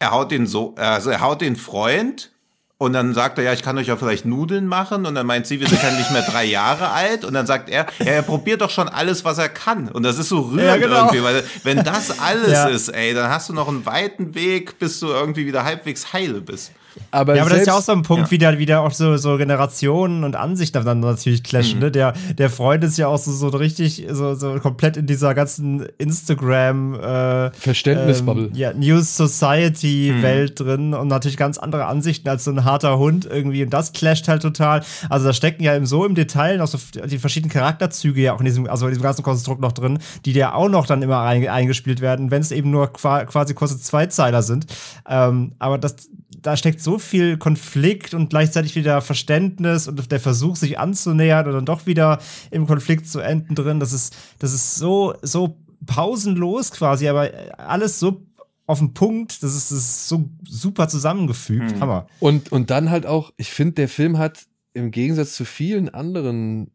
[0.00, 2.32] er haut den so, also er haut den Freund
[2.78, 5.06] und dann sagt er, ja, ich kann euch ja vielleicht Nudeln machen.
[5.06, 7.24] Und dann meint sie, wir sind ja nicht mehr drei Jahre alt.
[7.24, 9.88] Und dann sagt er, ja, er probiert doch schon alles, was er kann.
[9.88, 10.96] Und das ist so rührend Ja, genau.
[11.06, 12.66] irgendwie, weil wenn das alles Ja.
[12.68, 16.42] ist, ey, dann hast du noch einen weiten Weg, bis du irgendwie wieder halbwegs heile
[16.42, 16.72] bist.
[17.10, 18.30] Aber, Ja, aber das ist ja auch so ein Punkt, ja.
[18.30, 21.80] wie da wieder auch so, so Generationen und Ansichten dann natürlich clashen.
[21.80, 21.90] Ne?
[21.90, 25.86] Der, der Freund ist ja auch so, so richtig, so, so komplett in dieser ganzen
[25.98, 28.46] Instagram äh, Verständnisbubble.
[28.46, 32.98] ähm, ja, News Society Welt drin und natürlich ganz andere Ansichten als so ein harter
[32.98, 33.62] Hund irgendwie.
[33.62, 34.82] Und das clasht halt total.
[35.08, 38.40] Also da stecken ja eben so im Detail noch so die verschiedenen Charakterzüge ja auch
[38.40, 41.20] in diesem, also in diesem ganzen Konstrukt noch drin, die ja auch noch dann immer
[41.20, 44.66] ein, eingespielt werden, wenn es eben nur qua quasi kurze Zweizeiler sind.
[45.08, 46.08] Ähm, aber das,
[46.46, 51.54] da steckt so viel Konflikt und gleichzeitig wieder Verständnis und der Versuch, sich anzunähern und
[51.54, 52.20] dann doch wieder
[52.52, 53.80] im Konflikt zu enden drin.
[53.80, 58.22] Das ist, das ist so, so pausenlos quasi, aber alles so
[58.66, 59.42] auf den Punkt.
[59.42, 61.80] Das ist, das ist so super zusammengefügt.
[61.80, 62.06] Hammer.
[62.20, 66.70] Und, und dann halt auch, ich finde, der Film hat im Gegensatz zu vielen anderen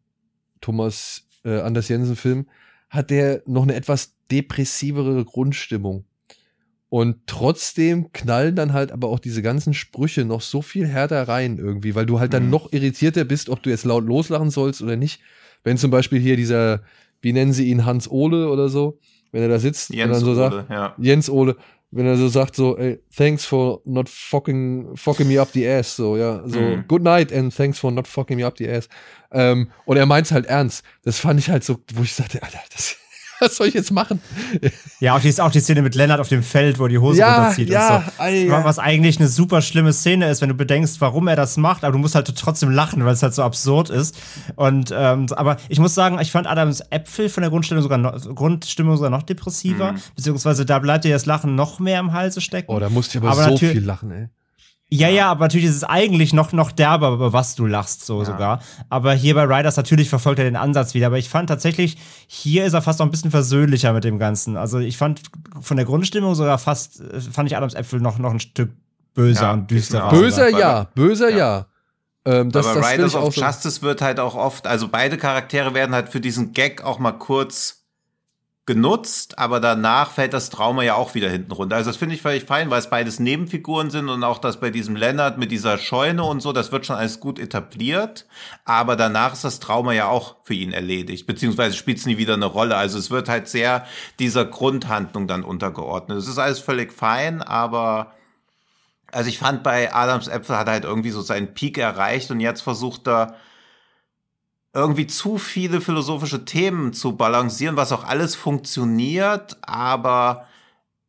[0.60, 2.46] Thomas äh, Anders Jensen-Filmen,
[2.90, 6.04] hat der noch eine etwas depressivere Grundstimmung.
[6.92, 11.56] Und trotzdem knallen dann halt aber auch diese ganzen Sprüche noch so viel härter rein
[11.56, 12.50] irgendwie, weil du halt dann Mhm.
[12.50, 15.22] noch irritierter bist, ob du jetzt laut loslachen sollst oder nicht.
[15.64, 16.82] Wenn zum Beispiel hier dieser,
[17.22, 18.98] wie nennen sie ihn, Hans Ole oder so,
[19.30, 20.94] wenn er da sitzt und Jens dann so sagt, Ole, ja.
[20.98, 21.56] Jens Ole,
[21.92, 25.96] wenn er so sagt, so, ey, thanks for not fucking, fucking me up the ass,
[25.96, 26.84] so, ja, so, Mhm.
[26.88, 28.90] good night and thanks for not fucking me up the ass.
[29.30, 30.84] Ähm, und er meint's halt ernst.
[31.04, 32.96] Das fand ich halt so, wo ich sagte, Alter, das,
[33.46, 34.20] was soll ich jetzt machen?
[35.00, 37.18] Ja, auch die, auch die Szene mit Lennart auf dem Feld, wo er die Hose
[37.18, 38.24] Ja, runterzieht ja, und so.
[38.32, 38.64] ja.
[38.64, 41.92] Was eigentlich eine super schlimme Szene ist, wenn du bedenkst, warum er das macht, aber
[41.92, 44.16] du musst halt trotzdem lachen, weil es halt so absurd ist.
[44.56, 48.12] Und ähm, aber ich muss sagen, ich fand Adams Äpfel von der Grundstimmung sogar noch,
[48.34, 52.70] Grundstimmung sogar noch depressiver, beziehungsweise da bleibt dir das Lachen noch mehr im Halse stecken.
[52.70, 54.28] Oh, da musste ich aber, Aber so viel lachen, ey.
[54.94, 58.24] Ja, ja, aber natürlich ist es eigentlich noch, noch derber, über was du lachst, so
[58.24, 58.60] sogar.
[58.90, 61.06] Aber hier bei Riders natürlich verfolgt er den Ansatz wieder.
[61.06, 64.58] Aber ich fand tatsächlich, hier ist er fast noch ein bisschen versöhnlicher mit dem Ganzen.
[64.58, 65.22] Also ich fand
[65.62, 68.70] von der Grundstimmung sogar fast, äh, fand ich Adams Äpfel noch, noch ein Stück
[69.14, 70.10] böser Ja, und düsterer.
[70.10, 71.36] Böser ja, böser ja.
[71.36, 71.66] Ja.
[72.26, 73.42] Ähm, das, Aber das Riders of so.
[73.42, 77.12] Justice wird halt auch oft, also beide Charaktere werden halt für diesen Gag auch mal
[77.12, 77.81] kurz
[78.64, 81.74] genutzt, aber danach fällt das Trauma ja auch wieder hinten runter.
[81.74, 84.70] Also das finde ich völlig fein, weil es beides Nebenfiguren sind und auch das bei
[84.70, 88.26] diesem Lennart mit dieser Scheune und so, das wird schon alles gut etabliert,
[88.64, 92.34] aber danach ist das Trauma ja auch für ihn erledigt, beziehungsweise spielt es nie wieder
[92.34, 92.76] eine Rolle.
[92.76, 93.84] Also es wird halt sehr
[94.20, 96.18] dieser Grundhandlung dann untergeordnet.
[96.18, 98.12] Es ist alles völlig fein, aber
[99.10, 102.38] also ich fand bei Adams Äpfel hat er halt irgendwie so seinen Peak erreicht und
[102.38, 103.34] jetzt versucht er
[104.74, 110.46] irgendwie zu viele philosophische Themen zu balancieren, was auch alles funktioniert, aber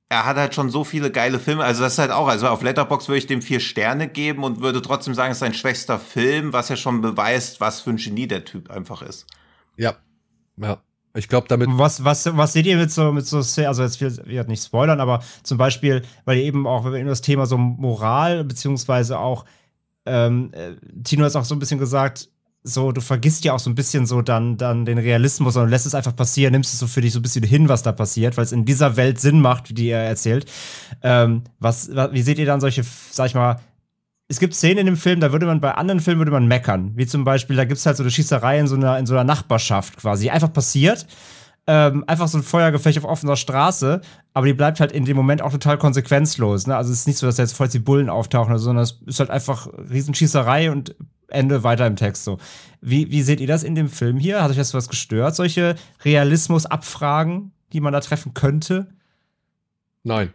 [0.10, 1.64] er hat halt schon so viele geile Filme.
[1.64, 4.60] Also das ist halt auch, also auf Letterbox würde ich dem vier Sterne geben und
[4.62, 7.98] würde trotzdem sagen, es ist sein schwächster Film, was ja schon beweist, was für ein
[7.98, 9.26] Genie der Typ einfach ist.
[9.78, 9.96] Ja.
[10.58, 10.80] Ja.
[11.16, 11.70] Ich glaube, damit.
[11.72, 14.64] Was, was, was seht ihr mit so, mit so, Szenen- also jetzt will ich nicht
[14.64, 18.44] spoilern, aber zum Beispiel, weil ihr eben auch, wenn wir über das Thema so Moral,
[18.44, 19.46] beziehungsweise auch,
[20.06, 22.30] ähm, äh, Tino hat auch so ein bisschen gesagt,
[22.64, 25.86] so, du vergisst ja auch so ein bisschen so dann, dann den Realismus und lässt
[25.86, 28.38] es einfach passieren, nimmst es so für dich so ein bisschen hin, was da passiert,
[28.38, 30.50] weil es in dieser Welt Sinn macht, die er erzählt.
[31.02, 33.58] Ähm, was, wa- wie seht ihr dann solche, sag ich mal,
[34.30, 36.94] es gibt Szenen in dem Film, da würde man bei anderen Filmen würde man meckern.
[36.96, 39.14] Wie zum Beispiel, da gibt es halt so eine Schießerei in so einer, in so
[39.14, 41.06] einer Nachbarschaft quasi, einfach passiert.
[41.66, 44.02] ähm, einfach so ein Feuergefecht auf offener Straße,
[44.34, 46.68] aber die bleibt halt in dem Moment auch total konsequenzlos.
[46.68, 46.76] Ne?
[46.76, 49.30] Also es ist nicht so, dass jetzt voll die Bullen auftauchen, sondern es ist halt
[49.30, 50.96] einfach Riesenschießerei und
[51.34, 52.38] Ende weiter im Text so.
[52.82, 54.44] Wie, wie seht ihr das in dem Film hier?
[54.44, 55.36] Hat euch das was gestört?
[55.36, 58.88] Solche Realismus-Abfragen, die man da treffen könnte?
[60.04, 60.34] Nein.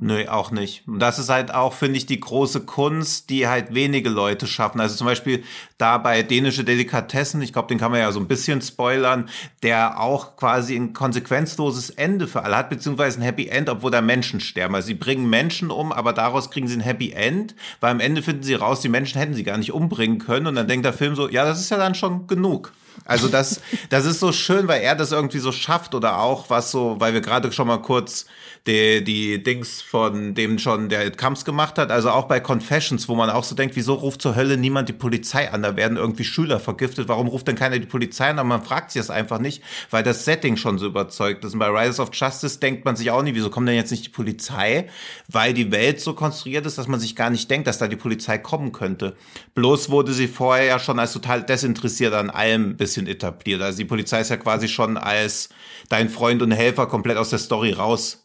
[0.00, 0.86] Nö, auch nicht.
[0.86, 4.80] Und das ist halt auch, finde ich, die große Kunst, die halt wenige Leute schaffen.
[4.80, 5.42] Also zum Beispiel
[5.76, 9.28] da bei dänische Delikatessen, ich glaube, den kann man ja so ein bisschen spoilern,
[9.64, 14.00] der auch quasi ein konsequenzloses Ende für alle hat, beziehungsweise ein Happy End, obwohl da
[14.00, 14.76] Menschen sterben.
[14.76, 18.22] Also sie bringen Menschen um, aber daraus kriegen sie ein Happy End, weil am Ende
[18.22, 20.46] finden sie raus, die Menschen hätten sie gar nicht umbringen können.
[20.46, 22.72] Und dann denkt der Film so, ja, das ist ja dann schon genug.
[23.04, 26.70] Also das, das ist so schön, weil er das irgendwie so schafft oder auch was
[26.70, 28.26] so, weil wir gerade schon mal kurz
[28.66, 33.14] die, die Dings von dem schon der Kamps gemacht hat, also auch bei Confessions, wo
[33.14, 35.62] man auch so denkt, wieso ruft zur Hölle niemand die Polizei an?
[35.62, 38.38] Da werden irgendwie Schüler vergiftet, warum ruft denn keiner die Polizei an?
[38.38, 41.54] Aber man fragt sich das einfach nicht, weil das Setting schon so überzeugt ist.
[41.54, 44.06] Und bei Rise of Justice denkt man sich auch nicht, wieso kommt denn jetzt nicht
[44.06, 44.88] die Polizei?
[45.28, 47.96] Weil die Welt so konstruiert ist, dass man sich gar nicht denkt, dass da die
[47.96, 49.16] Polizei kommen könnte.
[49.54, 53.62] Bloß wurde sie vorher ja schon als total desinteressiert an allem ein bisschen etabliert.
[53.62, 55.48] Also die Polizei ist ja quasi schon als
[55.88, 57.72] dein Freund und Helfer komplett aus der Story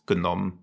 [0.09, 0.59] rausgenommen.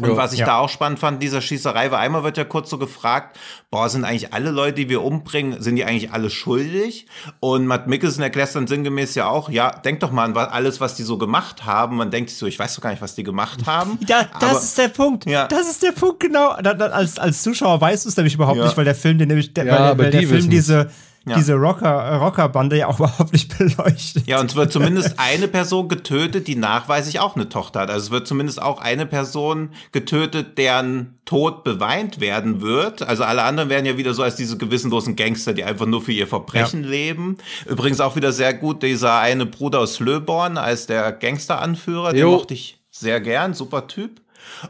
[0.00, 0.16] Und Ja.
[0.16, 0.46] was ich Ja.
[0.46, 3.38] da auch spannend fand, in dieser Schießerei, war einmal wird ja kurz so gefragt,
[3.70, 7.06] boah, sind eigentlich alle Leute, die wir umbringen, sind die eigentlich alle schuldig?
[7.38, 10.96] Und Matt Mickelson erklärt dann sinngemäß ja auch, ja, denk doch mal an alles, was
[10.96, 11.94] die so gemacht haben.
[11.96, 13.96] Man denkt sich so, ich weiß doch gar nicht, was die gemacht haben.
[14.08, 15.26] Da, das Aber- ist der Punkt.
[15.26, 15.46] Ja.
[15.46, 16.48] Das ist der Punkt, genau.
[16.48, 18.64] Als, als Zuschauer weißt du es nämlich überhaupt Ja.
[18.64, 20.90] nicht, weil der Film, den nämlich, der, Ja, weil, weil der Film diese,
[21.26, 21.36] Ja.
[21.36, 24.26] diese Rocker, äh, Rockerbande ja auch überhaupt nicht beleuchtet.
[24.26, 27.90] Ja, und es wird zumindest eine Person getötet, die nachweislich auch eine Tochter hat.
[27.90, 33.02] Also es wird zumindest auch eine Person getötet, deren Tod beweint werden wird.
[33.02, 36.12] Also alle anderen werden ja wieder so als diese gewissenlosen Gangster, die einfach nur für
[36.12, 37.38] ihr Verbrechen leben.
[37.64, 42.54] Übrigens auch wieder sehr gut dieser eine Bruder aus Löborn als der Gangsteranführer, den mochte
[42.54, 44.20] ich sehr gern, super Typ.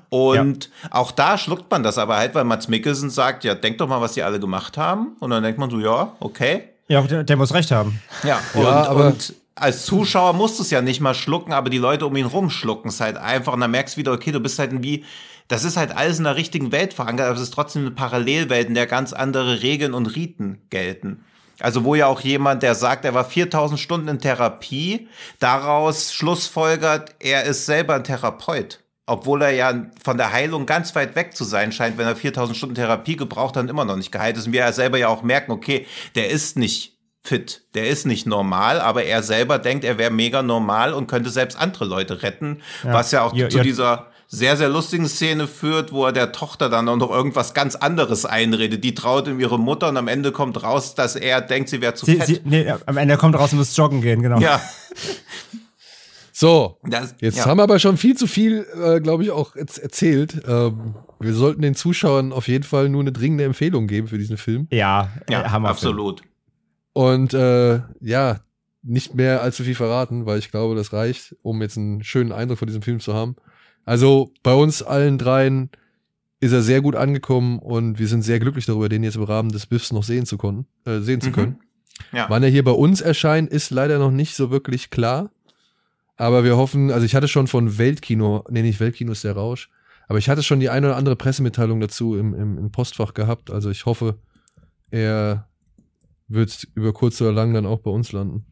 [0.08, 3.88] Und auch da schluckt man das aber halt, weil Mats Mikkelsen sagt, ja, denk doch
[3.88, 5.16] mal, was die alle gemacht haben.
[5.20, 6.68] Und dann denkt man so, ja, okay.
[6.88, 8.00] Ja, der, der muss recht haben.
[8.24, 11.70] Ja, und, Ja, aber- und als Zuschauer musst du es ja nicht mal schlucken, aber
[11.70, 14.32] die Leute um ihn rum schlucken es halt einfach und dann merkst du wieder, okay,
[14.32, 15.04] du bist halt wie,
[15.46, 18.66] das ist halt alles in der richtigen Welt verankert, aber es ist trotzdem eine Parallelwelt,
[18.68, 21.24] in der ganz andere Regeln und Riten gelten.
[21.60, 25.06] Also wo ja auch jemand, der sagt, er war 4000 Stunden in Therapie,
[25.38, 28.80] daraus schlussfolgert, er ist selber ein Therapeut.
[29.06, 32.56] Obwohl er ja von der Heilung ganz weit weg zu sein scheint, wenn er 4000
[32.56, 34.46] Stunden Therapie gebraucht hat und immer noch nicht geheilt ist.
[34.46, 38.26] Und wir ja selber ja auch merken, okay, der ist nicht fit, der ist nicht
[38.26, 42.60] normal, aber er selber denkt, er wäre mega normal und könnte selbst andere Leute retten,
[42.82, 43.62] was ja auch Ja, zu ja.
[43.62, 47.76] dieser sehr, sehr lustigen Szene führt, wo er der Tochter dann auch noch irgendwas ganz
[47.76, 48.82] anderes einredet.
[48.84, 51.94] Die traut ihm ihre Mutter und am Ende kommt raus, dass er denkt, sie wäre
[51.94, 52.26] zu Sie, fett.
[52.26, 54.38] sie, nee, am Ende kommt raus und muss joggen gehen, genau.
[54.40, 54.60] ja,
[56.36, 57.46] So, das, jetzt ja.
[57.46, 60.42] haben wir aber schon viel zu viel, äh, glaube ich, auch jetzt erzählt.
[60.48, 64.36] Ähm, wir sollten den Zuschauern auf jeden Fall nur eine dringende Empfehlung geben für diesen
[64.36, 64.66] Film.
[64.72, 65.68] Ja, ja, äh, Hammer.
[65.68, 66.22] absolut.
[66.92, 68.40] Und äh, ja,
[68.82, 72.58] nicht mehr allzu viel verraten, weil ich glaube, das reicht, um jetzt einen schönen Eindruck
[72.58, 73.36] von diesem Film zu haben.
[73.84, 75.70] Also bei uns allen dreien
[76.40, 79.50] ist er sehr gut angekommen und wir sind sehr glücklich darüber, den jetzt im Rahmen
[79.52, 81.32] des Biffs noch sehen zu, können, äh, sehen zu Mhm.
[81.32, 81.58] können.
[82.12, 82.26] Ja.
[82.28, 85.30] Wann er hier bei uns erscheint, ist leider noch nicht so wirklich klar.
[86.16, 89.70] Aber wir hoffen, also ich hatte schon von Weltkino, nee, nicht Weltkino ist der Rausch,
[90.06, 93.50] aber ich hatte schon die eine oder andere Pressemitteilung dazu im, im, im Postfach gehabt.
[93.50, 94.18] Also ich hoffe,
[94.90, 95.48] er
[96.28, 98.46] wird über kurz oder lang dann auch bei uns landen.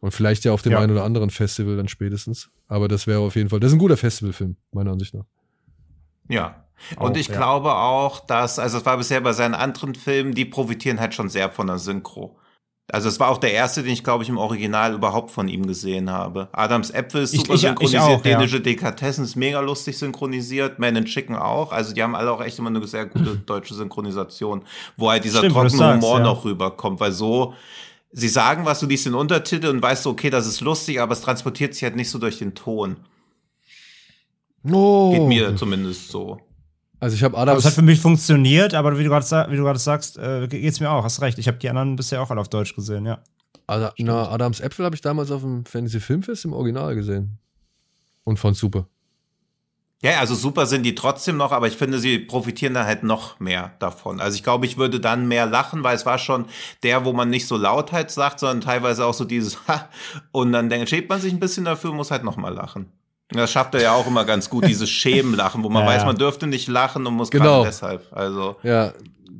[0.00, 0.80] Und vielleicht ja auf dem Ja.
[0.80, 2.50] einen oder anderen Festival dann spätestens.
[2.68, 5.24] Aber das wäre auf jeden Fall, das ist ein guter Festivalfilm, meiner Ansicht nach.
[6.28, 6.64] Ja.
[6.96, 7.36] Und Auch, ich ja.
[7.36, 11.28] glaube auch, dass, also es war bisher bei seinen anderen Filmen, die profitieren halt schon
[11.28, 12.38] sehr von der Synchro.
[12.92, 15.66] Also es war auch der erste, den ich, glaube ich, im Original überhaupt von ihm
[15.66, 16.48] gesehen habe.
[16.52, 18.36] Adams Äpfel ist Ich- super ich- ich synchronisiert, auch, ja.
[18.36, 21.72] dänische Delikatessen ist mega lustig synchronisiert, Man in Chicken auch.
[21.72, 24.64] Also die haben alle auch echt immer eine sehr gute deutsche Synchronisation,
[24.98, 26.24] wo halt dieser Stimmt, trockene sagst, Humor ja.
[26.24, 27.54] noch rüberkommt, weil so,
[28.12, 31.14] sie sagen was, du liest den Untertitel und weißt so, okay, das ist lustig, aber
[31.14, 32.96] es transportiert sich halt nicht so durch den Ton.
[34.70, 35.10] Oh.
[35.12, 36.38] Geht mir zumindest so.
[37.00, 40.46] Also ich habe Adams, es hat für mich funktioniert, aber wie du gerade sagst, äh,
[40.48, 41.38] geht's mir auch, hast recht.
[41.38, 43.18] Ich habe die anderen bisher auch alle auf Deutsch gesehen, ja.
[43.66, 47.38] Ada, na, Adams Äpfel habe ich damals auf dem Fantasy Filmfest im Original gesehen.
[48.24, 48.86] Und fand super.
[50.02, 53.40] Ja, also super sind die trotzdem noch, aber ich finde, sie profitieren dann halt noch
[53.40, 54.20] mehr davon.
[54.20, 56.44] Also ich glaube, ich würde dann mehr lachen, weil es war schon
[56.82, 59.88] der, wo man nicht so laut halt sagt, sondern teilweise auch so dieses Ha
[60.30, 62.92] und dann denkt, schämt man sich ein bisschen dafür, muss halt noch mal lachen.
[63.30, 66.16] Das schafft er ja auch immer ganz gut, dieses Schemenlachen, wo man Ja, weiß, man
[66.16, 67.64] dürfte nicht lachen und muss Genau.
[67.64, 68.06] deshalb.
[68.12, 68.92] Also Ja,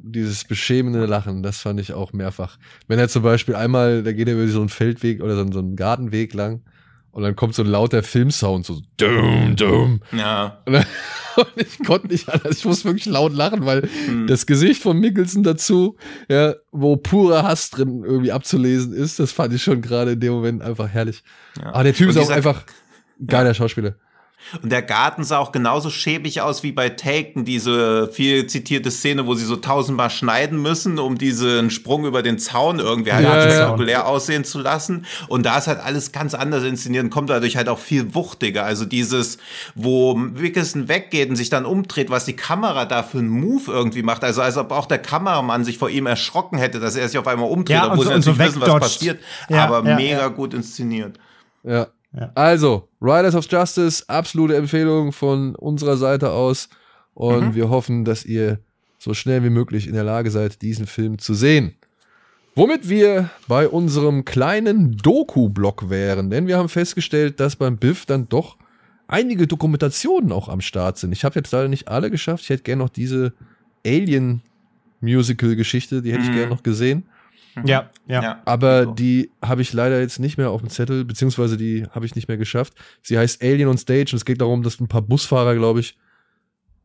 [0.07, 2.59] dieses beschämende Lachen, das fand ich auch mehrfach.
[2.89, 5.53] Wenn er zum Beispiel einmal, da geht er über so einen Feldweg oder so einen,
[5.53, 6.62] so einen Gartenweg lang
[7.11, 10.01] Und dann kommt so ein lauter Filmsound, so dumm, dumm.
[10.12, 10.59] Ja.
[10.66, 10.87] Und, dann,
[11.37, 14.26] und ich konnte nicht anders, ich muss wirklich laut lachen, weil Hm.
[14.26, 15.97] das Gesicht von Mickelson dazu,
[16.28, 20.32] ja, wo purer Hass drin irgendwie abzulesen ist, das fand ich schon gerade in dem
[20.32, 21.22] Moment einfach herrlich.
[21.61, 21.66] ja.
[21.72, 22.64] Aber der Typ ist auch einfach
[23.27, 23.95] geiler Schauspieler.
[24.62, 29.27] Und der Garten sah auch genauso schäbig aus wie bei Taken, diese viel zitierte Szene,
[29.27, 33.37] wo sie so tausendmal schneiden müssen, um diesen Sprung über den Zaun irgendwie halt Ja,
[33.37, 33.43] ja.
[33.43, 35.07] spektakulär aussehen zu lassen.
[35.29, 38.65] Und da ist halt alles ganz anders inszeniert und kommt dadurch halt auch viel wuchtiger.
[38.65, 39.39] Also dieses,
[39.75, 44.03] wo Wickelson weggeht und sich dann umdreht, was die Kamera da für einen Move irgendwie
[44.03, 44.25] macht.
[44.25, 47.27] Also als ob auch der Kameramann sich vor ihm erschrocken hätte, dass er sich auf
[47.29, 49.21] einmal umdreht, Ja, und obwohl so- sie so wissen, was passiert.
[49.49, 50.29] Ja, aber ja, mega ja.
[50.29, 51.19] gut inszeniert.
[51.62, 51.87] Ja.
[52.17, 52.31] Ja.
[52.35, 56.69] Also, Riders of Justice, absolute Empfehlung von unserer Seite aus.
[57.15, 57.55] Und Mhm.
[57.55, 58.59] wir hoffen, dass ihr
[58.99, 61.75] so schnell wie möglich in der Lage seid, diesen Film zu sehen.
[62.57, 68.29] Womit wir bei unserem kleinen Doku-Block wären, denn wir haben festgestellt, dass beim Biff dann
[68.29, 68.57] doch
[69.09, 71.11] einige Dokumentationen auch am Start sind.
[71.12, 72.45] Ich habe jetzt leider nicht alle geschafft.
[72.45, 73.33] Ich hätte gerne noch diese
[73.85, 76.35] Alien-Musical-Geschichte, die hätte ich Mhm.
[76.35, 77.05] gerne noch gesehen.
[77.65, 78.43] Ja, ja.
[78.45, 78.91] Aber So.
[78.93, 82.27] die habe ich leider jetzt nicht mehr auf dem Zettel, beziehungsweise die habe ich nicht
[82.29, 82.75] mehr geschafft.
[83.03, 85.97] Sie heißt Alien on Stage und es geht darum, dass ein paar Busfahrer, glaube ich,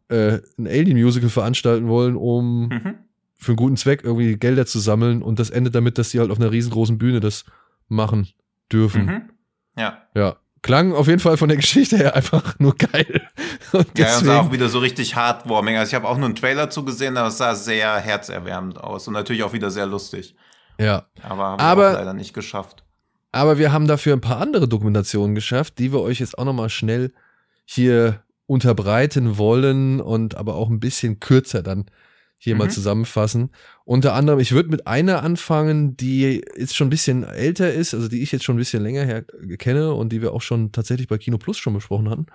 [0.09, 2.95] äh, ein Alien-Musical veranstalten wollen, um Mhm.
[3.36, 5.22] für einen guten Zweck irgendwie Gelder zu sammeln.
[5.22, 7.45] Und das endet damit, dass sie halt auf einer riesengroßen Bühne das
[7.88, 8.28] machen
[8.72, 9.05] dürfen.
[9.05, 9.22] Mhm.
[9.78, 10.03] Ja.
[10.15, 10.36] Ja.
[10.61, 13.22] Klang auf jeden Fall von der Geschichte her einfach nur geil.
[13.72, 15.78] Und Ja, es sah auch wieder so richtig heartwarming.
[15.78, 19.13] Also ich habe auch nur einen Trailer zugesehen, aber es sah sehr herzerwärmend aus und
[19.13, 20.36] natürlich auch wieder sehr lustig.
[20.80, 21.05] Ja.
[21.21, 22.84] Aber habe Aber- auch leider nicht geschafft.
[23.32, 26.69] Aber wir haben dafür ein paar andere Dokumentationen geschafft, die wir euch jetzt auch nochmal
[26.69, 27.13] schnell
[27.65, 31.86] hier unterbreiten wollen und aber auch ein bisschen kürzer dann
[32.39, 32.71] hier mal Mhm.
[32.71, 33.51] zusammenfassen.
[33.86, 38.07] Unter anderem, ich würde mit einer anfangen, die jetzt schon ein bisschen älter ist, also
[38.07, 39.23] die ich jetzt schon ein bisschen länger her
[39.59, 42.25] kenne und die wir auch schon tatsächlich bei Kino Plus schon besprochen hatten.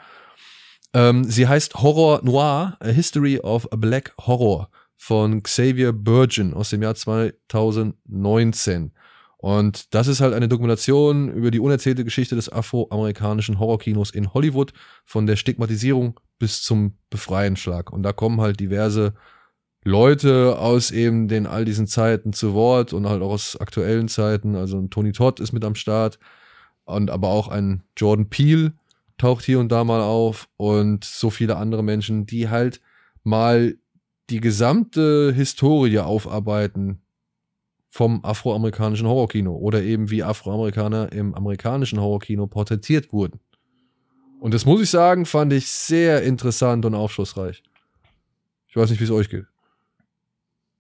[0.92, 6.82] Ähm, sie heißt Horror Noir, A History of Black Horror von Xavier Burgeon aus dem
[6.82, 8.92] Jahr 2019.
[9.38, 14.72] Und das ist halt eine Dokumentation über die unerzählte Geschichte des afroamerikanischen Horrorkinos in Hollywood,
[15.05, 17.92] von der Stigmatisierung bis zum Befreienschlag.
[17.92, 19.12] Und da kommen halt diverse
[19.84, 24.57] Leute aus eben den all diesen Zeiten zu Wort und halt auch aus aktuellen Zeiten.
[24.57, 26.18] Also ein Tony Todd ist mit am Start
[26.84, 28.72] und aber auch ein Jordan Peele
[29.18, 32.80] taucht hier und da mal auf und so viele andere Menschen, die halt
[33.22, 33.76] mal
[34.31, 37.03] die gesamte Historie aufarbeiten
[37.89, 43.41] vom afroamerikanischen Horrorkino oder eben wie Afroamerikaner im amerikanischen Horrorkino porträtiert wurden.
[44.41, 47.62] Und das muss ich sagen, fand ich sehr interessant und aufschlussreich.
[48.66, 49.47] Ich weiß nicht, wie es euch geht.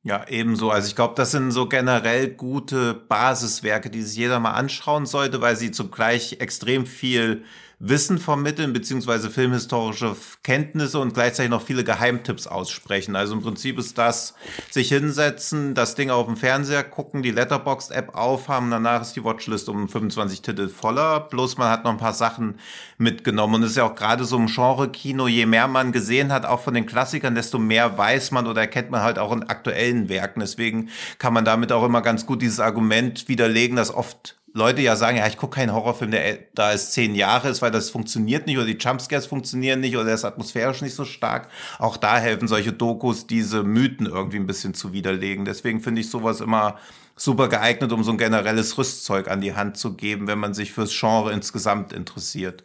[0.02, 0.70] Ja, ebenso.
[0.70, 5.40] Also ich glaube, das sind so generell gute Basiswerke, die sich jeder mal anschauen sollte,
[5.40, 7.44] weil sie zugleich extrem viel
[7.78, 13.16] Wissen vermitteln, beziehungsweise filmhistorische Kenntnisse und gleichzeitig noch viele Geheimtipps aussprechen.
[13.16, 14.34] Also im Prinzip ist das,
[14.70, 19.68] sich hinsetzen, das Ding auf dem Fernseher gucken, die Letterboxd-App aufhaben, danach ist die Watchlist
[19.68, 22.58] um 25 Titel voller, bloß man hat noch ein paar Sachen
[22.98, 23.56] mitgenommen.
[23.56, 26.60] Und es ist ja auch gerade so im Genre-Kino, je mehr man gesehen hat, auch
[26.60, 30.40] von den Klassikern, desto mehr weiß man oder erkennt man halt auch in aktuellen Werken.
[30.40, 34.94] Deswegen kann man damit auch immer ganz gut dieses Argument widerlegen, dass oft Leute ja
[34.94, 38.46] sagen, ja, ich gucke keinen Horrorfilm, der da ist zehn Jahre ist, weil das funktioniert
[38.46, 41.48] nicht oder die Jumpscares funktionieren nicht oder der ist atmosphärisch nicht so stark.
[41.80, 45.44] Auch da helfen solche Dokus, diese Mythen irgendwie ein bisschen zu widerlegen.
[45.44, 46.78] Deswegen finde ich sowas immer
[47.16, 50.72] super geeignet, um so ein generelles Rüstzeug an die Hand zu geben, wenn man sich
[50.72, 52.64] fürs Genre insgesamt interessiert.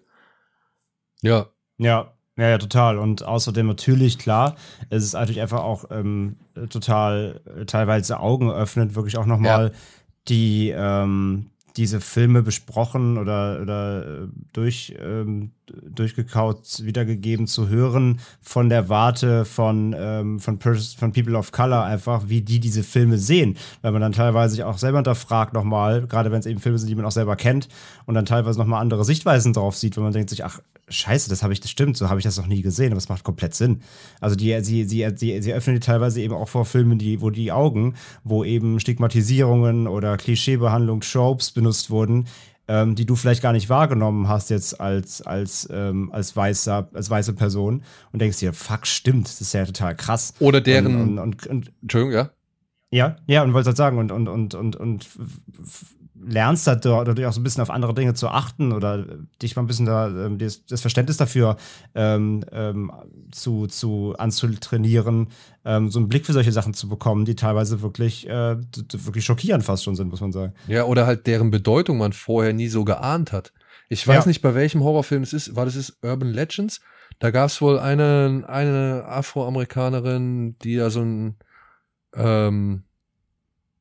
[1.21, 1.47] Ja,
[1.79, 2.99] Ja, ja, ja, total.
[2.99, 4.55] Und außerdem natürlich, klar,
[4.89, 6.37] es ist natürlich einfach auch ähm,
[6.69, 9.71] total äh, teilweise Augen öffnet, wirklich auch nochmal
[10.27, 15.51] die ähm, diese Filme besprochen oder, oder äh, durch, ähm,
[15.83, 22.23] durchgekaut wiedergegeben zu hören von der Warte von, ähm, von, von People of Color einfach,
[22.27, 23.57] wie die diese Filme sehen.
[23.81, 26.89] Weil man dann teilweise sich auch selber hinterfragt nochmal, gerade wenn es eben Filme sind,
[26.89, 27.67] die man auch selber kennt
[28.05, 30.59] und dann teilweise nochmal andere Sichtweisen drauf sieht, wenn man denkt sich, ach,
[30.89, 33.09] scheiße, das habe ich, das stimmt, so habe ich das noch nie gesehen, aber es
[33.09, 33.81] macht komplett Sinn.
[34.19, 37.29] Also die, sie, sie, sie, sie öffnen die teilweise eben auch vor Filmen, die, wo
[37.29, 42.25] die Augen, wo eben Stigmatisierungen oder Klischeebehandlung, Tropes benutzt wurden,
[42.69, 47.09] ähm, die du vielleicht gar nicht wahrgenommen hast jetzt als, als, ähm, als, weißer, als
[47.09, 47.81] weiße Person
[48.13, 50.33] und denkst dir, fuck, stimmt, das ist ja total krass.
[50.39, 52.29] Oder deren- Und, und, und, und Entschuldigung, ja.
[52.91, 55.07] ja, ja, und wollte halt sagen, und, und, und, und, und
[56.21, 59.05] lernst halt dadurch auch so ein bisschen auf andere Dinge zu achten oder
[59.41, 61.57] dich mal ein bisschen da ähm, das, das Verständnis dafür
[61.95, 62.91] ähm, ähm,
[63.31, 65.29] zu, zu anzutrainieren,
[65.65, 69.63] ähm, so einen Blick für solche Sachen zu bekommen, die teilweise wirklich, äh, wirklich schockierend
[69.63, 70.53] fast schon sind, muss man sagen.
[70.67, 73.53] Ja, oder halt deren Bedeutung man vorher nie so geahnt hat.
[73.87, 74.27] Ich weiß Ja.
[74.29, 75.55] nicht, bei welchem Horrorfilm es ist.
[75.55, 76.79] War das ist Urban Legends?
[77.19, 81.35] Da gab es wohl eine, eine Afroamerikanerin, die da so ein,
[82.15, 82.83] ähm,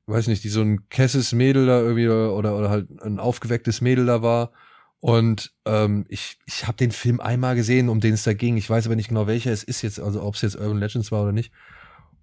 [0.08, 4.06] weiß nicht, die so ein kesses Mädel da irgendwie oder, oder halt ein aufgewecktes Mädel
[4.06, 4.52] da war.
[5.00, 8.56] Und ähm, ich, ich habe den Film einmal gesehen, um den es da ging.
[8.56, 11.12] Ich weiß aber nicht genau, welcher es ist jetzt, also ob es jetzt Urban Legends
[11.12, 11.52] war oder nicht.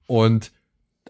[0.07, 0.51] Und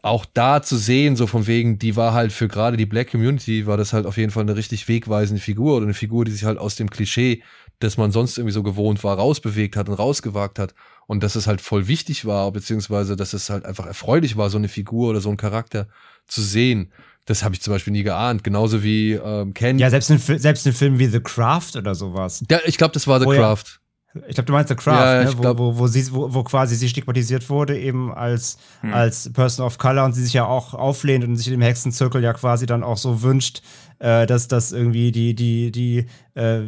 [0.01, 3.65] auch da zu sehen, so von wegen, die war halt für gerade die Black Community,
[3.65, 6.43] war das halt auf jeden Fall eine richtig wegweisende Figur oder eine Figur, die sich
[6.43, 7.41] halt aus dem Klischee,
[7.79, 10.75] das man sonst irgendwie so gewohnt war, rausbewegt hat und rausgewagt hat.
[11.07, 14.57] Und dass es halt voll wichtig war, beziehungsweise dass es halt einfach erfreulich war, so
[14.57, 15.87] eine Figur oder so einen Charakter
[16.27, 16.91] zu sehen.
[17.25, 18.43] Das habe ich zum Beispiel nie geahnt.
[18.43, 19.81] Genauso wie ähm, Candy.
[19.81, 22.43] Ja, selbst in, selbst in Filmen wie The Craft oder sowas.
[22.49, 23.79] Ja, ich glaube, das war The ja- Craft.
[24.27, 25.37] Ich glaube, du meinst The Craft, Ja, ne?
[25.37, 29.77] wo, wo, wo, sie, wo, wo quasi sie stigmatisiert wurde, eben als, als Person of
[29.77, 32.95] Color und sie sich ja auch auflehnt und sich im Hexenzirkel ja quasi dann auch
[32.95, 33.61] so wünscht,
[33.99, 36.61] äh, dass das irgendwie die, die, die, äh,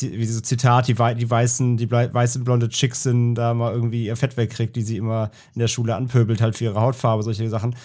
[0.00, 4.16] wie, so Zitat, die, die weißen, die weißen blonde Chicks sind, da mal irgendwie ihr
[4.16, 7.76] Fett wegkriegt, die sie immer in der Schule anpöbelt, halt für ihre Hautfarbe, solche Sachen.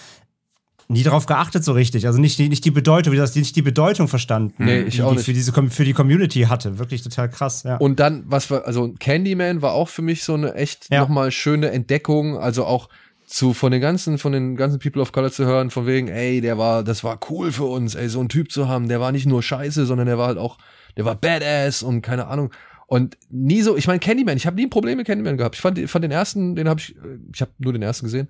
[0.92, 2.06] Nie darauf geachtet so richtig.
[2.06, 5.02] Also nicht, die- nicht die Bedeutung, wie das, nicht die Bedeutung verstanden, Nee, ich die,
[5.02, 5.24] auch nicht.
[5.24, 6.78] für diese für die Community hatte.
[6.78, 7.76] Wirklich total krass, ja.
[7.76, 11.00] Und dann, was war, also Candyman war auch für mich so eine echt Ja.
[11.00, 12.38] nochmal schöne Entdeckung.
[12.38, 12.88] Also auch
[13.26, 16.40] zu, von den ganzen, von den ganzen People of Color zu hören, von wegen, ey,
[16.40, 19.12] der war, das war cool für uns, ey, so einen Typ zu haben, der war
[19.12, 20.58] nicht nur scheiße, sondern der war halt auch,
[20.96, 22.50] der war badass und keine Ahnung.
[22.88, 25.54] Und nie so, ich meine, Candyman, ich habe nie ein Problem mit Candyman gehabt.
[25.54, 28.26] Ich fand, fand den ersten, den habe ich, äh, ich habe nur den ersten gesehen.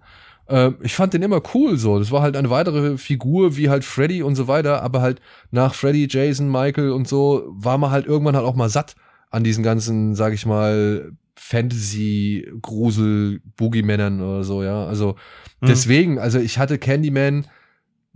[0.51, 1.99] Äh, ich fand den immer cool so.
[1.99, 5.21] Das war halt eine weitere Figur wie halt Freddy und so weiter, aber halt
[5.51, 8.95] nach Freddy, Jason, Michael und so war man halt irgendwann halt auch mal satt
[9.31, 14.87] an diesen ganzen, sag ich mal, Fantasy, Grusel, Boogeymännern oder so, ja.
[14.87, 15.17] Also
[15.61, 15.67] Mhm.
[15.67, 17.47] deswegen, also ich hatte Candyman,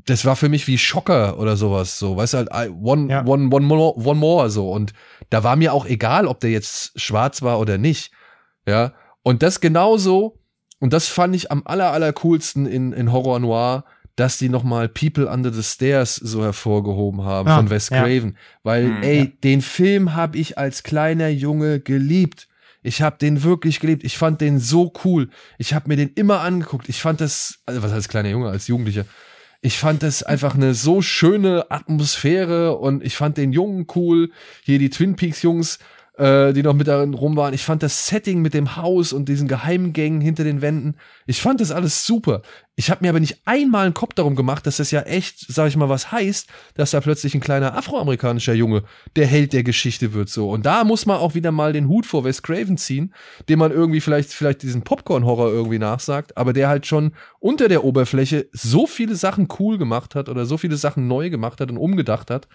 [0.06, 3.24] das war für mich wie Schocker oder sowas, so, weißt du halt, I- one, Ja.
[3.24, 4.70] one, one more, one more, so.
[4.70, 4.92] Und
[5.30, 8.10] da war mir auch egal, ob der jetzt schwarz war oder nicht,
[8.68, 8.92] ja.
[9.22, 10.38] Und das genauso,
[10.84, 13.84] und das fand ich am aller, aller coolsten in, in Horror Noir,
[14.16, 18.02] dass die nochmal People Under the Stairs so hervorgehoben haben Ah, von Wes ja.
[18.02, 18.36] Craven.
[18.64, 19.26] Weil, Hm, ey, ja.
[19.42, 22.48] den Film habe ich als kleiner Junge geliebt.
[22.82, 24.04] Ich habe den wirklich geliebt.
[24.04, 25.30] Ich fand den so cool.
[25.56, 26.90] Ich habe mir den immer angeguckt.
[26.90, 29.06] Ich fand das, also was als kleiner Junge, als Jugendlicher.
[29.62, 34.30] Ich fand das einfach eine so schöne Atmosphäre und ich fand den Jungen cool.
[34.62, 35.78] Hier die Twin Peaks Jungs,
[36.16, 37.54] äh, die noch mit darin rum waren.
[37.54, 40.96] Ich fand das Setting mit dem Haus und diesen Geheimgängen hinter den Wänden.
[41.26, 42.42] Ich fand das alles super.
[42.76, 45.68] Ich habe mir aber nicht einmal einen Kopf darum gemacht, dass das ja echt, sag
[45.68, 48.84] ich mal, was heißt, dass da plötzlich ein kleiner afroamerikanischer Junge
[49.16, 50.50] der Held der Geschichte wird so.
[50.50, 53.12] Und da muss man auch wieder mal den Hut vor Wes Craven ziehen,
[53.48, 57.84] dem man irgendwie vielleicht vielleicht diesen Popcorn-Horror irgendwie nachsagt, aber der halt schon unter der
[57.84, 61.76] Oberfläche so viele Sachen cool gemacht hat oder so viele Sachen neu gemacht hat und
[61.76, 62.48] umgedacht hat,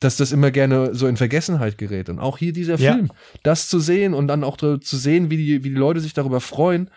[0.00, 2.08] dass das immer gerne so in Vergessenheit gerät.
[2.08, 2.94] Und auch hier dieser Ja.
[2.94, 3.10] Film,
[3.42, 6.40] das zu sehen und dann auch zu sehen, wie die, wie die Leute sich darüber
[6.40, 6.90] freuen,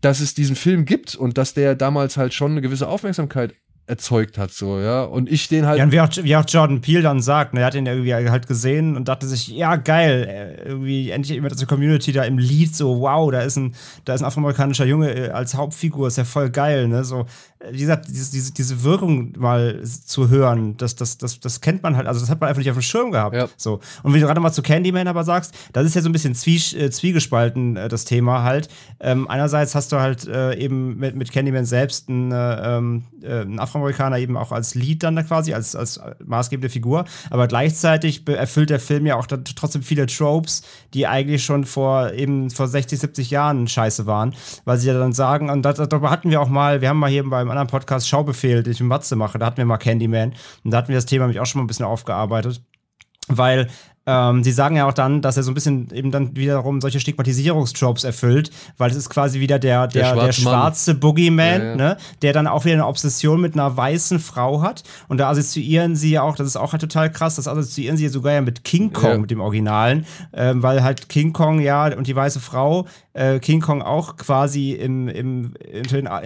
[0.00, 3.54] dass es diesen Film gibt und dass der damals halt schon eine gewisse Aufmerksamkeit
[3.88, 5.02] erzeugt hat, so, ja.
[5.02, 5.78] Und ich den halt.
[5.78, 7.92] Ja, und wie auch, wie auch Jordan Peele dann sagt, ne, er hat ihn ja
[7.94, 12.24] irgendwie halt gesehen und dachte sich, ja, geil, äh, irgendwie endlich immer diese Community da
[12.24, 13.74] im Lied, so, wow, da ist ein,
[14.04, 17.24] da ist ein afroamerikanischer Junge äh, als Hauptfigur, ist ja voll geil, ne, so,
[17.70, 21.96] wie gesagt, diese, diese, diese Wirkung mal zu hören, das, das, das, das kennt man
[21.96, 23.48] halt, also das hat man einfach nicht auf dem Schirm gehabt, Ja.
[23.56, 23.80] so.
[24.04, 26.34] Und wie du gerade mal zu Candyman aber sagst, das ist ja so ein bisschen
[26.36, 28.68] zwie, äh, zwiegespalten, äh, das Thema halt.
[29.00, 33.40] Ähm, einerseits hast du halt äh, eben mit, mit Candyman selbst einen, äh, ähm, äh,
[33.40, 37.06] einen Afroamerikaner eben auch als Lead dann da quasi, als, als maßgebende Figur.
[37.30, 40.62] Aber gleichzeitig erfüllt der Film ja auch dann trotzdem viele Tropes,
[40.94, 44.34] die eigentlich schon vor eben vor 60, 70 Jahren scheiße waren.
[44.64, 47.28] Weil sie ja dann sagen, und darüber hatten wir auch mal, wir haben mal hier
[47.28, 50.34] beim anderen Podcast Schaubefehl, den ich mit Matze mache, da hatten wir mal Candyman.
[50.64, 52.62] Und da hatten wir das Thema nämlich auch schon mal ein bisschen aufgearbeitet
[53.28, 53.68] weil
[54.08, 56.98] ähm, sie sagen ja auch dann, dass er so ein bisschen eben dann wiederum solche
[56.98, 61.76] Stigmatisierungstropes erfüllt, weil es ist quasi wieder der, der, der, schwarze schwarze Boogeyman, Ja, ja.
[61.76, 64.82] Ne, der dann auch wieder eine Obsession mit einer weißen Frau hat.
[65.08, 68.04] Und da assoziieren sie ja auch, das ist auch halt total krass, das assoziieren sie
[68.04, 69.18] ja sogar ja mit King Kong, Ja.
[69.18, 73.60] mit dem Originalen, ähm, weil halt King Kong, ja, und die weiße Frau, äh, King
[73.60, 75.82] Kong auch quasi im, im, in,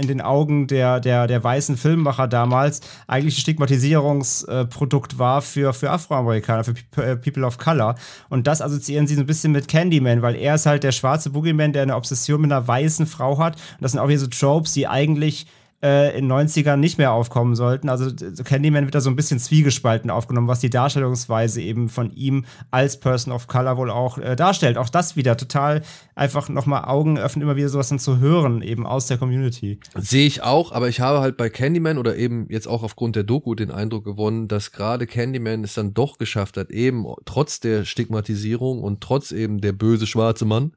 [0.07, 6.65] den, Augen der, der, der weißen Filmemacher damals eigentlich ein Stigmatisierungsprodukt war für, für Afroamerikaner,
[6.65, 7.95] für äh, People of Color.
[8.29, 11.31] Und das assoziieren sie so ein bisschen mit Candyman, weil er ist halt der schwarze
[11.31, 13.55] Boogeyman, der eine Obsession mit einer weißen Frau hat.
[13.55, 15.47] Und das sind auch hier so Tropes, die eigentlich
[15.83, 17.89] äh, in 90ern nicht mehr aufkommen sollten.
[17.89, 18.11] Also
[18.45, 23.01] Candyman wird da so ein bisschen zwiegespalten aufgenommen, was die Darstellungsweise eben von ihm als
[23.01, 24.79] Person of Color wohl auch äh, darstellt.
[24.79, 25.83] Auch das wieder total
[26.15, 29.81] einfach nochmal Augen öffnen, immer wieder sowas dann zu hören, eben aus der Community.
[29.97, 33.25] Sehe ich auch, aber ich habe halt bei Candyman oder eben jetzt auch aufgrund der
[33.25, 37.85] Doku den Eindruck gewonnen, dass gerade Candyman es dann doch geschafft hat, eben trotz der
[37.85, 40.73] Stigmatisierung und trotz eben der böse schwarze Mann,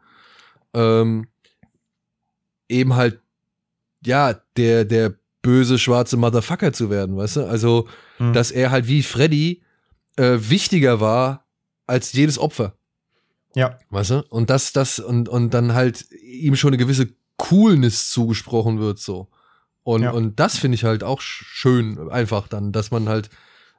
[0.74, 1.28] ähm,
[2.68, 3.20] eben halt
[4.06, 7.46] ja, der, der böse schwarze Motherfucker zu werden, weißt du?
[7.46, 7.88] Also,
[8.20, 8.34] mhm.
[8.34, 9.64] dass er halt wie Freddy
[10.16, 11.46] äh, wichtiger war
[11.88, 12.76] als jedes Opfer.
[13.56, 13.78] Ja.
[13.90, 14.26] Weißt du?
[14.30, 19.30] Und das, das, und, und dann halt ihm schon eine gewisse Coolness zugesprochen wird, so.
[19.84, 20.12] Und, ja.
[20.12, 23.30] und das finde ich halt auch schön, einfach dann, dass man halt,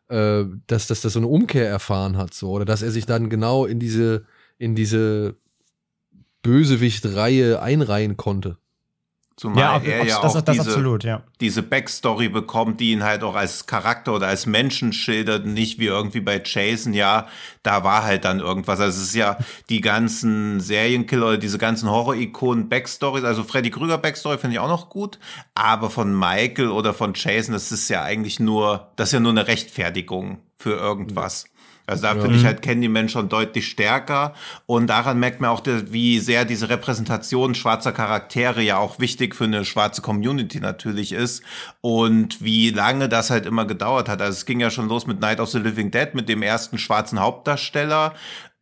[0.09, 2.51] äh, dass, dass das so eine Umkehr erfahren hat, so.
[2.51, 4.25] Oder dass er sich dann genau in diese,
[4.57, 5.37] in diese
[6.43, 8.57] Bösewicht-Reihe einreihen konnte.
[9.37, 11.23] Zumal ja, er ja das, auch das diese, absolut, ja.
[11.43, 15.87] diese Backstory bekommt, die ihn halt auch als Charakter oder als Menschen schildert, nicht wie
[15.87, 17.29] irgendwie bei Jason, ja,
[17.63, 18.81] da war halt dann irgendwas.
[18.81, 19.37] Also es ist ja
[19.69, 24.69] die ganzen Serienkiller oder diese ganzen Horror-Ikonen Backstories, also Freddy Krüger Backstory finde ich auch
[24.69, 25.19] noch gut,
[25.55, 29.33] aber von Michael oder von Jason, das ist ja eigentlich nur, das ist ja nur
[29.33, 31.45] eine Rechtfertigung für irgendwas.
[31.45, 31.56] Ja.
[31.87, 32.21] Also da ja.
[32.21, 34.35] finde ich halt Candyman schon deutlich stärker
[34.67, 39.45] und daran merkt man auch, wie sehr diese Repräsentation schwarzer Charaktere ja auch wichtig für
[39.45, 41.43] eine schwarze Community natürlich ist
[41.81, 44.21] und wie lange das halt immer gedauert hat.
[44.21, 46.79] Also es ging ja schon los mit Night of the Living Dead, mit dem ersten
[46.79, 48.15] schwarzen Hauptdarsteller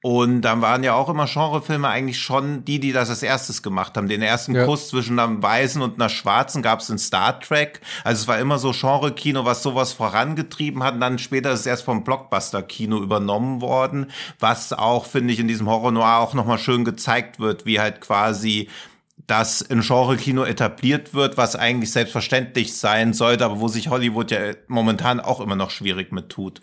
[0.04, 3.96] und dann waren ja auch immer Genrefilme eigentlich schon die, die das als erstes gemacht
[3.96, 4.06] haben.
[4.06, 4.66] Den ersten ja.
[4.66, 7.80] Kuss zwischen einem Weißen und einer Schwarzen gab es in Star Trek.
[8.04, 10.92] Also es war immer so Genre-Kino, was sowas vorangetrieben hat.
[10.92, 15.48] Und dann später ist es erst vom Blockbuster-Kino übernommen worden, was auch, finde ich, in
[15.48, 18.68] diesem Horror Noir auch nochmal schön gezeigt wird, wie halt quasi
[19.26, 24.52] das in Genre-Kino etabliert wird, was eigentlich selbstverständlich sein sollte, aber wo sich Hollywood ja
[24.68, 26.60] momentan auch immer noch schwierig mit tut.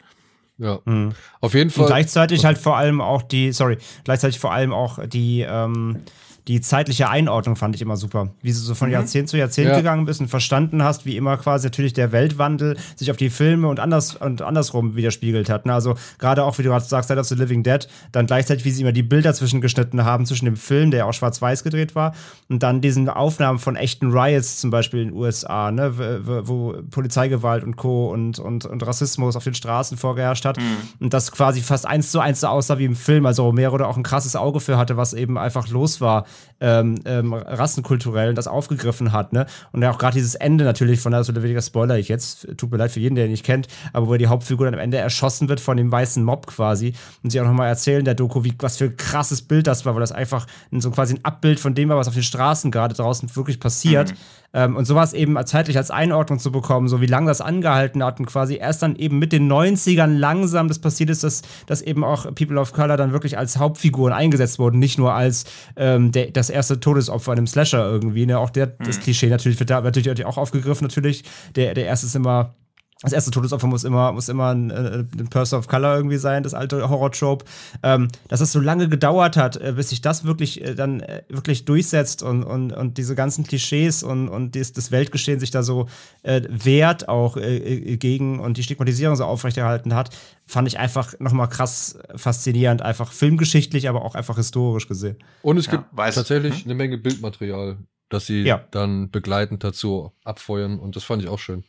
[0.62, 0.80] Ja.
[0.86, 1.14] Mhm.
[1.40, 1.86] Auf jeden Fall.
[1.86, 6.02] Und gleichzeitig halt vor allem auch die, sorry, gleichzeitig vor allem auch die, ähm,
[6.48, 8.30] die zeitliche Einordnung fand ich immer super.
[8.42, 8.94] Wie du so von mhm.
[8.94, 9.78] Jahrzehnt zu Jahrzehnt ja.
[9.78, 13.68] gegangen bist und verstanden hast, wie immer quasi natürlich der Weltwandel sich auf die Filme
[13.68, 15.66] und, anders, und andersrum widerspiegelt hat.
[15.66, 15.74] Ne?
[15.74, 18.82] Also gerade auch, wie du sagst, Night of the Living Dead, dann gleichzeitig, wie sie
[18.82, 22.14] immer die Bilder zwischengeschnitten haben, zwischen dem Film, der auch schwarz-weiß gedreht war,
[22.50, 26.22] und dann diesen Aufnahmen von echten Riots zum Beispiel in den USA, ne?
[26.26, 28.12] wo, wo Polizeigewalt und Co.
[28.12, 30.58] Und, und, und Rassismus auf den Straßen vorgeherrscht hat.
[30.58, 30.78] Mhm.
[31.00, 33.26] Und das quasi fast eins zu eins so aussah wie im Film.
[33.26, 36.26] Also Romero da auch ein krasses Auge für hatte, was eben einfach los war
[36.60, 39.46] ähm, ähm, rassenkulturell das aufgegriffen hat, ne?
[39.72, 42.92] Und auch gerade dieses Ende natürlich von, also weniger Spoiler ich jetzt, tut mir leid
[42.92, 45.60] für jeden, der ihn nicht kennt, aber wo die Hauptfigur dann am Ende erschossen wird
[45.60, 48.86] von dem weißen Mob quasi und sie auch nochmal erzählen, der Doku, wie, was für
[48.86, 51.98] ein krasses Bild das war, weil das einfach so quasi ein Abbild von dem war,
[51.98, 54.12] was auf den Straßen gerade draußen wirklich passiert.
[54.12, 54.18] Mhm.
[54.54, 58.20] Ähm, und sowas eben zeitlich als Einordnung zu bekommen, so wie lange das angehalten hat
[58.20, 62.04] und quasi erst dann eben mit den 90ern langsam das passiert ist, dass, dass eben
[62.04, 65.46] auch People of Color dann wirklich als Hauptfiguren eingesetzt wurden, nicht nur als
[65.78, 68.26] ähm, der, das erste Todesopfer in einem Slasher irgendwie.
[68.26, 68.38] Ne?
[68.38, 71.24] Auch der, das Klischee natürlich wird da natürlich auch aufgegriffen, natürlich.
[71.56, 72.56] Der, der erste ist immer
[73.02, 76.44] das erste Todesopfer muss immer, muss immer ein, äh, ein Person of Color irgendwie sein,
[76.44, 77.46] das alte Horror-Trope.
[77.82, 81.24] Ähm, dass es so lange gedauert hat, äh, bis sich das wirklich äh, dann äh,
[81.28, 85.64] wirklich durchsetzt und, und, und diese ganzen Klischees und, und dies, das Weltgeschehen sich da
[85.64, 85.88] so
[86.22, 91.50] äh, wehrt auch äh, gegen und die Stigmatisierung so aufrechterhalten hat, fand ich einfach nochmal
[91.50, 92.84] krass faszinierend.
[92.84, 95.18] Einfach filmgeschichtlich, aber auch einfach historisch gesehen.
[95.42, 96.64] Und es gibt ja, tatsächlich hm?
[96.66, 97.78] eine Menge Bildmaterial,
[98.10, 98.64] das sie ja.
[98.70, 101.64] dann begleitend dazu abfeuern und das fand ich auch schön.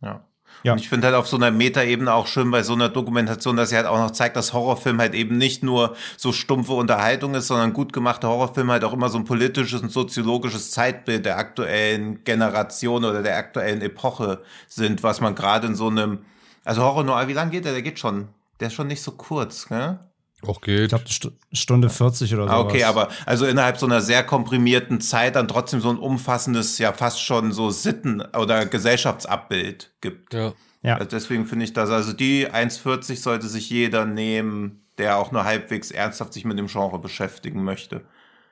[0.00, 0.24] Ja.
[0.66, 0.72] Ja.
[0.72, 3.68] Und ich finde halt auf so einer Metaebene auch schön bei so einer Dokumentation, dass
[3.68, 7.46] sie halt auch noch zeigt, dass Horrorfilm halt eben nicht nur so stumpfe Unterhaltung ist,
[7.46, 12.24] sondern gut gemachte Horrorfilme halt auch immer so ein politisches und soziologisches Zeitbild der aktuellen
[12.24, 16.24] Generation oder der aktuellen Epoche sind, was man gerade in so einem,
[16.64, 17.72] also Horror Noir, wie lang geht der?
[17.72, 18.26] Der geht schon,
[18.58, 20.00] der ist schon nicht so kurz, ne?
[20.42, 20.80] Auch geht.
[20.80, 22.50] Ich glaube, St Stunde 40 oder so.
[22.50, 26.78] Ah, okay, aber also innerhalb so einer sehr komprimierten Zeit dann trotzdem so ein umfassendes,
[26.78, 30.34] ja fast schon so Sitten- oder Gesellschaftsabbild gibt.
[30.34, 30.52] Ja.
[30.82, 30.96] ja.
[30.96, 35.44] Also deswegen finde ich das, also die 1,40 sollte sich jeder nehmen, der auch nur
[35.44, 38.02] halbwegs ernsthaft sich mit dem Genre beschäftigen möchte.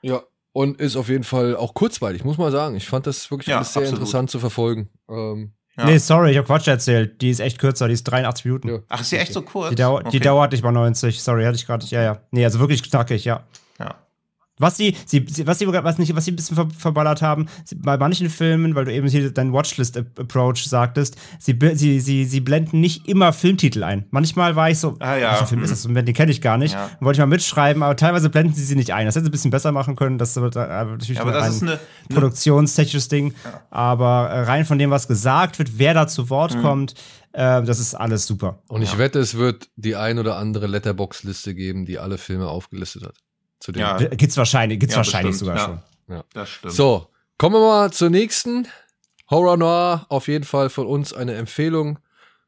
[0.00, 0.22] Ja,
[0.52, 2.76] und ist auf jeden Fall auch kurzweilig, muss man sagen.
[2.76, 3.88] Ich fand das wirklich ja, sehr absolut.
[3.90, 4.88] interessant zu verfolgen.
[5.08, 5.86] Ähm, ja.
[5.86, 7.20] Nee, sorry, ich habe Quatsch erzählt.
[7.20, 8.68] Die ist echt kürzer, die ist 83 Minuten.
[8.68, 8.78] Ja.
[8.88, 9.70] Ach, ist die echt so kurz?
[9.70, 10.10] Die, dau okay.
[10.10, 11.22] die dauert nicht mal 90.
[11.22, 11.84] Sorry, hatte ich gerade.
[11.86, 12.18] Ja, ja.
[12.30, 13.44] Nee, also wirklich knackig, ja.
[14.58, 14.66] Ja.
[14.66, 17.74] Was sie, sie, was sie, was nicht, was sie ein bisschen ver verballert haben, sie,
[17.74, 22.80] bei manchen Filmen, weil du eben hier deinen Watchlist-Approach sagtest, sie, sie, sie, sie blenden
[22.80, 24.06] nicht immer Filmtitel ein.
[24.10, 25.32] Manchmal war ich so, ah, ja.
[25.32, 25.82] welcher Film ist das?
[25.82, 26.74] Den kenne ich gar nicht.
[26.74, 26.90] Ja.
[27.00, 29.06] Wollte ich mal mitschreiben, aber teilweise blenden sie sie nicht ein.
[29.06, 30.18] Das hätte sie ein bisschen besser machen können.
[30.18, 31.78] Das ist natürlich ja, aber das ist eine,
[32.08, 33.34] produktionstechnisches Ding.
[33.44, 33.60] Ja.
[33.70, 36.62] Aber äh, rein von dem, was gesagt wird, wer da zu Wort mhm.
[36.62, 36.94] kommt,
[37.32, 38.62] äh, das ist alles super.
[38.68, 43.04] Und ich wette, es wird die ein oder andere Letterbox-Liste geben, die alle Filme aufgelistet
[43.04, 43.23] hat.
[43.64, 43.80] Zu dem.
[43.80, 43.96] Ja.
[43.96, 45.82] Gibt's wahrscheinlich, gibt's ja, wahrscheinlich sogar schon.
[46.08, 46.74] Ja, das stimmt.
[46.74, 47.08] So,
[47.38, 48.68] kommen wir mal zur nächsten.
[49.30, 51.98] Horror Noir, auf jeden Fall von uns eine Empfehlung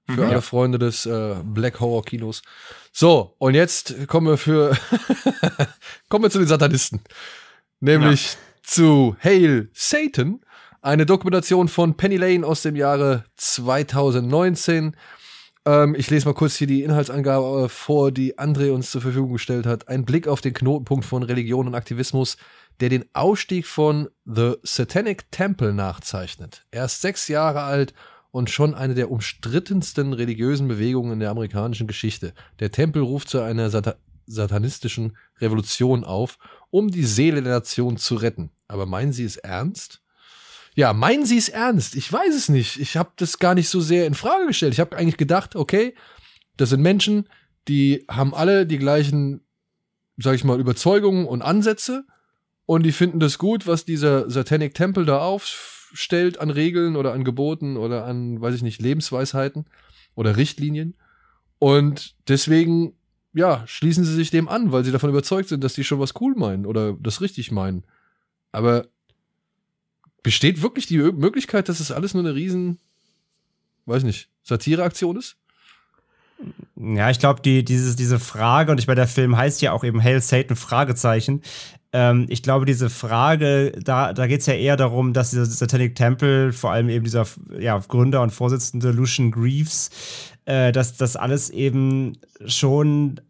[0.05, 2.43] für mhm, alle Freunde des äh, Black Horror Kinos.
[2.93, 4.77] So, und jetzt kommen wir für
[6.11, 7.01] kommen wir zu den Satanisten.
[7.81, 10.43] Nämlich zu Hail Satan,
[10.83, 14.95] eine Dokumentation von Penny Lane aus dem Jahre 2019.
[15.67, 19.33] Ähm, ich lese mal kurz hier die Inhaltsangabe äh, vor, die André uns zur Verfügung
[19.33, 19.89] gestellt hat.
[19.89, 22.37] Ein Blick auf den Knotenpunkt von Religion und Aktivismus,
[22.81, 26.65] der den Ausstieg von The Satanic Temple nachzeichnet.
[26.71, 27.95] Er ist sechs Jahre alt
[28.31, 32.33] und schon eine der umstrittensten religiösen Bewegungen in der amerikanischen Geschichte.
[32.61, 33.99] Der Tempel ruft zu einer Sat
[34.29, 36.39] satanistischen Revolution auf,
[36.71, 38.51] um die Seele der Nation zu retten.
[38.67, 40.03] Aber meinen Sie es ernst?
[40.77, 41.97] Ja, meinen Sie es ernst?
[41.97, 42.79] Ich weiß es nicht.
[42.79, 44.75] Ich habe das gar nicht so sehr in Frage gestellt.
[44.75, 45.95] Ich habe eigentlich gedacht, okay,
[46.59, 47.29] das sind Menschen,
[47.67, 49.41] die haben alle die gleichen,
[50.19, 52.05] sag ich mal, Überzeugungen und Ansätze
[52.67, 57.25] und die finden das gut, was dieser Satanic Temple da aufstellt an Regeln oder an
[57.25, 59.65] Geboten oder an, weiß ich nicht, Lebensweisheiten
[60.15, 60.95] oder Richtlinien.
[61.59, 62.93] Und deswegen,
[63.33, 66.21] ja, schließen sie sich dem an, weil sie davon überzeugt sind, dass die schon was
[66.21, 67.85] cool meinen oder das richtig meinen.
[68.53, 68.89] Aber
[70.27, 72.81] Besteht wirklich die Möglichkeit, dass es alles nur eine riesen,
[73.85, 75.37] weiß nicht, Satireaktion ist?
[76.75, 79.85] Ja, ich glaube, die, dieses, diese Frage, und ich meine, der Film heißt ja auch
[79.85, 81.43] eben Hail Satan, Fragezeichen.
[81.93, 85.95] Ähm, ich glaube, diese Frage, da, da geht es ja eher darum, dass dieser Satanic
[85.95, 87.25] Temple, vor allem eben dieser
[87.61, 89.91] ja, Gründer und Vorsitzende Lucian Greaves,
[90.45, 93.21] äh, dass das alles eben schon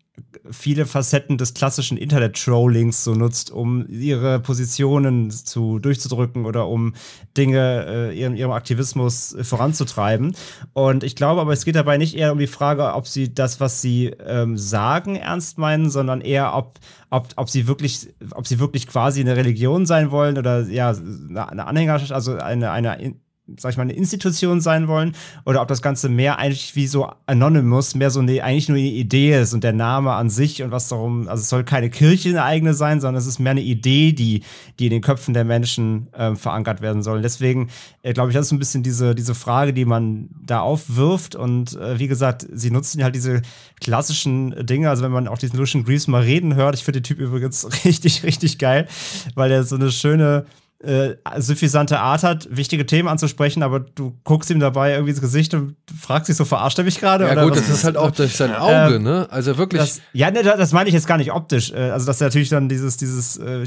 [0.50, 6.94] viele Facetten des klassischen Internet-Trollings so nutzt, um ihre Positionen zu durchzudrücken oder um
[7.36, 10.36] Dinge äh, ihrem, ihrem Aktivismus äh, voranzutreiben.
[10.72, 13.60] Und ich glaube aber, es geht dabei nicht eher um die Frage, ob sie das,
[13.60, 16.78] was sie ähm, sagen, ernst meinen, sondern eher, ob,
[17.10, 21.66] ob, ob sie wirklich, ob sie wirklich quasi eine Religion sein wollen oder ja, eine
[21.66, 23.16] Anhängerschaft, also eine, eine
[23.58, 27.08] sag ich mal, eine Institution sein wollen oder ob das Ganze mehr eigentlich wie so
[27.26, 30.72] Anonymous, mehr so eine, eigentlich nur eine Idee ist und der Name an sich und
[30.72, 33.62] was darum, also es soll keine Kirche eine eigene sein, sondern es ist mehr eine
[33.62, 34.42] Idee, die,
[34.78, 37.22] die in den Köpfen der Menschen äh, verankert werden soll.
[37.22, 37.68] Deswegen
[38.02, 41.76] äh, glaube ich, das ist ein bisschen diese, diese Frage, die man da aufwirft und
[41.76, 43.42] äh, wie gesagt, sie nutzen halt diese
[43.80, 47.04] klassischen Dinge, also wenn man auch diesen Lucian Greaves mal reden hört, ich finde den
[47.04, 48.88] Typ übrigens richtig, richtig geil,
[49.36, 50.46] weil er so eine schöne
[50.80, 55.54] äh, suffisante Art hat, wichtige Themen anzusprechen, aber du guckst ihm dabei irgendwie ins Gesicht
[55.54, 57.26] und fragst dich so, verarscht er mich gerade?
[57.26, 59.26] Ja, gut, das ist halt auch durch sein Auge, ähm, ne?
[59.30, 59.80] Also wirklich.
[59.80, 61.72] Das, ja, ne, das meine ich jetzt gar nicht optisch.
[61.72, 63.64] Äh, also, dass er natürlich dann dieses, dieses äh,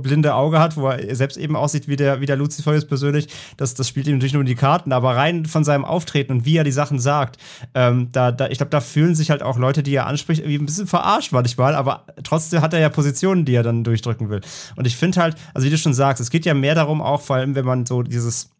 [0.00, 3.28] blinde Auge hat, wo er selbst eben aussieht wie der, wie der Lucifer persönlich,
[3.58, 6.44] das, das spielt ihm natürlich nur in die Karten, aber rein von seinem Auftreten und
[6.44, 7.36] wie er die Sachen sagt,
[7.74, 10.58] ähm, da, da, ich glaube, da fühlen sich halt auch Leute, die er anspricht, irgendwie
[10.58, 14.40] ein bisschen verarscht manchmal, aber trotzdem hat er ja Positionen, die er dann durchdrücken will.
[14.76, 17.02] Und ich finde halt, also wie du schon sagst, es geht geht ja mehr darum,
[17.02, 18.50] auch vor allem, wenn man so dieses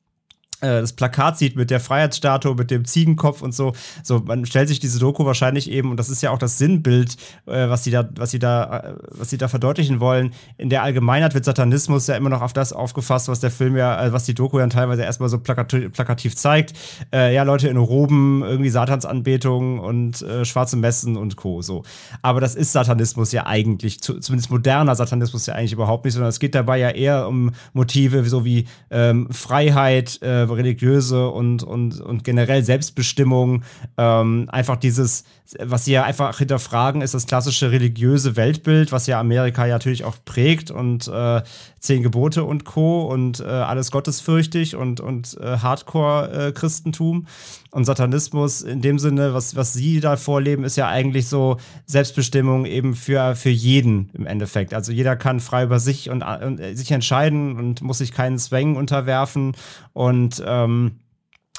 [0.61, 3.73] das Plakat sieht mit der Freiheitsstatue, mit dem Ziegenkopf und so.
[4.03, 7.17] So, man stellt sich diese Doku wahrscheinlich eben, und das ist ja auch das Sinnbild,
[7.47, 10.33] äh, was sie da, was sie da, äh, was sie da verdeutlichen wollen.
[10.57, 14.07] In der Allgemeinheit wird Satanismus ja immer noch auf das aufgefasst, was der Film ja,
[14.07, 16.75] äh, was die Doku dann teilweise erstmal so plakativ, plakativ zeigt.
[17.13, 21.63] Äh, ja, Leute in Roben, irgendwie Satansanbetung und äh, schwarze Messen und Co.
[21.63, 21.85] So.
[22.23, 26.31] Aber das ist Satanismus ja eigentlich, zu, zumindest moderner Satanismus ja eigentlich überhaupt nicht, sondern
[26.31, 32.01] es geht dabei ja eher um Motive so wie ähm, Freiheit, äh, religiöse und, und,
[32.01, 33.63] und generell Selbstbestimmung.
[33.97, 35.25] Ähm, einfach dieses,
[35.59, 40.05] was sie ja einfach hinterfragen, ist das klassische religiöse Weltbild, was ja Amerika ja natürlich
[40.05, 41.43] auch prägt und äh,
[41.81, 43.03] Zehn Gebote und Co.
[43.03, 47.27] und äh, alles gottesfürchtig und, und äh, Hardcore-Christentum
[47.71, 52.67] und Satanismus in dem Sinne, was, was sie da vorleben, ist ja eigentlich so Selbstbestimmung
[52.67, 54.75] eben für, für jeden im Endeffekt.
[54.75, 58.39] Also jeder kann frei über sich und, und äh, sich entscheiden und muss sich keinen
[58.39, 59.57] Zwängen unterwerfen
[59.95, 60.99] und ähm,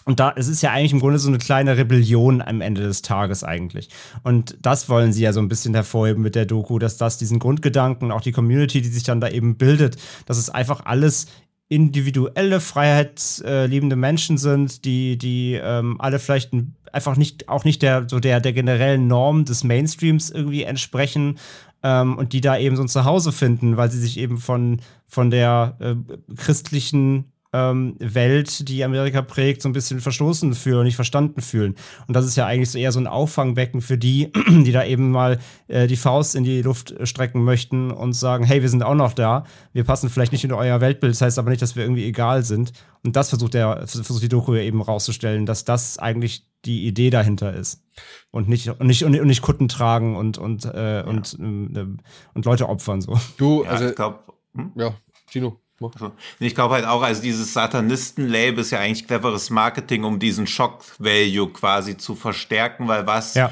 [0.09, 3.03] und da, es ist ja eigentlich im Grunde so eine kleine Rebellion am Ende des
[3.03, 3.89] Tages eigentlich.
[4.23, 7.37] Und das wollen sie ja so ein bisschen hervorheben mit der Doku, dass das diesen
[7.37, 11.27] Grundgedanken, auch die Community, die sich dann da eben bildet, dass es einfach alles
[11.67, 16.53] individuelle, freiheitsliebende Menschen sind, die, die ähm, alle vielleicht
[16.91, 21.37] einfach nicht, auch nicht der, so der, der generellen Norm des Mainstreams irgendwie entsprechen
[21.83, 25.29] ähm, und die da eben so ein Zuhause finden, weil sie sich eben von, von
[25.29, 25.95] der äh,
[26.35, 31.75] christlichen ähm, Welt, die Amerika prägt, so ein bisschen verstoßen fühlen, nicht verstanden fühlen.
[32.07, 35.11] Und das ist ja eigentlich so eher so ein Auffangbecken für die, die da eben
[35.11, 38.95] mal äh, die Faust in die Luft strecken möchten und sagen, hey, wir sind auch
[38.95, 41.83] noch da, wir passen vielleicht nicht in euer Weltbild, das heißt aber nicht, dass wir
[41.83, 42.71] irgendwie egal sind.
[43.03, 47.53] Und das versucht der, versucht die Doku eben rauszustellen, dass das eigentlich die Idee dahinter
[47.53, 47.83] ist.
[48.31, 51.05] Und nicht, und nicht, und nicht Kutten tragen und, und, äh, ja.
[51.05, 51.85] und, äh,
[52.33, 53.17] und Leute opfern so.
[53.37, 54.19] Du, also, ja, ich glaube,
[54.55, 54.71] hm?
[54.75, 54.93] ja,
[55.31, 55.59] Tino.
[55.81, 60.47] Also, ich glaube halt auch, also dieses Satanisten-Label ist ja eigentlich cleveres Marketing, um diesen
[60.47, 63.51] Shock-Value quasi zu verstärken, weil was ja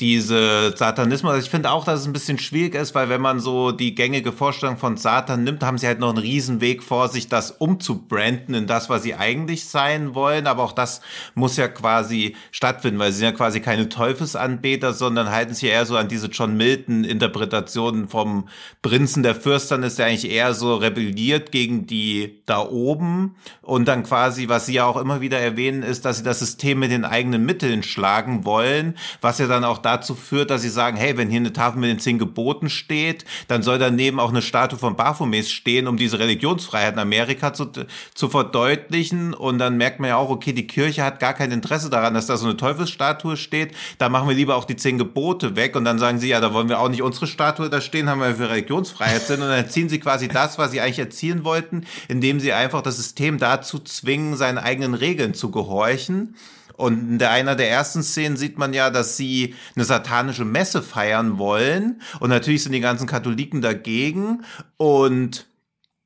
[0.00, 3.40] diese Satanismus, also ich finde auch, dass es ein bisschen schwierig ist, weil wenn man
[3.40, 7.28] so die gängige Vorstellung von Satan nimmt, haben sie halt noch einen Riesenweg vor sich,
[7.28, 10.46] das umzubranden in das, was sie eigentlich sein wollen.
[10.46, 11.00] Aber auch das
[11.34, 15.84] muss ja quasi stattfinden, weil sie sind ja quasi keine Teufelsanbeter, sondern halten sich eher
[15.84, 18.48] so an diese John Milton-Interpretationen vom
[18.82, 23.34] Prinzen der Fürstern, ist ja eigentlich eher so rebelliert gegen die da oben.
[23.62, 26.78] Und dann quasi, was sie ja auch immer wieder erwähnen, ist, dass sie das System
[26.78, 30.96] mit den eigenen Mitteln schlagen wollen, was ja dann auch dazu führt, dass sie sagen,
[30.96, 34.42] hey, wenn hier eine Tafel mit den zehn Geboten steht, dann soll daneben auch eine
[34.42, 37.70] Statue von Baphomet stehen, um diese Religionsfreiheit in Amerika zu,
[38.14, 39.32] zu verdeutlichen.
[39.34, 42.26] Und dann merkt man ja auch, okay, die Kirche hat gar kein Interesse daran, dass
[42.26, 43.74] da so eine Teufelsstatue steht.
[43.98, 45.74] Da machen wir lieber auch die zehn Gebote weg.
[45.74, 48.20] Und dann sagen sie, ja, da wollen wir auch nicht unsere Statue da stehen, haben
[48.20, 49.40] wir für Religionsfreiheit sind.
[49.40, 52.96] Und dann erzielen sie quasi das, was sie eigentlich erzielen wollten, indem sie einfach das
[52.96, 56.34] System dazu zwingen, seinen eigenen Regeln zu gehorchen.
[56.78, 60.80] Und in der, einer der ersten Szenen sieht man ja, dass sie eine satanische Messe
[60.80, 62.00] feiern wollen.
[62.20, 64.44] Und natürlich sind die ganzen Katholiken dagegen.
[64.76, 65.48] Und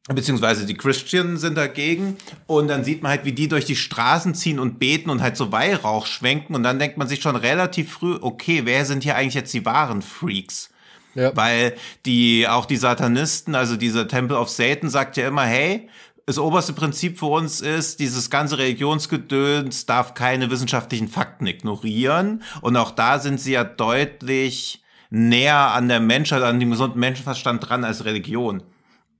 [0.09, 2.16] beziehungsweise die Christian sind dagegen
[2.49, 5.36] und dann sieht man halt, wie die durch die Straßen ziehen und beten und halt
[5.36, 9.15] so Weihrauch schwenken und dann denkt man sich schon relativ früh, okay, wer sind hier
[9.15, 10.70] eigentlich jetzt die wahren Freaks?
[11.15, 11.36] Ja.
[11.36, 11.77] Weil
[12.07, 15.89] die, auch die Satanisten, also dieser Temple of Satan sagt ja immer, hey,
[16.27, 22.43] das oberste Prinzip für uns ist, dieses ganze Religionsgedöns darf keine wissenschaftlichen Fakten ignorieren.
[22.61, 27.69] Und auch da sind sie ja deutlich näher an der Menschheit, an dem gesunden Menschenverstand
[27.69, 28.62] dran als Religion.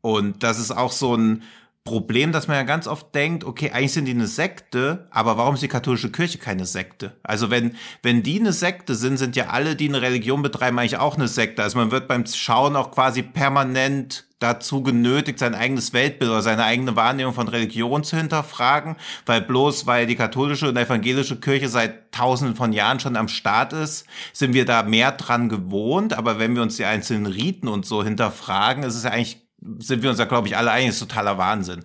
[0.01, 1.43] Und das ist auch so ein
[1.85, 5.55] Problem, dass man ja ganz oft denkt, okay, eigentlich sind die eine Sekte, aber warum
[5.55, 7.17] ist die katholische Kirche keine Sekte?
[7.25, 10.99] Also wenn, wenn die eine Sekte sind, sind ja alle, die eine Religion betreiben, eigentlich
[10.99, 11.63] auch eine Sekte.
[11.63, 16.65] Also man wird beim Schauen auch quasi permanent dazu genötigt, sein eigenes Weltbild oder seine
[16.65, 18.97] eigene Wahrnehmung von Religion zu hinterfragen,
[19.27, 23.73] weil bloß weil die katholische und evangelische Kirche seit tausenden von Jahren schon am Start
[23.73, 26.13] ist, sind wir da mehr dran gewohnt.
[26.13, 29.43] Aber wenn wir uns die einzelnen Riten und so hinterfragen, ist es ja eigentlich
[29.79, 31.85] sind wir uns ja, glaube ich, alle einig, ist totaler Wahnsinn,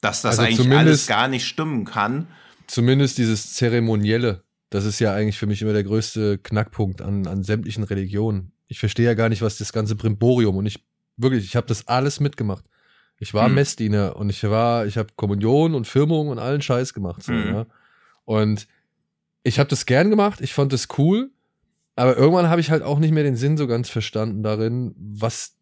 [0.00, 2.28] dass das also eigentlich alles gar nicht stimmen kann.
[2.66, 7.42] Zumindest dieses Zeremonielle, das ist ja eigentlich für mich immer der größte Knackpunkt an, an
[7.42, 8.52] sämtlichen Religionen.
[8.68, 10.84] Ich verstehe ja gar nicht, was das ganze Brimborium und ich
[11.16, 12.64] wirklich, ich habe das alles mitgemacht.
[13.18, 13.54] Ich war hm.
[13.54, 17.22] Messdiener und ich war, ich habe Kommunion und Firmung und allen Scheiß gemacht.
[17.22, 17.54] So, hm.
[17.54, 17.66] ja.
[18.24, 18.66] Und
[19.42, 21.30] ich habe das gern gemacht, ich fand das cool,
[21.94, 25.56] aber irgendwann habe ich halt auch nicht mehr den Sinn so ganz verstanden darin, was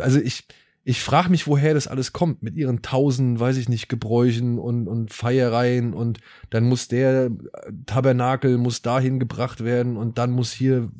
[0.00, 0.46] also ich,
[0.84, 4.86] ich frage mich, woher das alles kommt, mit ihren tausend, weiß ich nicht, Gebräuchen und,
[4.86, 6.20] und Feiereien und
[6.50, 7.30] dann muss der
[7.86, 10.90] Tabernakel muss dahin gebracht werden und dann muss hier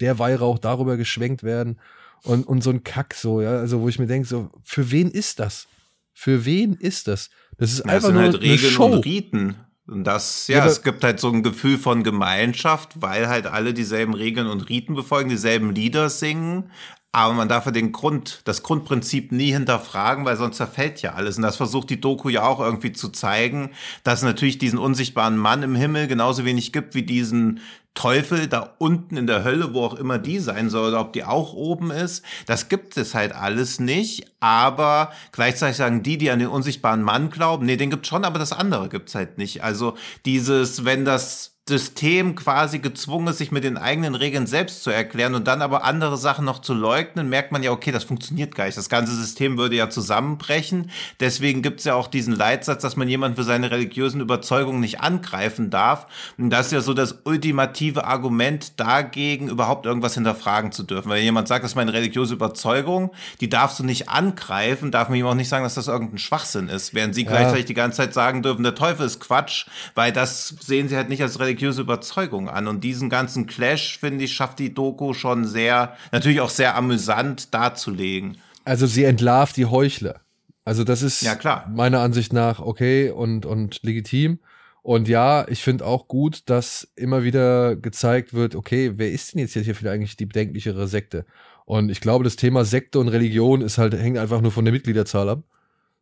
[0.00, 1.78] der Weihrauch darüber geschwenkt werden
[2.22, 5.10] und, und so ein Kack so, ja, also wo ich mir denke, so, für wen
[5.10, 5.66] ist das?
[6.12, 7.30] Für wen ist das?
[7.58, 8.86] Das ist einfach das sind nur halt Regeln Show.
[8.86, 9.56] und Riten.
[9.86, 13.72] Und das, ja, ja es gibt halt so ein Gefühl von Gemeinschaft, weil halt alle
[13.72, 16.70] dieselben Regeln und Riten befolgen, dieselben Lieder singen,
[17.16, 21.38] aber man darf ja den Grund, das Grundprinzip nie hinterfragen, weil sonst zerfällt ja alles.
[21.38, 23.70] Und das versucht die Doku ja auch irgendwie zu zeigen,
[24.04, 27.60] dass es natürlich diesen unsichtbaren Mann im Himmel genauso wenig gibt wie diesen
[27.96, 31.24] Teufel da unten in der Hölle, wo auch immer die sein soll, oder ob die
[31.24, 32.24] auch oben ist.
[32.46, 34.30] Das gibt es halt alles nicht.
[34.38, 38.38] Aber gleichzeitig sagen die, die an den unsichtbaren Mann glauben, nee, den gibt's schon, aber
[38.38, 39.64] das andere gibt's halt nicht.
[39.64, 44.90] Also dieses, wenn das System quasi gezwungen ist, sich mit den eigenen Regeln selbst zu
[44.90, 48.54] erklären und dann aber andere Sachen noch zu leugnen, merkt man ja, okay, das funktioniert
[48.54, 48.78] gar nicht.
[48.78, 50.92] Das ganze System würde ja zusammenbrechen.
[51.18, 55.00] Deswegen gibt es ja auch diesen Leitsatz, dass man jemanden für seine religiösen Überzeugungen nicht
[55.00, 56.06] angreifen darf.
[56.38, 61.10] Und das ist ja so das ultimative Argument dagegen, überhaupt irgendwas hinterfragen zu dürfen.
[61.10, 63.10] Wenn jemand sagt, das ist meine religiöse Überzeugung,
[63.40, 66.68] die darfst du nicht angreifen, darf man ihm auch nicht sagen, dass das irgendein Schwachsinn
[66.68, 66.94] ist.
[66.94, 67.30] Während sie ja.
[67.30, 69.66] gleichzeitig die ganze Zeit sagen dürfen, der Teufel ist Quatsch,
[69.96, 72.68] weil das sehen sie halt nicht als religiöse religiöse Überzeugung an.
[72.68, 77.54] Und diesen ganzen Clash, finde ich, schafft die Doku schon sehr, natürlich auch sehr amüsant
[77.54, 78.36] darzulegen.
[78.64, 80.20] Also sie entlarvt die Heuchler.
[80.64, 81.70] Also das ist ja, klar.
[81.72, 84.40] meiner Ansicht nach okay und, und legitim.
[84.82, 89.40] Und ja, ich finde auch gut, dass immer wieder gezeigt wird, okay, wer ist denn
[89.40, 91.24] jetzt hier vielleicht eigentlich die bedenklichere Sekte?
[91.64, 94.72] Und ich glaube, das Thema Sekte und Religion ist halt, hängt einfach nur von der
[94.72, 95.42] Mitgliederzahl ab.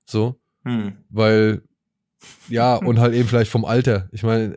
[0.05, 0.39] So.
[0.64, 0.97] Hm.
[1.09, 1.62] Weil,
[2.48, 4.09] ja, und halt eben vielleicht vom Alter.
[4.12, 4.56] Ich meine,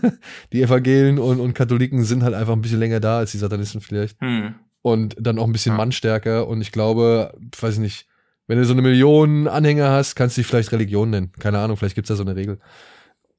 [0.52, 3.80] die Evangelen und, und Katholiken sind halt einfach ein bisschen länger da als die Satanisten
[3.80, 4.20] vielleicht.
[4.20, 4.54] Hm.
[4.82, 5.76] Und dann auch ein bisschen Ja.
[5.78, 6.46] mannstärker.
[6.48, 8.06] Und ich glaube, weiß ich nicht,
[8.46, 11.32] wenn du so eine Million Anhänger hast, kannst du dich vielleicht Religion nennen.
[11.38, 12.58] Keine Ahnung, vielleicht gibt's da so eine Regel.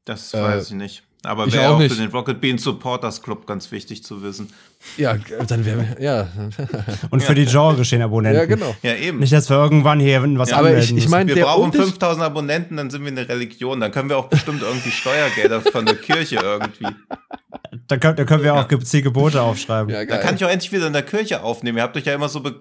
[0.05, 1.03] Das Äh, weiß ich nicht.
[1.23, 1.93] Aber wäre auch auch, nicht.
[1.93, 4.53] für den Rocket Bean Supporters Club ganz wichtig zu wissen.
[4.95, 5.15] Ja,
[5.47, 6.29] dann wäre, ja.
[7.09, 8.39] Und für die Genre-Geschehen-Abonnenten.
[8.39, 8.73] ja, genau.
[8.81, 9.19] Ja, eben.
[9.19, 11.89] Nicht, dass wir irgendwann hier was Ja, aber anmelden ich- ich mein- wir brauchen Unterschied-
[11.91, 13.81] 5000 Abonnenten, dann sind wir eine Religion.
[13.81, 16.87] Dann können wir auch bestimmt irgendwie Steuergelder von der Kirche irgendwie.
[17.89, 19.93] da, können, da können wir auch zehn Gebote aufschreiben.
[19.93, 21.79] Ja, Da kann ich auch endlich wieder in der Kirche aufnehmen.
[21.79, 22.53] Ihr habt euch ja immer so be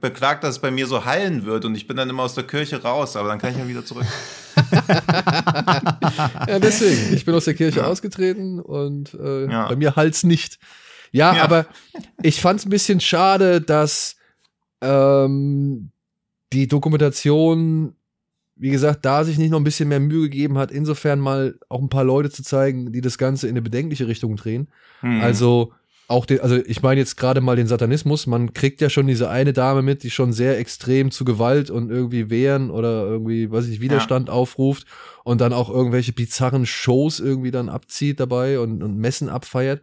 [0.00, 2.44] beklagt, dass es bei mir so hallen wird und ich bin dann immer aus der
[2.44, 4.06] Kirche raus, aber dann kann ich ja wieder zurück.
[6.48, 7.14] Ja, deswegen.
[7.14, 9.68] Ich bin aus der Kirche ausgetreten und äh, Ja.
[9.68, 10.58] bei mir halt's nicht.
[11.12, 11.44] Ja, Ja.
[11.44, 11.66] aber
[12.22, 14.16] ich fand's ein bisschen schade, dass
[14.82, 15.90] ähm,
[16.52, 17.94] die Dokumentation,
[18.56, 21.80] wie gesagt, da sich nicht noch ein bisschen mehr Mühe gegeben hat, insofern mal auch
[21.80, 24.68] ein paar Leute zu zeigen, die das Ganze in eine bedenkliche Richtung drehen.
[25.00, 25.20] Hm.
[25.20, 25.72] Also
[26.08, 29.28] auch den, also ich meine jetzt gerade mal den Satanismus, man kriegt ja schon diese
[29.28, 33.64] eine Dame mit, die schon sehr extrem zu Gewalt und irgendwie Wehren oder irgendwie, weiß
[33.64, 34.86] ich nicht, Widerstand aufruft
[35.24, 39.82] und dann auch irgendwelche bizarren Shows irgendwie dann abzieht dabei und, und Messen abfeiert.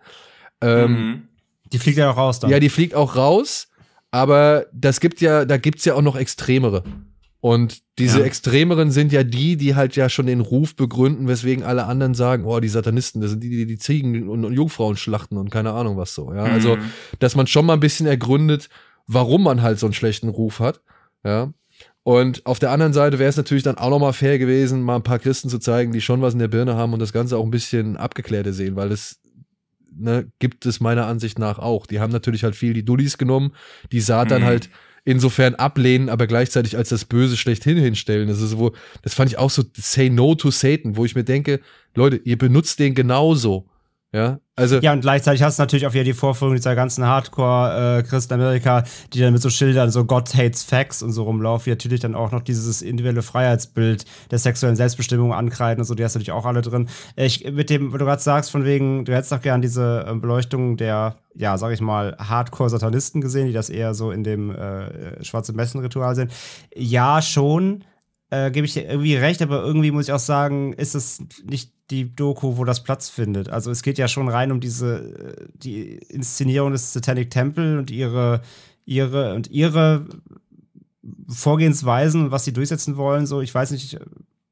[0.61, 1.27] Ähm, Mhm.
[1.71, 2.51] Die fliegt ja auch raus dann.
[2.51, 3.67] ja, die fliegt auch raus,
[4.11, 6.83] aber das gibt ja, da gibt's ja auch noch Extremere.
[7.43, 8.25] Und diese Ja.
[8.25, 12.45] Extremeren sind ja die, die halt ja schon den Ruf begründen, weswegen alle anderen sagen,
[12.45, 15.73] oh, die Satanisten, das sind die, die die Ziegen und, und Jungfrauen schlachten und keine
[15.73, 16.33] Ahnung was so.
[16.33, 16.81] Ja, also, Mhm.
[17.19, 18.69] dass man schon mal ein bisschen ergründet,
[19.07, 20.79] warum man halt so einen schlechten Ruf hat.
[21.25, 21.51] Ja.
[22.03, 25.03] Und auf der anderen Seite wäre es natürlich dann auch nochmal fair gewesen, mal ein
[25.03, 27.43] paar Christen zu zeigen, die schon was in der Birne haben und das Ganze auch
[27.43, 29.19] ein bisschen abgeklärter sehen, weil das
[29.93, 31.87] ne, gibt es meiner Ansicht nach auch.
[31.87, 33.51] Die haben natürlich halt viel die Dullis genommen,
[33.91, 34.45] die Satan Mhm.
[34.45, 34.69] halt
[35.05, 38.27] insofern ablehnen, aber gleichzeitig als das Böse schlechthin hinstellen.
[38.27, 38.71] Das ist wo,
[39.01, 41.59] das fand ich auch so say no to Satan, wo ich mir denke,
[41.95, 43.69] Leute, ihr benutzt den genauso.
[44.13, 48.35] Ja, also Ja, und gleichzeitig hast du natürlich auch wieder die Vorführung dieser ganzen Hardcore-Christen
[48.35, 51.99] Amerika, die dann mit so Schildern, so God hates facts und so rumlaufen, die natürlich
[51.99, 56.19] dann auch noch dieses individuelle Freiheitsbild der sexuellen Selbstbestimmung ankreiden und so, die hast du
[56.19, 56.89] natürlich auch alle drin.
[57.15, 60.21] Ich, mit dem, wo du gerade sagst, von wegen, du hättest doch gern diese ähm,
[60.21, 65.23] Beleuchtung der, ja, sag ich mal, Hardcore-Satanisten gesehen, die das eher so in dem äh,
[65.23, 66.31] schwarze Messen-Ritual sind.
[66.75, 67.83] Ja, schon
[68.33, 71.19] äh, gebe ich dir irgendwie recht, aber irgendwie muss ich auch sagen, ist es
[71.49, 73.49] nicht die Doku, wo das Platz findet.
[73.49, 77.91] Also es geht ja schon rein um diese äh, die Inszenierung des Satanic Temple und
[77.91, 78.41] ihre
[78.85, 80.05] ihre und ihre
[81.27, 83.25] Vorgehensweisen, was sie durchsetzen wollen.
[83.25, 83.97] So, ich weiß nicht,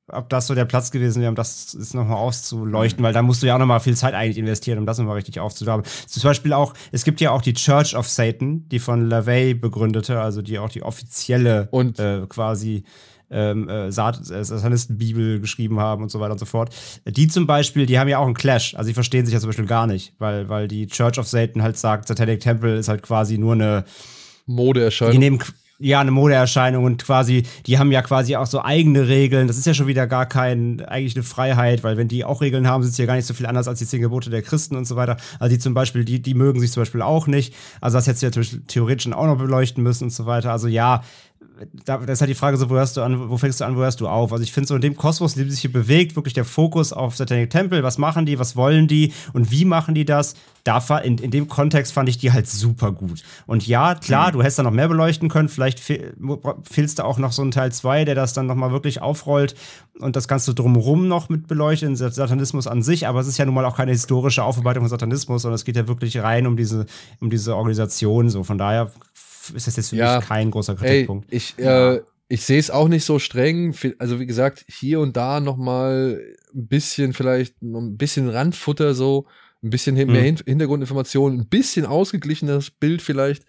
[0.08, 3.42] ob das so der Platz gewesen wäre, um das ist nochmal auszuleuchten, weil da musst
[3.42, 5.86] du ja auch nochmal viel Zeit eigentlich investieren, um das nochmal richtig aufzudaben.
[6.08, 10.20] Zum Beispiel auch, es gibt ja auch die Church of Satan, die von LaVey begründete,
[10.20, 12.84] also die auch die offizielle Und- äh, quasi
[13.32, 16.74] ähm, äh, äh, Satanistenbibel geschrieben haben und so weiter und so fort.
[17.06, 18.76] Die zum Beispiel, die haben ja auch einen Clash.
[18.76, 21.64] Also die verstehen sich ja zum Beispiel gar nicht, weil, weil die Church of Satan
[21.64, 23.86] halt sagt, Satanic Temple ist halt quasi nur eine,
[24.48, 25.18] die Modeerscheinung.
[25.20, 25.54] nehmen qu-
[25.84, 29.48] ja eine Modeerscheinung und quasi, die haben ja quasi auch so eigene Regeln.
[29.48, 32.68] Das ist ja schon wieder gar kein, eigentlich eine Freiheit, weil wenn die auch Regeln
[32.68, 34.76] haben, sind sie ja gar nicht so viel anders als die zehn Gebote der Christen
[34.76, 35.18] und so weiter.
[35.40, 37.56] Also die zum Beispiel, die, die mögen sich zum Beispiel auch nicht.
[37.80, 40.52] Also das hättest du ja natürlich theoretisch auch noch beleuchten müssen und so weiter.
[40.52, 41.02] Also ja,
[41.86, 43.76] da, das ist halt die Frage, so, wo hörst du an, wo fängst du an,
[43.76, 44.32] wo hörst du auf?
[44.32, 46.94] Also ich finde so in dem Kosmos, in dem sich hier bewegt, wirklich der Fokus
[46.94, 50.36] auf Satanic Temple, was machen die, was wollen die und wie machen die das?
[50.64, 53.24] Da, in, in dem Kontext fand ich die halt super gut.
[53.48, 56.14] Und ja, klar, du hättest da noch mehr beleuchten können, vielleicht fehl,
[56.70, 59.56] fehlst da auch noch so ein Teil 2, der das dann nochmal wirklich aufrollt
[60.00, 63.56] und das Ganze drumherum noch mit beleuchten, Satanismus an sich, aber es ist ja nun
[63.56, 66.86] mal auch keine historische Aufarbeitung von Satanismus, sondern es geht ja wirklich rein um diese,
[67.20, 68.92] um diese Organisation, so von daher
[69.54, 70.18] ist das jetzt für Ja.
[70.20, 71.28] mich kein großer Ey, Kritikpunkt.
[71.32, 73.76] ich, äh, ich sehe es auch nicht so streng.
[74.00, 76.22] Also wie gesagt, hier und da noch mal
[76.54, 79.26] ein bisschen vielleicht noch ein bisschen Randfutter so,
[79.64, 80.14] ein bisschen mehr Mhm.
[80.16, 83.44] Hin Hintergrundinformationen, ein bisschen ausgeglichenes Bild vielleicht.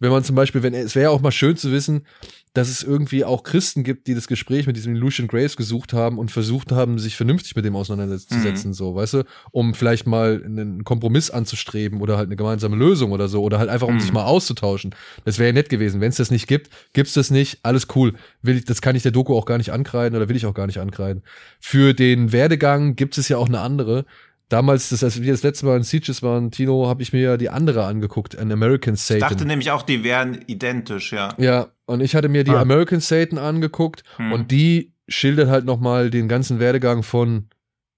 [0.00, 2.06] Wenn man zum Beispiel, wenn es wäre ja auch mal schön zu wissen,
[2.54, 6.18] dass es irgendwie auch Christen gibt, die das Gespräch mit diesem Lucian Graves gesucht haben
[6.18, 10.84] und versucht haben, sich vernünftig mit dem auseinanderzusetzen, so, weißt du, um vielleicht mal einen
[10.84, 14.00] Kompromiss anzustreben oder halt eine gemeinsame Lösung oder so, oder halt einfach, um Mhm.
[14.00, 14.94] sich mal auszutauschen.
[15.24, 16.00] Das wäre ja nett gewesen.
[16.00, 18.14] Wenn es das nicht gibt, gibt's das nicht, alles cool.
[18.42, 20.54] Will ich, das kann ich der Doku auch gar nicht ankreiden oder will ich auch
[20.54, 21.22] gar nicht ankreiden.
[21.60, 24.04] Für den Werdegang gibt es ja auch eine andere.
[24.48, 27.36] Damals, das, als wir das letzte Mal in Sieges waren, Tino, habe ich mir ja
[27.36, 29.20] die andere angeguckt, An American Ich Satan.
[29.28, 31.34] dachte nämlich auch, die wären identisch, ja.
[31.36, 32.60] Ja, und ich hatte mir die Ah.
[32.60, 34.32] American Satan angeguckt Hm.
[34.32, 37.46] und die schildert halt nochmal den ganzen Werdegang von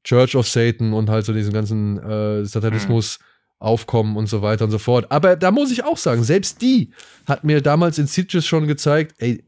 [0.04, 3.18] Church of Satan und halt so diesen ganzen äh, Satanismus
[3.58, 5.06] aufkommen und so weiter und so fort.
[5.10, 6.92] Aber da muss ich auch sagen, selbst die
[7.26, 9.44] hat mir damals in Sitges schon gezeigt, ey,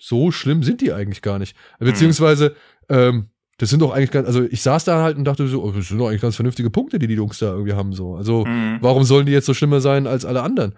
[0.00, 1.56] so schlimm sind die eigentlich gar nicht.
[1.80, 2.54] Beziehungsweise,
[2.88, 5.72] ähm, das sind doch eigentlich ganz, also ich saß da halt und dachte so, oh,
[5.72, 8.14] das sind doch eigentlich ganz vernünftige Punkte, die die Jungs da irgendwie haben so.
[8.14, 8.78] Also Mhm.
[8.80, 10.74] warum sollen die jetzt so schlimmer sein als alle anderen?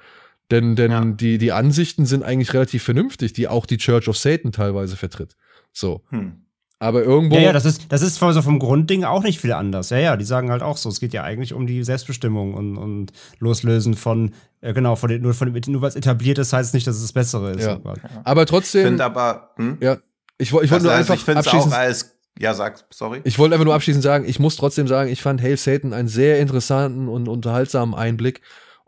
[0.51, 1.05] Denn, denn Ja.
[1.05, 5.37] die, die Ansichten sind eigentlich relativ vernünftig, die auch die Church of Satan teilweise vertritt.
[5.73, 6.03] So.
[6.11, 6.45] Hm.
[6.83, 7.37] Aber irgendwo.
[7.37, 9.91] Ja, ja, das ist, das ist von- so vom Grundding auch nicht viel anders.
[9.91, 12.79] Ja, ja, die sagen halt auch so, es geht ja eigentlich um die Selbstbestimmung und,
[12.79, 14.33] und Loslösen von,
[14.63, 16.97] äh, genau, von den, nur, von dem, nur weil es etabliert ist, heißt nicht, dass
[16.97, 17.67] es das Bessere ist.
[17.67, 17.79] Ja.
[18.25, 18.87] Aber Ich trotzdem.
[18.87, 19.77] finde aber, hm?
[19.81, 19.99] ja,
[20.39, 21.75] ich, ich wollte also, nur also einfach ich finde es auch abschließend.
[21.79, 23.21] als, ja, sag, sorry.
[23.25, 26.09] Ich wollte einfach nur abschließend sagen, ich muss trotzdem sagen, ich fand Hail Satan einen
[26.09, 28.41] sehr interessanten und unterhaltsamen Einblick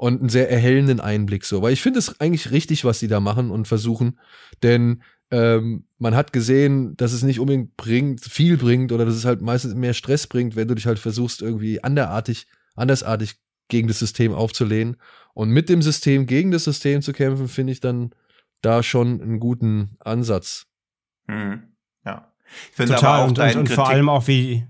[0.02, 1.62] und einen sehr erhellenden Einblick so.
[1.62, 4.18] Weil ich finde es eigentlich richtig, was sie da machen und versuchen.
[4.64, 9.24] Denn ähm, man hat gesehen, dass es nicht unbedingt bringt, viel bringt oder dass es
[9.24, 13.36] halt meistens mehr Stress bringt, wenn du dich halt versuchst, irgendwie anderartig, andersartig
[13.68, 14.96] gegen das System aufzulehnen.
[15.34, 18.10] Und mit dem System gegen das System zu kämpfen, finde ich dann
[18.60, 20.66] da schon einen guten Ansatz.
[21.28, 21.62] Hm.
[22.04, 22.32] Ja.
[22.70, 23.20] Ich finde aber Total.
[23.20, 24.66] auch Und, und, und vor allem auch wie.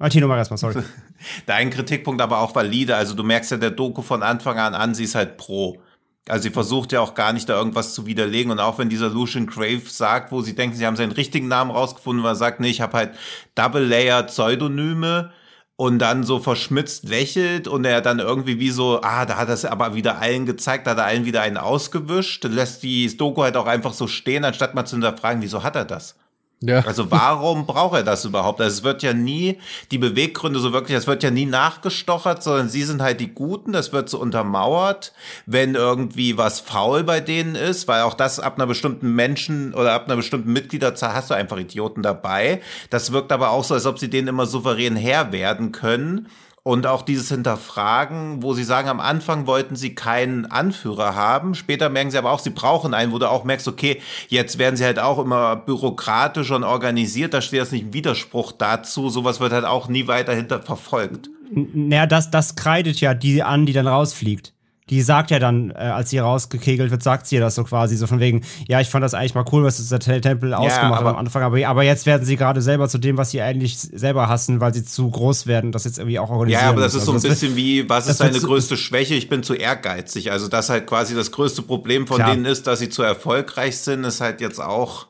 [0.00, 0.82] Martino, mach erstmal, sorry.
[1.46, 2.96] Dein Kritikpunkt aber auch valide.
[2.96, 5.78] Also du merkst ja der Doku von Anfang an an, sie ist halt pro.
[6.26, 8.50] Also sie versucht ja auch gar nicht da irgendwas zu widerlegen.
[8.50, 11.70] Und auch wenn dieser Lucian Crave sagt, wo sie denken, sie haben seinen richtigen Namen
[11.70, 13.10] rausgefunden, weil er sagt, nee, ich habe halt
[13.56, 15.32] Double-Layer Pseudonyme
[15.76, 19.54] und dann so verschmitzt lächelt und er dann irgendwie wie so, ah, da hat er
[19.54, 23.42] es aber wieder allen gezeigt, da hat er allen wieder einen ausgewischt, lässt die Doku
[23.42, 26.16] halt auch einfach so stehen, anstatt mal zu hinterfragen, wieso hat er das?
[26.62, 26.80] Ja.
[26.80, 28.60] Also warum braucht er das überhaupt?
[28.60, 29.58] Also es wird ja nie,
[29.90, 33.72] die Beweggründe so wirklich, es wird ja nie nachgestochert, sondern sie sind halt die Guten,
[33.72, 35.14] das wird so untermauert,
[35.46, 39.94] wenn irgendwie was faul bei denen ist, weil auch das ab einer bestimmten Menschen oder
[39.94, 42.60] ab einer bestimmten Mitgliederzahl hast du einfach Idioten dabei.
[42.90, 46.28] Das wirkt aber auch so, als ob sie denen immer souverän Herr werden können.
[46.62, 51.88] Und auch dieses Hinterfragen, wo sie sagen, am Anfang wollten sie keinen Anführer haben, später
[51.88, 54.84] merken sie aber auch, sie brauchen einen, wo du auch merkst, okay, jetzt werden sie
[54.84, 59.52] halt auch immer bürokratisch und organisiert, da steht das nicht im Widerspruch dazu, sowas wird
[59.52, 61.30] halt auch nie weiter hinter verfolgt.
[61.50, 64.52] Naja, das, das kreidet ja die an, die dann rausfliegt.
[64.90, 67.96] Die sagt ja dann, äh, als sie rausgekegelt wird, sagt sie ja das so quasi,
[67.96, 71.00] so von wegen, ja, ich fand das eigentlich mal cool, was der Tempel ausgemacht hat
[71.00, 73.78] aber- am Anfang, aber, aber jetzt werden sie gerade selber zu dem, was sie eigentlich
[73.78, 76.94] selber hassen, weil sie zu groß werden, das jetzt irgendwie auch organisieren Ja, aber das
[76.94, 79.14] ist so ein Also wird- bisschen wie, was ist deine größte Schwäche?
[79.14, 80.32] Ich bin zu ehrgeizig.
[80.32, 82.32] Also das halt quasi das größte Problem von Klar.
[82.32, 85.06] denen ist, dass sie zu erfolgreich sind, ist halt jetzt auch.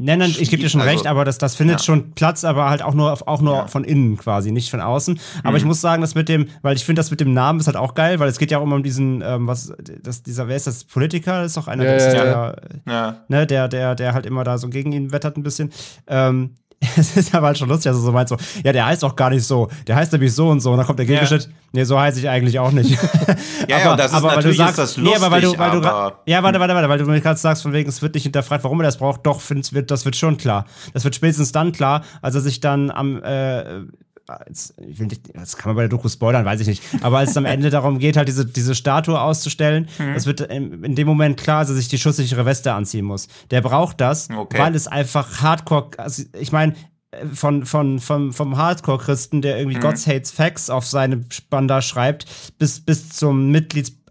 [0.00, 1.84] Nein, nein, ich gebe dir schon Also, recht, aber das, das findet ja.
[1.84, 3.66] schon Platz, aber halt auch nur, auch nur Ja.
[3.66, 5.18] von innen quasi, nicht von außen.
[5.42, 5.56] Aber Mhm.
[5.56, 7.76] ich muss sagen, das mit dem, weil ich finde, das mit dem Namen ist halt
[7.76, 9.72] auch geil, weil es geht ja auch immer um diesen, ähm, was,
[10.02, 11.38] das, dieser, wer ist das, Politiker?
[11.42, 12.54] Das ist doch einer, Ja,
[12.86, 15.72] der, ne, der, der, der halt immer da so gegen ihn wettert ein bisschen.
[16.06, 16.54] Ähm,
[16.96, 19.30] es ist aber halt schon lustig, also so meint so, ja, der heißt doch gar
[19.30, 20.70] nicht so, der heißt nämlich so und so.
[20.70, 22.96] Und dann kommt der Gegenschnitt, nee, so heiße ich eigentlich auch nicht.
[23.68, 25.70] Ja, ja, und das ist weil du ist das nee, aber weil du, lustig, weil
[25.72, 28.14] du, aber- ja, warte, warte, warte, weil du mir gerade sagst, von wegen, es wird
[28.14, 29.26] nicht hinterfragt, warum er das braucht.
[29.26, 30.64] Doch, find's, wird, das wird schon klar.
[30.94, 33.80] Das wird spätestens dann klar, als er sich dann am, äh,
[34.28, 36.82] als, ich will nicht, das kann man bei der Doku spoilern, weiß ich nicht.
[37.02, 40.14] Aber als es am Ende darum geht, halt diese, diese Statue auszustellen, Mhm.
[40.14, 43.28] das wird in, in dem Moment klar, dass er sich die schusssichere Weste anziehen muss.
[43.50, 44.58] Der braucht das, Okay.
[44.58, 46.74] weil es einfach Hardcore, also ich meine,
[47.32, 52.26] von, von, vom, vom Hardcore-Christen, der irgendwie God's Hates Facts auf seine Banda schreibt,
[52.58, 53.50] bis, bis zum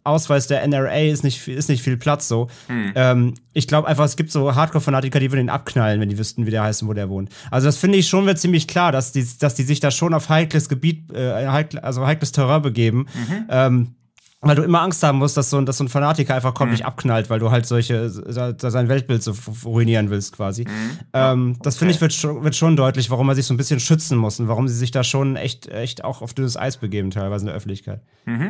[0.07, 2.47] Mitgliedsausweis der NRA ist nicht, viel- ist nicht viel Platz so.
[2.95, 6.45] Ähm, ich glaube einfach, es gibt so Hardcore-Fanatiker, die würden ihn abknallen, wenn die wüssten,
[6.45, 7.29] wie der heißt und wo der wohnt.
[7.51, 10.13] Also das finde ich schon wird ziemlich klar, dass die, dass die sich da schon
[10.13, 13.07] auf heikles Gebiet, äh, heikle, also heikles Terrain begeben.
[13.49, 13.93] Ähm,
[14.39, 16.71] weil du immer Angst haben musst, dass so, ein- dass so ein Fanatiker einfach kommt,
[16.71, 19.33] dich abknallt, weil du halt solche, se- sein Weltbild so
[19.65, 20.63] ruinieren willst, quasi.
[21.11, 23.79] Ähm, das finde ich wird schon, wird schon deutlich, warum er sich so ein bisschen
[23.79, 27.09] schützen muss und warum sie sich da schon echt, echt auch auf dünnes Eis begeben,
[27.09, 28.01] teilweise in der Öffentlichkeit.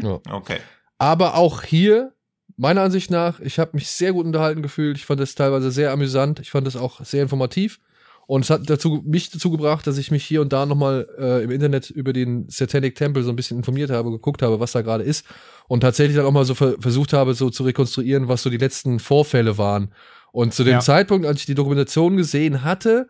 [0.03, 0.19] Ja.
[0.29, 0.57] Okay.
[0.98, 2.14] Aber auch hier,
[2.57, 4.98] meiner Ansicht nach, ich habe mich sehr gut unterhalten gefühlt.
[4.98, 6.40] Ich fand es teilweise sehr amüsant.
[6.40, 7.80] Ich fand es auch sehr informativ.
[8.26, 11.44] Und es hat dazu, mich dazu gebracht, dass ich mich hier und da nochmal äh,
[11.44, 14.82] im Internet über den Satanic Temple so ein bisschen informiert habe, geguckt habe, was da
[14.82, 15.26] gerade ist.
[15.69, 18.57] Und tatsächlich dann auch mal so ver versucht habe, so zu rekonstruieren, was so die
[18.57, 19.94] letzten Vorfälle waren.
[20.34, 20.80] Und zu dem Ja.
[20.82, 23.07] Zeitpunkt, als ich die Dokumentation gesehen hatte,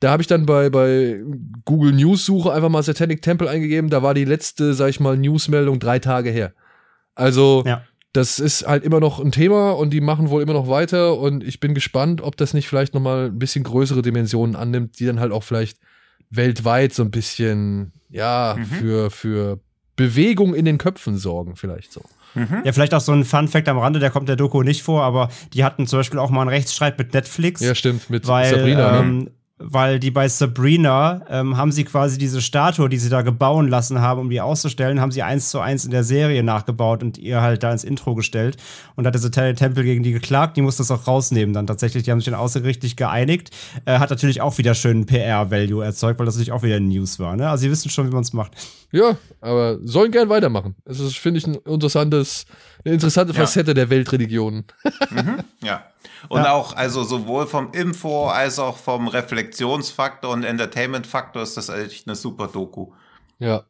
[0.00, 1.20] da habe ich dann bei, bei
[1.66, 3.90] Google News Suche einfach mal Satanic Temple eingegeben.
[3.90, 6.54] Da war die letzte, sag ich mal, Newsmeldung drei Tage her.
[7.14, 7.82] Also, Ja.
[8.12, 11.42] das ist halt immer noch ein Thema und die machen wohl immer noch weiter und
[11.44, 15.06] ich bin gespannt, ob das nicht vielleicht noch mal ein bisschen größere Dimensionen annimmt, die
[15.06, 15.78] dann halt auch vielleicht
[16.30, 19.60] weltweit so ein bisschen, ja, für, für
[19.96, 22.02] Bewegung in den Köpfen sorgen, vielleicht so.
[22.64, 25.28] Ja, vielleicht auch so ein Fun-Fact am Rande, der kommt der Doku nicht vor, aber
[25.52, 27.60] die hatten zum Beispiel auch mal einen Rechtsstreit mit Netflix.
[27.60, 29.30] Ja, stimmt, mit weil, Sabrina, ne?
[29.58, 34.00] Weil die bei Sabrina ähm, haben sie quasi diese Statue, die sie da gebauen lassen
[34.00, 37.40] haben, um die auszustellen, haben sie eins zu eins in der Serie nachgebaut und ihr
[37.40, 38.56] halt da ins Intro gestellt.
[38.96, 41.68] Und da hat der Satellite Temple gegen die geklagt, die muss das auch rausnehmen dann
[41.68, 42.02] tatsächlich.
[42.02, 43.50] Die haben sich dann außergerichtlich geeinigt.
[43.84, 47.36] Äh, hat natürlich auch wieder schönen PR-Value erzeugt, weil das natürlich auch wieder News war.
[47.36, 47.48] Ne?
[47.48, 48.52] Also sie wissen schon, wie man es macht.
[48.90, 50.74] Ja, aber sollen gern weitermachen.
[50.84, 52.44] Das ist, finde ich, ein interessantes,
[52.84, 53.40] eine interessante Ja.
[53.40, 54.64] Facette der Weltreligionen.
[55.62, 55.84] Ja.
[56.28, 56.52] Und Ja.
[56.52, 62.16] auch, also sowohl vom Info als auch vom Reflexionsfaktor und Entertainment-Faktor ist das echt eine
[62.16, 62.88] super Doku.
[63.38, 63.64] Ja.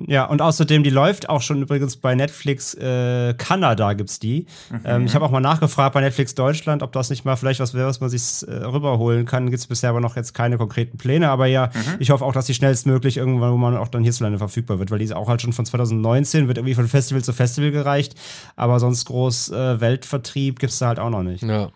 [0.00, 4.46] Ja, und außerdem, die läuft auch schon übrigens bei Netflix äh, Kanada gibt's die.
[4.84, 7.74] Ähm, ich habe auch mal nachgefragt bei Netflix Deutschland, ob das nicht mal vielleicht was
[7.74, 9.50] wäre, was man sich äh, rüberholen kann.
[9.50, 11.30] Gibt's bisher aber noch jetzt keine konkreten Pläne.
[11.30, 11.70] Aber ja,
[12.00, 14.98] ich hoffe auch, dass die schnellstmöglich irgendwann, wo man auch dann hierzulande verfügbar wird, weil
[14.98, 18.14] die ist auch halt schon von 2019, wird irgendwie von Festival zu Festival gereicht.
[18.56, 21.44] Aber sonst groß äh, Weltvertrieb gibt's da halt auch noch nicht.
[21.44, 21.70] Ja.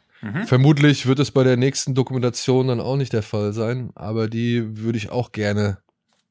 [0.46, 4.78] Vermutlich wird es bei der nächsten Dokumentation dann auch nicht der Fall sein, aber die
[4.78, 5.78] würde ich auch gerne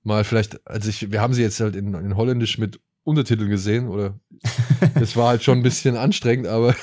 [0.04, 3.88] mal vielleicht, also ich, wir haben sie jetzt halt in, in Holländisch mit Untertiteln gesehen,
[3.88, 4.20] oder
[4.96, 6.76] es war halt schon ein bisschen anstrengend, aber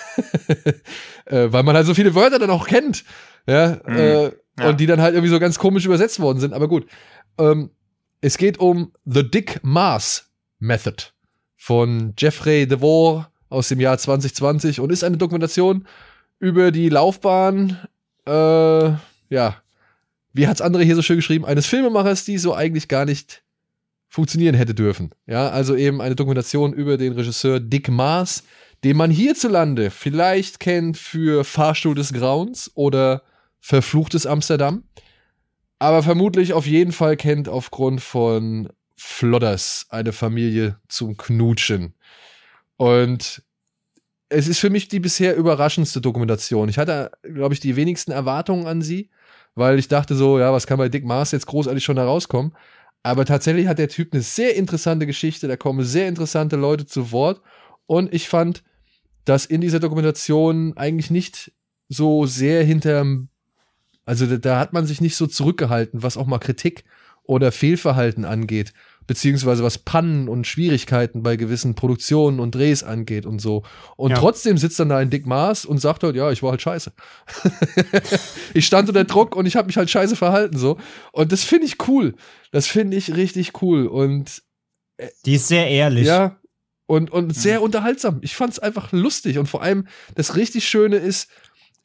[1.26, 3.04] äh, weil man halt so viele Wörter dann auch kennt,
[3.46, 4.68] ja, äh, Ja.
[4.68, 6.86] und die dann halt irgendwie so ganz komisch übersetzt worden sind, aber gut.
[7.38, 7.70] Ähm,
[8.20, 11.02] es geht um The Dick Mars Method
[11.56, 15.86] von Jeffrey DeVore aus dem Jahr 2020 und ist eine Dokumentation
[16.44, 17.78] über die Laufbahn,
[18.26, 19.62] äh, ja,
[20.34, 23.42] wie hat's andere hier so schön geschrieben, eines Filmemachers, die so eigentlich gar nicht
[24.10, 25.14] funktionieren hätte dürfen.
[25.26, 28.44] Ja, also eben eine Dokumentation über den Regisseur Dick Maas,
[28.84, 33.22] den man hierzulande vielleicht kennt für Fahrstuhl des Grauens oder
[33.60, 34.84] Verfluchtes Amsterdam,
[35.78, 41.94] aber vermutlich auf jeden Fall kennt aufgrund von Flodders, eine Familie zum Knutschen.
[42.76, 43.42] Und
[44.34, 46.68] es ist für mich die bisher überraschendste Dokumentation.
[46.68, 49.10] Ich hatte, glaube ich, die wenigsten Erwartungen an sie,
[49.54, 52.52] weil ich dachte so, ja, was kann bei Dick Mars jetzt großartig schon herauskommen?
[53.02, 57.12] Aber tatsächlich hat der Typ eine sehr interessante Geschichte, da kommen sehr interessante Leute zu
[57.12, 57.40] Wort.
[57.86, 58.62] Und ich fand,
[59.24, 61.52] dass in dieser Dokumentation eigentlich nicht
[61.88, 63.28] so sehr hinterm,
[64.04, 66.84] also da, da hat man sich nicht so zurückgehalten, was auch mal Kritik
[67.22, 68.72] oder Fehlverhalten angeht,
[69.06, 73.62] beziehungsweise was Pannen und Schwierigkeiten bei gewissen Produktionen und Drehs angeht und so.
[73.96, 74.16] Und Ja.
[74.18, 76.92] trotzdem sitzt dann da ein Dick Maas und sagt halt, ja, ich war halt scheiße.
[78.54, 80.78] ich stand unter Druck und ich habe mich halt scheiße verhalten so.
[81.12, 82.14] Und das finde ich cool.
[82.50, 83.86] Das finde ich richtig cool.
[83.86, 84.42] Und
[85.24, 86.06] Die ist sehr ehrlich.
[86.06, 86.38] ja,
[86.86, 88.18] und, und sehr unterhaltsam.
[88.22, 89.38] Ich fand es einfach lustig.
[89.38, 89.86] Und vor allem,
[90.16, 91.28] das richtig Schöne ist,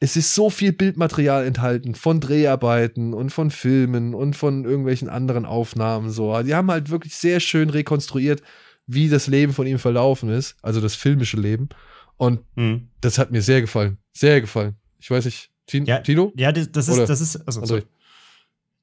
[0.00, 5.44] es ist so viel Bildmaterial enthalten von Dreharbeiten und von Filmen und von irgendwelchen anderen
[5.44, 6.10] Aufnahmen.
[6.10, 6.42] So.
[6.42, 8.42] Die haben halt wirklich sehr schön rekonstruiert,
[8.86, 11.68] wie das Leben von ihm verlaufen ist, also das filmische Leben.
[12.16, 12.88] Und Hm.
[13.00, 13.98] das hat mir sehr gefallen.
[14.12, 14.76] Sehr gefallen.
[14.98, 16.32] Ich weiß nicht, Tin Ja, Tino?
[16.36, 17.84] Ja, das, das Oder ist, das ist, also, André?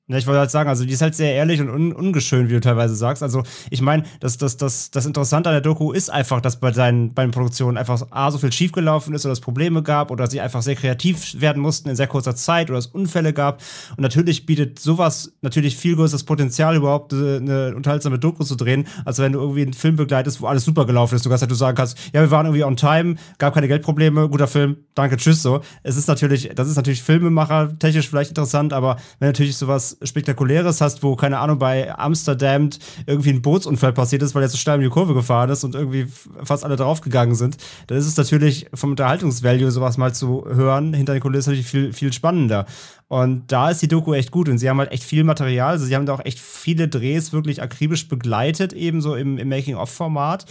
[0.09, 2.53] Ja, ich wollte halt sagen, also die ist halt sehr ehrlich und un ungeschönt, wie
[2.53, 3.21] du teilweise sagst.
[3.21, 6.71] Also ich meine, das, das, das, das Interessante an der Doku ist einfach, dass bei
[6.71, 10.27] seinen bei den Produktionen einfach A, so viel schiefgelaufen ist oder es Probleme gab oder
[10.27, 13.61] sie einfach sehr kreativ werden mussten in sehr kurzer Zeit oder es Unfälle gab.
[13.97, 18.87] Und natürlich bietet sowas natürlich viel größeres Potenzial, überhaupt äh, eine unterhaltsame Doku zu drehen,
[19.03, 21.25] als wenn du irgendwie einen Film begleitest, wo alles super gelaufen ist.
[21.25, 24.29] Du kannst halt nur sagen kannst, ja, wir waren irgendwie on time, gab keine Geldprobleme,
[24.29, 25.59] guter Film, danke, tschüss, so.
[25.83, 30.81] Es ist natürlich, das ist natürlich Filmemacher technisch vielleicht interessant, aber wenn natürlich sowas Spektakuläres
[30.81, 32.69] hast, wo, keine Ahnung, bei Amsterdam
[33.05, 35.75] irgendwie ein Bootsunfall passiert ist, weil er so steil in die Kurve gefahren ist und
[35.75, 36.07] irgendwie
[36.43, 37.57] fast alle draufgegangen sind,
[37.87, 41.93] dann ist es natürlich vom Unterhaltungsvalue sowas mal zu hören, hinter den Kulissen natürlich viel,
[41.93, 42.65] viel spannender.
[43.09, 45.71] Und da ist die Doku echt gut und sie haben halt echt viel Material.
[45.71, 50.45] Also sie haben da auch echt viele Drehs wirklich akribisch begleitet, ebenso im, im Making-of-Format.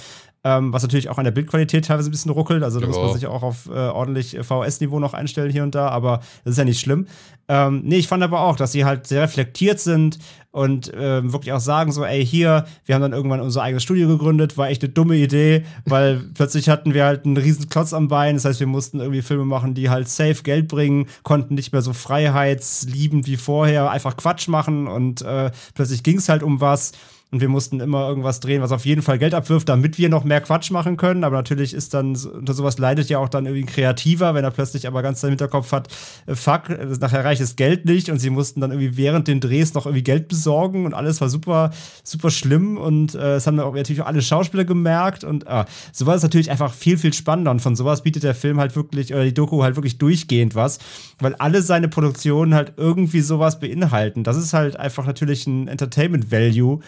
[0.46, 2.62] Ähm, was natürlich auch an der Bildqualität teilweise ein bisschen ruckelt.
[2.62, 5.88] Also da muss man sich auch auf äh, ordentlich VS-Niveau noch einstellen hier und da,
[5.88, 7.08] aber das ist ja nicht schlimm.
[7.48, 10.20] Ähm, nee, ich fand aber auch, dass sie halt sehr reflektiert sind
[10.52, 14.06] und ähm, wirklich auch sagen so, ey, hier, wir haben dann irgendwann unser eigenes Studio
[14.06, 18.06] gegründet, war echt eine dumme Idee, weil plötzlich hatten wir halt einen riesen Klotz am
[18.06, 21.72] Bein, das heißt, wir mussten irgendwie Filme machen, die halt safe Geld bringen, konnten nicht
[21.72, 26.60] mehr so freiheitsliebend wie vorher einfach Quatsch machen und äh, plötzlich ging es halt um
[26.60, 26.92] was.
[27.36, 30.24] Und wir mussten immer irgendwas drehen, was auf jeden Fall Geld abwirft, damit wir noch
[30.24, 31.22] mehr Quatsch machen können.
[31.22, 34.50] Aber natürlich ist dann, unter sowas leidet ja auch dann irgendwie ein Kreativer, wenn er
[34.50, 35.88] plötzlich aber ganz im Hinterkopf hat,
[36.24, 39.40] äh, fuck, äh, nachher reicht das Geld nicht und sie mussten dann irgendwie während den
[39.40, 41.72] Drehs noch irgendwie Geld besorgen und alles war super,
[42.04, 45.66] super schlimm und äh, es haben dann auch natürlich auch alle Schauspieler gemerkt und ah,
[45.92, 49.12] sowas ist natürlich einfach viel, viel spannender und von sowas bietet der Film halt wirklich,
[49.12, 50.78] oder die Doku halt wirklich durchgehend was,
[51.18, 54.24] weil alle seine Produktionen halt irgendwie sowas beinhalten.
[54.24, 56.80] Das ist halt einfach natürlich ein Entertainment-Value,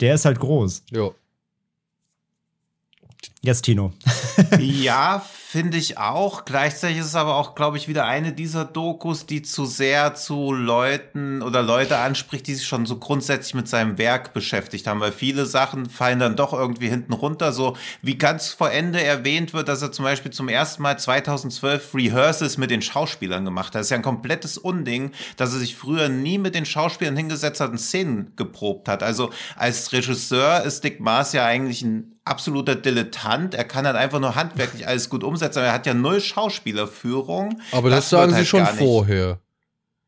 [0.00, 0.84] der ist halt groß.
[0.90, 1.10] Ja.
[3.46, 3.92] Jetzt Tino.
[4.58, 6.44] ja, finde ich auch.
[6.44, 10.52] Gleichzeitig ist es aber auch, glaube ich, wieder eine dieser Dokus, die zu sehr zu
[10.52, 15.12] Leuten oder Leute anspricht, die sich schon so grundsätzlich mit seinem Werk beschäftigt haben, weil
[15.12, 17.52] viele Sachen fallen dann doch irgendwie hinten runter.
[17.52, 21.94] So wie ganz vor Ende erwähnt wird, dass er zum Beispiel zum ersten Mal 2012
[21.94, 23.76] Rehearsals mit den Schauspielern gemacht hat.
[23.76, 27.60] Das ist ja ein komplettes Unding, dass er sich früher nie mit den Schauspielern hingesetzt
[27.60, 29.04] hat und Szenen geprobt hat.
[29.04, 33.35] Also als Regisseur ist Dick Maas ja eigentlich ein absoluter Dilettant.
[33.50, 37.60] Er kann halt einfach nur handwerklich alles gut umsetzen, aber er hat ja null Schauspielerführung.
[37.72, 39.38] Aber das, das sagen halt sie schon vorher.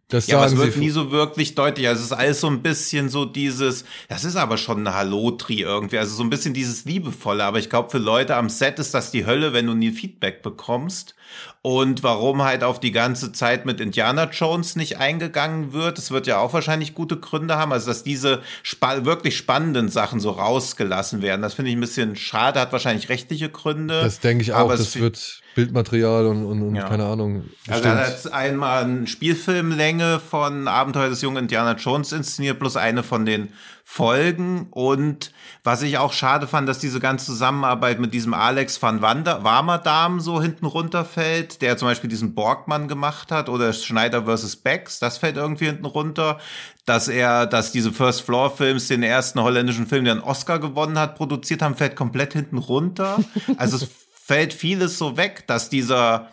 [0.08, 1.86] Das ja, aber es wird nie so wirklich deutlich.
[1.86, 5.60] Also es ist alles so ein bisschen so dieses, das ist aber schon eine Hallotri
[5.60, 5.98] irgendwie.
[5.98, 7.44] Also so ein bisschen dieses Liebevolle.
[7.44, 10.42] Aber ich glaube, für Leute am Set ist das die Hölle, wenn du nie Feedback
[10.42, 11.14] bekommst.
[11.60, 16.26] Und warum halt auf die ganze Zeit mit Indiana Jones nicht eingegangen wird, das wird
[16.26, 17.72] ja auch wahrscheinlich gute Gründe haben.
[17.74, 22.16] Also dass diese spa wirklich spannenden Sachen so rausgelassen werden, das finde ich ein bisschen
[22.16, 24.00] schade, hat wahrscheinlich rechtliche Gründe.
[24.00, 26.88] Das denke ich auch, das wird Bildmaterial und, und, und ja.
[26.88, 27.42] keine Ahnung.
[27.68, 32.76] Also er hat jetzt einmal eine Spielfilmlänge von Abenteuer des jungen Indiana Jones inszeniert, plus
[32.76, 33.48] eine von den
[33.82, 34.68] Folgen.
[34.70, 35.32] Und
[35.64, 40.20] was ich auch schade fand, dass diese ganze Zusammenarbeit mit diesem Alex van Wander Warmerdam
[40.20, 44.54] so hinten runterfällt, der zum Beispiel diesen Borgmann gemacht hat oder Schneider vs.
[44.58, 46.38] Becks, das fällt irgendwie hinten runter.
[46.86, 51.00] Dass er, dass diese First Floor Films den ersten holländischen Film, der einen Oscar gewonnen
[51.00, 53.18] hat, produziert haben, fällt komplett hinten runter.
[53.56, 53.88] Also es
[54.28, 56.28] fällt vieles so weg, dass dieser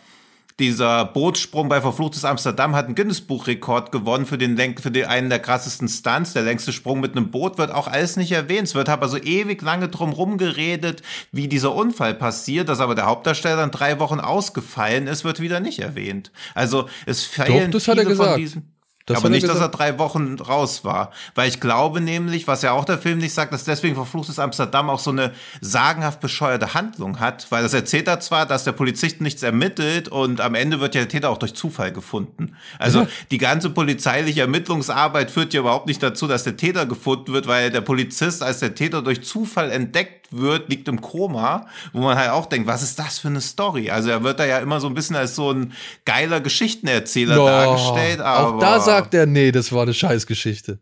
[0.58, 5.38] dieser Bootssprung bei Verfluchtes Amsterdam hat einen Guinness-Buch-Rekord gewonnen für den, für den einen der
[5.38, 6.32] krassesten Stunts.
[6.32, 8.68] Der längste Sprung mit einem Boot wird auch alles nicht erwähnt.
[8.68, 13.04] Es wird aber so ewig lange drum rumgeredet, wie dieser Unfall passiert, dass aber der
[13.04, 16.32] Hauptdarsteller dann drei Wochen ausgefallen ist, wird wieder nicht erwähnt.
[16.54, 18.30] Also es fehlen Doch, das hat er gesagt.
[18.30, 18.75] von diesen.
[19.06, 21.12] Das aber nicht, dass er drei Wochen raus war.
[21.36, 24.90] Weil ich glaube nämlich, was ja auch der Film nicht sagt, dass deswegen Verfluchtes Amsterdam
[24.90, 27.46] auch so eine sagenhaft bescheuerte Handlung hat.
[27.50, 31.02] Weil das erzählt er zwar, dass der Polizist nichts ermittelt und am Ende wird ja
[31.02, 32.56] der Täter auch durch Zufall gefunden.
[32.80, 33.08] Also ja.
[33.30, 37.70] die ganze polizeiliche Ermittlungsarbeit führt ja überhaupt nicht dazu, dass der Täter gefunden wird, weil
[37.70, 42.30] der Polizist, als der Täter durch Zufall entdeckt wird, liegt im Koma, wo man halt
[42.30, 43.90] auch denkt, was ist das für eine Story?
[43.90, 45.72] Also er wird da ja immer so ein bisschen als so ein
[46.04, 48.20] geiler Geschichtenerzähler no, dargestellt.
[48.20, 50.78] Aber auch da sagt er, nee, das war eine Scheißgeschichte.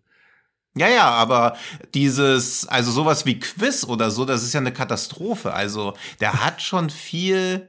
[0.76, 1.56] Ja, ja, aber
[1.94, 5.52] dieses, also sowas wie Quiz oder so, das ist ja eine Katastrophe.
[5.52, 7.68] Also der hat schon viel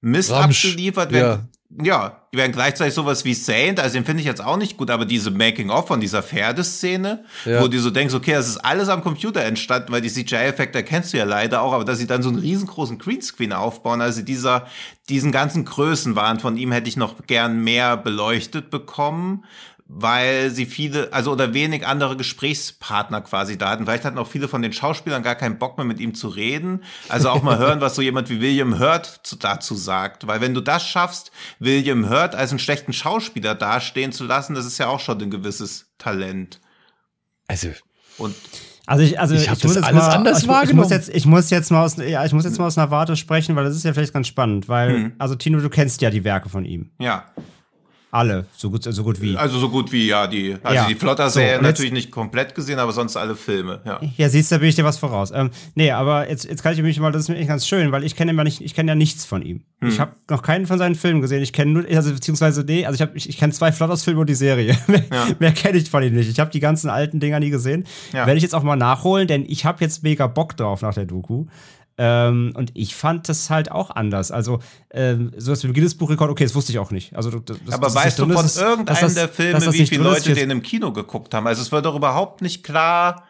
[0.00, 1.12] Mist Ramsch, abgeliefert.
[1.12, 1.48] Wenn, ja.
[1.82, 5.04] ja, während gleichzeitig sowas wie Saint, also den finde ich jetzt auch nicht gut, aber
[5.04, 7.60] diese Making-of von dieser Pferdeszene, ja.
[7.60, 11.12] wo du so denkst, okay, das ist alles am Computer entstanden, weil die CGI-Effekte kennst
[11.12, 14.66] du ja leider auch, aber dass sie dann so einen riesengroßen Greenscreen aufbauen, also dieser,
[15.08, 19.44] diesen ganzen Größenwahn von ihm hätte ich noch gern mehr beleuchtet bekommen
[19.92, 23.86] weil sie viele, also oder wenig andere Gesprächspartner quasi da hatten.
[23.86, 26.84] Vielleicht hatten auch viele von den Schauspielern gar keinen Bock mehr mit ihm zu reden.
[27.08, 30.28] Also auch mal hören, was so jemand wie William Hurt dazu sagt.
[30.28, 34.64] Weil wenn du das schaffst, William Hurt als einen schlechten Schauspieler dastehen zu lassen, das
[34.64, 36.60] ist ja auch schon ein gewisses Talent.
[37.48, 37.70] Also.
[38.16, 38.36] Und
[38.86, 40.84] also ich, also ich habe das alles mal, anders ich, wahrgenommen.
[40.86, 42.92] Ich muss, jetzt, ich muss jetzt mal aus, ja, ich muss jetzt mal aus einer
[42.92, 45.12] Warte sprechen, weil das ist ja vielleicht ganz spannend, weil, hm.
[45.18, 46.90] also Tino, du kennst ja die Werke von ihm.
[47.00, 47.24] Ja.
[48.12, 49.36] Alle, so gut, so gut wie.
[49.36, 50.86] Also so gut wie, ja, die, also ja.
[50.88, 54.00] die Flotter-Serie so, natürlich nicht komplett gesehen, aber sonst alle Filme, ja.
[54.16, 55.30] Ja, siehst du, da bin ich dir was voraus.
[55.32, 57.92] Ähm, nee, aber jetzt, jetzt kann ich mich mal, das ist mir echt ganz schön,
[57.92, 59.62] weil ich kenne ja nicht, ich kenne ja nichts von ihm.
[59.80, 59.88] Hm.
[59.88, 61.42] Ich habe noch keinen von seinen Filmen gesehen.
[61.42, 64.28] Ich kenne nur, also beziehungsweise nee, also ich habe, ich, ich kenne zwei Flotters-Filme und
[64.28, 64.76] die Serie.
[64.88, 65.26] mehr, ja.
[65.38, 66.28] mehr kenne ich von ihm nicht.
[66.28, 67.84] Ich habe die ganzen alten Dinger nie gesehen.
[68.12, 68.26] Ja.
[68.26, 71.06] Werde ich jetzt auch mal nachholen, denn ich habe jetzt mega Bock drauf nach der
[71.06, 71.46] Doku.
[72.02, 74.30] Ähm, und ich fand das halt auch anders.
[74.30, 74.60] Also,
[74.90, 77.14] ähm, sowas wie ein Guinness-Buchrekord, okay, das wusste ich auch nicht.
[77.14, 80.48] Also, das, Aber das weißt du von irgendeinem das, der Filme, wie viele Leute den
[80.48, 81.46] im Kino geguckt haben?
[81.46, 83.24] Also, es wird doch überhaupt nicht klar,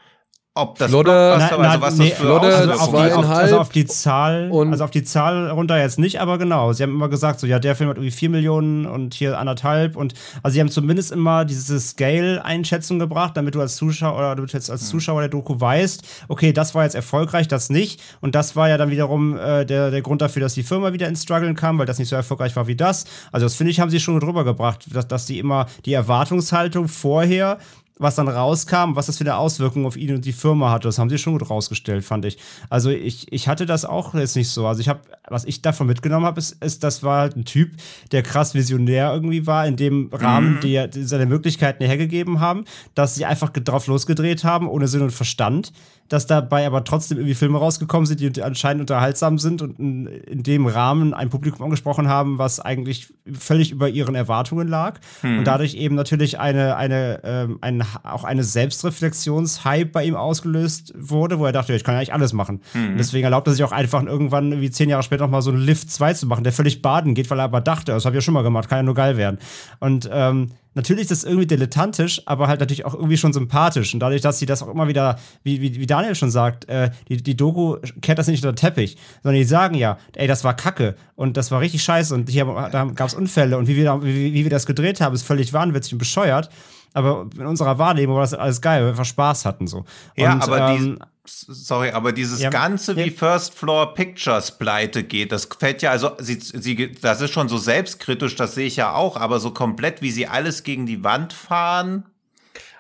[0.55, 3.29] ob das Flodder, na, na, also was nee, das für Flodder also auf, die, auf,
[3.29, 6.73] also auf die Zahl, also auf die Zahl runter jetzt nicht, aber genau.
[6.73, 9.97] Sie haben immer gesagt, so ja, der Film hat irgendwie vier Millionen und hier anderthalb
[9.97, 14.43] und also sie haben zumindest immer diese Scale-Einschätzung gebracht, damit du als Zuschauer oder du
[14.45, 14.89] jetzt als hm.
[14.89, 18.77] Zuschauer der Doku weißt, okay, das war jetzt erfolgreich, das nicht und das war ja
[18.77, 21.87] dann wiederum äh, der, der Grund dafür, dass die Firma wieder ins Struggeln kam, weil
[21.87, 23.05] das nicht so erfolgreich war wie das.
[23.31, 26.89] Also das finde ich, haben sie schon drüber gebracht, dass, dass die immer die Erwartungshaltung
[26.89, 27.59] vorher
[28.01, 30.89] was dann rauskam, was das für eine Auswirkung auf ihn und die Firma hatte.
[30.89, 32.39] Das haben sie schon gut rausgestellt, fand ich.
[32.71, 34.67] Also ich, ich hatte das auch jetzt nicht so.
[34.67, 37.73] Also ich habe, was ich davon mitgenommen habe, ist, ist, das war halt ein Typ,
[38.11, 40.61] der krass visionär irgendwie war, in dem Rahmen, mhm.
[40.61, 42.65] die, die seine Möglichkeiten hergegeben haben,
[42.95, 45.73] dass sie einfach drauf losgedreht haben, ohne Sinn und Verstand
[46.11, 50.43] dass dabei aber trotzdem irgendwie Filme rausgekommen sind, die anscheinend unterhaltsam sind und in, in
[50.43, 54.99] dem Rahmen ein Publikum angesprochen haben, was eigentlich völlig über ihren Erwartungen lag.
[55.21, 55.39] Hm.
[55.39, 61.39] Und dadurch eben natürlich eine, eine, ähm, einen auch eine Selbstreflexionshype bei ihm ausgelöst wurde,
[61.39, 62.61] wo er dachte, ich kann ja eigentlich alles machen.
[62.75, 62.97] Mhm.
[62.99, 65.61] deswegen erlaubt er sich auch einfach irgendwann, wie zehn Jahre später, noch mal so einen
[65.61, 68.23] Lift 2 zu machen, der völlig baden geht, weil er aber dachte, das habe ich
[68.23, 69.39] ja schon mal gemacht, kann ja nur geil werden.
[69.79, 73.93] Und ähm, natürlich ist das irgendwie dilettantisch, aber halt natürlich auch irgendwie schon sympathisch.
[73.95, 76.91] Und dadurch, dass sie das auch immer wieder, wie, wie, wie Daniel schon sagt, äh,
[77.09, 80.45] die, die Doku kehrt das nicht unter den Teppich, sondern die sagen ja, ey, das
[80.45, 83.77] war Kacke und das war richtig scheiße und hier da gab es Unfälle und wie
[83.77, 86.51] wir, wie, wie wir das gedreht haben, ist völlig wahnwitzig und bescheuert.
[86.93, 89.85] Aber in unserer Wahrnehmung war das alles geil, weil wir einfach Spaß hatten so.
[90.17, 93.05] Ja, und, aber ähm, die sorry, aber dieses ja, ganze ja.
[93.05, 97.49] wie First Floor Pictures pleite geht, das fällt ja also sie, sie das ist schon
[97.49, 101.05] so selbstkritisch, das sehe ich ja auch, aber so komplett wie sie alles gegen die
[101.05, 102.05] Wand fahren.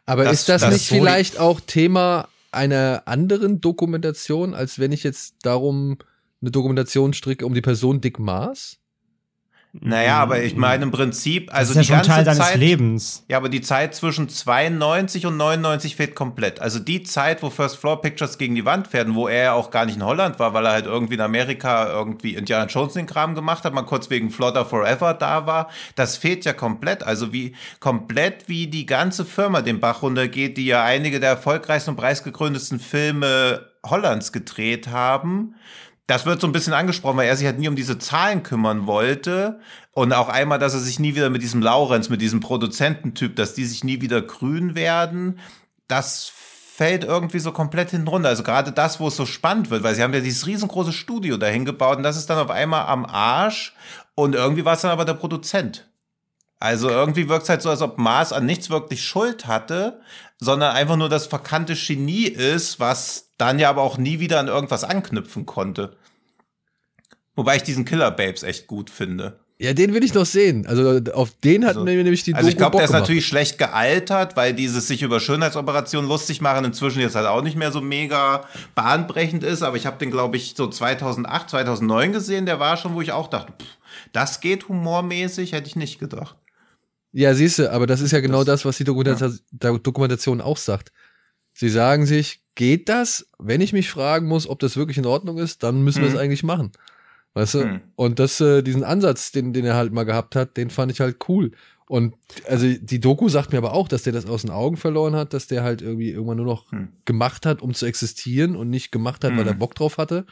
[0.06, 4.92] Aber das, ist das, das nicht so vielleicht auch Thema einer anderen Dokumentation, als wenn
[4.92, 5.98] ich jetzt darum
[6.40, 8.79] eine Dokumentation stricke um die Person Dick Maas?
[9.72, 12.50] Naja, aber ich meine im Prinzip, also das ist ja die schon ganze Teil deines
[12.50, 13.24] Zeit, Lebens.
[13.28, 16.60] Ja, aber die Zeit zwischen 92 und 99 fehlt komplett.
[16.60, 19.70] Also die Zeit, wo First Floor Pictures gegen die Wand werden, wo er ja auch
[19.70, 23.06] gar nicht in Holland war, weil er halt irgendwie in Amerika irgendwie Indiana Jones den
[23.06, 27.04] Kram gemacht hat, mal kurz wegen Flodder Forever da war, das fehlt ja komplett.
[27.04, 31.90] Also wie komplett wie die ganze Firma den Bach runtergeht, die ja einige der erfolgreichsten
[31.90, 35.54] und preisgegründesten Filme Hollands gedreht haben
[36.10, 38.88] das wird so ein bisschen angesprochen, weil er sich halt nie um diese Zahlen kümmern
[38.88, 39.60] wollte.
[39.92, 43.54] Und auch einmal, dass er sich nie wieder mit diesem Laurenz, mit diesem Produzententyp, dass
[43.54, 45.38] die sich nie wieder grün werden.
[45.86, 46.32] Das
[46.74, 48.28] fällt irgendwie so komplett hinten runter.
[48.28, 51.36] Also gerade das, wo es so spannend wird, weil sie haben ja dieses riesengroße Studio
[51.36, 53.76] dahin gebaut und das ist dann auf einmal am Arsch.
[54.16, 55.88] Und irgendwie war es dann aber der Produzent.
[56.58, 60.00] Also irgendwie wirkt es halt so, als ob Mars an nichts wirklich Schuld hatte,
[60.40, 64.48] sondern einfach nur das verkannte Genie ist, was dann ja aber auch nie wieder an
[64.48, 65.96] irgendwas anknüpfen konnte.
[67.40, 69.40] Wobei ich diesen Killer Babes echt gut finde.
[69.58, 70.66] Ja, den will ich noch sehen.
[70.66, 73.56] Also auf den hatten also, wir nämlich die Also ich glaube, der ist natürlich schlecht
[73.56, 77.80] gealtert, weil dieses sich über Schönheitsoperationen lustig machen inzwischen jetzt halt auch nicht mehr so
[77.80, 78.44] mega
[78.74, 79.62] bahnbrechend ist.
[79.62, 82.44] Aber ich habe den, glaube ich, so 2008, 2009 gesehen.
[82.44, 83.78] Der war schon, wo ich auch dachte, pff,
[84.12, 86.36] das geht humormäßig, hätte ich nicht gedacht.
[87.12, 89.78] Ja, siehst du, aber das ist ja genau das, das was die Dokumentation, ja.
[89.78, 90.92] Dokumentation auch sagt.
[91.54, 93.26] Sie sagen sich, geht das?
[93.38, 96.04] Wenn ich mich fragen muss, ob das wirklich in Ordnung ist, dann müssen hm.
[96.04, 96.72] wir es eigentlich machen.
[97.34, 97.62] Weißt du?
[97.62, 97.80] Hm.
[97.96, 101.00] Und das, äh, diesen Ansatz, den, den er halt mal gehabt hat, den fand ich
[101.00, 101.52] halt cool.
[101.86, 102.14] Und
[102.46, 105.34] also die Doku sagt mir aber auch, dass der das aus den Augen verloren hat,
[105.34, 106.88] dass der halt irgendwie irgendwann nur noch hm.
[107.04, 109.58] gemacht hat, um zu existieren und nicht gemacht hat, weil er hm.
[109.58, 110.24] Bock drauf hatte.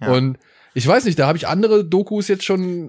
[0.00, 0.12] Ja.
[0.12, 0.38] Und
[0.74, 2.88] ich weiß nicht, da habe ich andere Dokus jetzt schon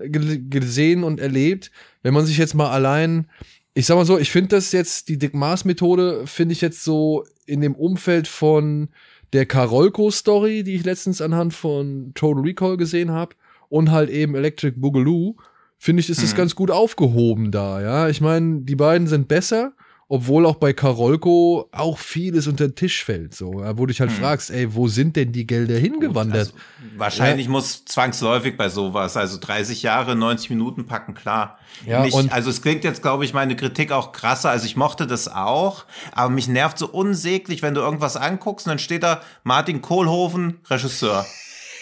[0.50, 1.72] gesehen und erlebt.
[2.04, 3.28] Wenn man sich jetzt mal allein,
[3.74, 6.84] ich sag mal so, ich finde das jetzt, die Dick Mars Methode finde ich jetzt
[6.84, 8.90] so in dem Umfeld von
[9.34, 13.36] der Karolko-Story, die ich letztens anhand von Total Recall gesehen habe,
[13.72, 15.38] und halt eben Electric Boogaloo,
[15.78, 16.38] finde ich, ist es mhm.
[16.38, 18.10] ganz gut aufgehoben da, ja.
[18.10, 19.72] Ich meine, die beiden sind besser,
[20.10, 24.12] obwohl auch bei Karolko auch vieles unter den Tisch fällt, so, wo du dich halt
[24.12, 24.18] hm.
[24.18, 26.54] fragst, ey, wo sind denn die Gelder hingewandert?
[26.54, 27.52] Also, wahrscheinlich ja.
[27.52, 31.60] muss zwangsläufig bei sowas, also 30 Jahre, 90 Minuten packen, klar.
[31.88, 35.08] Ja, und also es klingt jetzt, glaube ich, meine Kritik auch krasser, also ich mochte
[35.08, 39.22] das auch, aber mich nervt so unsäglich, wenn du irgendwas anguckst und dann steht da
[39.46, 41.26] Martin Kohlhofen, Regisseur.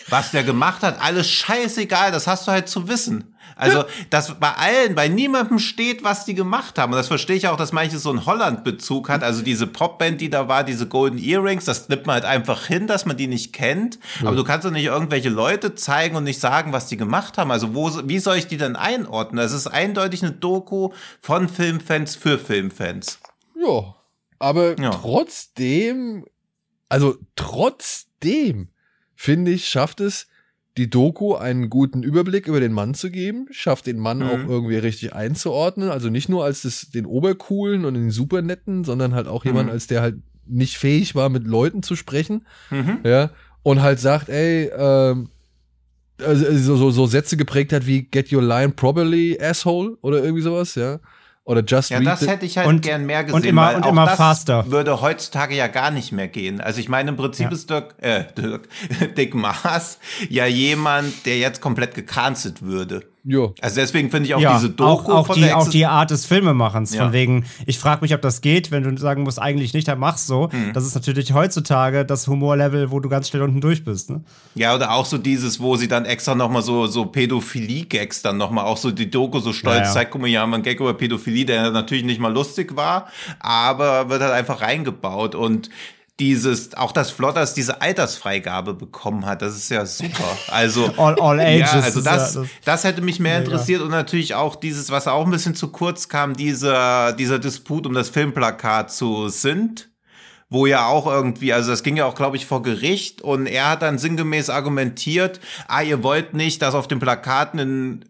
[0.09, 3.35] Was der gemacht hat, alles scheißegal, das hast du halt zu wissen.
[3.59, 6.93] Also, dass bei allen, bei niemandem steht, was die gemacht haben.
[6.93, 9.21] Und das verstehe ich auch, dass manches so einen Holland-Bezug hat.
[9.21, 12.87] Also diese Popband, die da war, diese Golden Earrings, das nimmt man halt einfach hin,
[12.87, 13.99] dass man die nicht kennt.
[14.21, 17.51] Aber du kannst doch nicht irgendwelche Leute zeigen und nicht sagen, was die gemacht haben.
[17.51, 19.43] Also, wo, wie soll ich die denn einordnen?
[19.43, 23.19] Das ist eindeutig eine Doku von Filmfans für Filmfans.
[23.61, 23.93] Ja.
[24.39, 24.91] Aber ja.
[24.91, 26.25] trotzdem,
[26.87, 28.69] also trotzdem,
[29.19, 30.27] finde ich, schafft es
[30.77, 34.23] die Doku einen guten Überblick über den Mann zu geben, schafft den Mann mhm.
[34.23, 35.89] auch irgendwie richtig einzuordnen.
[35.89, 39.49] Also nicht nur als das, den Obercoolen und den Supernetten, sondern halt auch mhm.
[39.49, 42.47] jemand, als der halt nicht fähig war, mit Leuten zu sprechen.
[42.69, 42.99] Mhm.
[43.03, 43.31] Ja.
[43.61, 45.27] Und halt sagt, ey, ähm,
[46.23, 50.43] also so, so, so Sätze geprägt hat wie Get your line properly, asshole, oder irgendwie
[50.43, 51.01] sowas, ja.
[51.49, 53.35] Oder Just Ja, das hätte ich halt und, gern mehr gesehen.
[53.35, 54.69] Und immer, und immer faster.
[54.69, 56.61] Würde heutzutage ja gar nicht mehr gehen.
[56.61, 57.51] Also ich meine, im Prinzip ja.
[57.51, 58.69] ist Dirk, äh, Dirk,
[59.17, 59.97] Dick Maas
[60.29, 63.01] ja jemand, der jetzt komplett gecancelt würde.
[63.29, 63.51] Ja.
[63.61, 66.25] Also deswegen finde ich auch ja, diese Doku auch, auch die, auch die Art des
[66.25, 66.95] Filmemachens.
[66.95, 67.03] Ja.
[67.03, 69.99] Von wegen, ich frage mich, ob das geht, wenn du sagen musst, eigentlich nicht, dann
[69.99, 70.51] mach's so.
[70.51, 70.73] Hm.
[70.73, 74.09] Das ist natürlich heutzutage das Humorlevel, wo du ganz schnell unten durch bist.
[74.09, 74.23] Ne?
[74.55, 78.65] Ja, oder auch so dieses, wo sie dann extra nochmal so, so Pädophilie-Gags dann nochmal,
[78.65, 81.45] auch so die Doku so stolz ja, zeigt, guck mal, ja, man Gag über Pädophilie,
[81.45, 85.69] der natürlich nicht mal lustig war, aber wird halt einfach reingebaut und
[86.19, 90.37] dieses, auch dass Flotters diese Altersfreigabe bekommen hat, das ist ja super.
[90.47, 91.71] Also, all, all ages.
[91.71, 95.07] Ja, also das, ja, das, das, hätte mich mehr interessiert und natürlich auch dieses, was
[95.07, 99.89] auch ein bisschen zu kurz kam, dieser, dieser Disput um das Filmplakat zu Sind
[100.49, 103.69] wo ja auch irgendwie, also das ging ja auch, glaube ich, vor Gericht und er
[103.69, 108.05] hat dann sinngemäß argumentiert, ah, ihr wollt nicht, dass auf den Plakaten in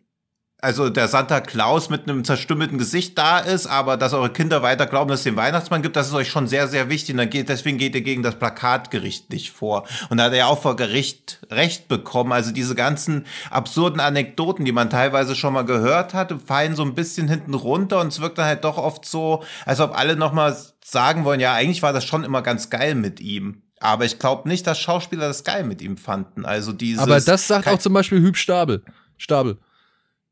[0.61, 4.85] also der Santa Claus mit einem zerstümmelten Gesicht da ist, aber dass eure Kinder weiter
[4.87, 7.13] glauben, dass es den Weihnachtsmann gibt, das ist euch schon sehr, sehr wichtig.
[7.13, 9.87] Und dann geht, deswegen geht ihr gegen das Plakatgericht nicht vor.
[10.09, 12.33] Und da hat er ja auch vor Gericht Recht bekommen.
[12.33, 16.93] Also diese ganzen absurden Anekdoten, die man teilweise schon mal gehört hat, fallen so ein
[16.93, 20.57] bisschen hinten runter und es wirkt dann halt doch oft so, als ob alle nochmal
[20.83, 23.61] sagen wollen, ja, eigentlich war das schon immer ganz geil mit ihm.
[23.79, 26.45] Aber ich glaube nicht, dass Schauspieler das geil mit ihm fanden.
[26.45, 27.01] Also dieses.
[27.01, 28.83] Aber das sagt auch zum Beispiel Hüb Stabel.
[29.17, 29.57] Stabel.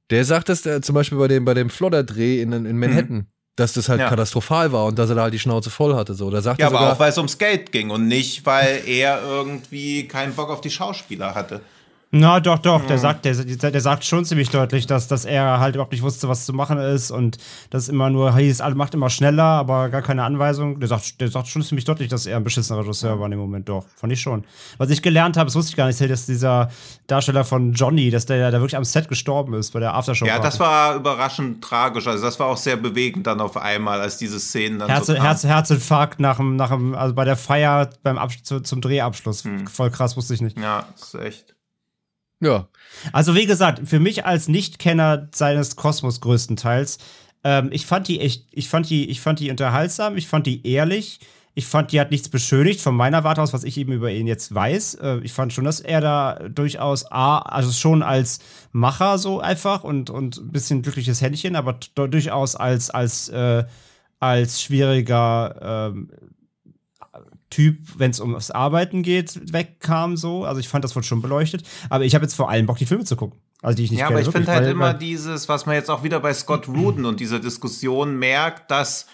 [0.09, 3.17] Der sagt das äh, zum Beispiel bei dem, bei dem Flodder-Dreh in, in Manhattan.
[3.17, 3.25] Mhm.
[3.55, 4.07] Dass das halt ja.
[4.07, 6.13] katastrophal war und dass er da halt die Schnauze voll hatte.
[6.13, 6.29] So.
[6.29, 9.23] Da sagt ja, er aber auch weil es ums Geld ging und nicht, weil er
[9.23, 11.61] irgendwie keinen Bock auf die Schauspieler hatte.
[12.11, 12.85] Na, doch, doch.
[12.85, 13.01] Der, mhm.
[13.01, 16.45] sagt, der, der sagt schon ziemlich deutlich, dass, dass er halt überhaupt nicht wusste, was
[16.45, 17.37] zu machen ist und
[17.69, 20.79] das immer nur hieß, alles macht immer schneller, aber gar keine Anweisung.
[20.79, 23.41] Der sagt, der sagt schon ziemlich deutlich, dass er ein beschissener Regisseur war in dem
[23.41, 23.67] Moment.
[23.67, 24.45] Doch, fand ich schon.
[24.77, 26.69] Was ich gelernt habe, das wusste ich gar nicht, dass dieser
[27.07, 30.25] Darsteller von Johnny, dass der da wirklich am Set gestorben ist bei der Aftershow.
[30.25, 32.07] Ja, das war überraschend tragisch.
[32.07, 34.87] Also, das war auch sehr bewegend dann auf einmal, als diese Szenen dann.
[34.87, 38.81] Herz, so Herz, Herzinfarkt nach dem, nach dem, also bei der Feier beim Ab zum
[38.81, 39.43] Drehabschluss.
[39.43, 39.67] Hm.
[39.67, 40.57] Voll krass, wusste ich nicht.
[40.57, 41.56] Ja, das ist echt.
[42.39, 42.67] Ja.
[43.13, 46.99] Also wie gesagt, für mich als Nichtkenner seines Kosmos größtenteils,
[47.43, 50.65] ähm, ich fand die echt, ich fand die, ich fand die unterhaltsam, ich fand die
[50.67, 51.19] ehrlich,
[51.57, 54.27] ich fand, die hat nichts beschönigt von meiner Warte aus, was ich eben über ihn
[54.27, 54.93] jetzt weiß.
[55.01, 58.37] Äh, ich fand schon, dass er da durchaus A, also schon als
[58.73, 63.63] Macher so einfach und, und ein bisschen glückliches Händchen, aber durchaus als, als, äh,
[64.19, 66.11] als schwieriger ähm,
[67.49, 70.43] Typ, wenn es ums Arbeiten geht, wegkam so.
[70.43, 71.63] Also ich fand das wohl schon beleuchtet.
[71.89, 73.39] Aber ich habe jetzt vor allem Bock, die Filme zu gucken.
[73.61, 75.89] Also die ich nicht Ja, aber ich finde halt weil, immer dieses, was man jetzt
[75.89, 79.07] auch wieder bei Scott Rudin und dieser Diskussion merkt, dass,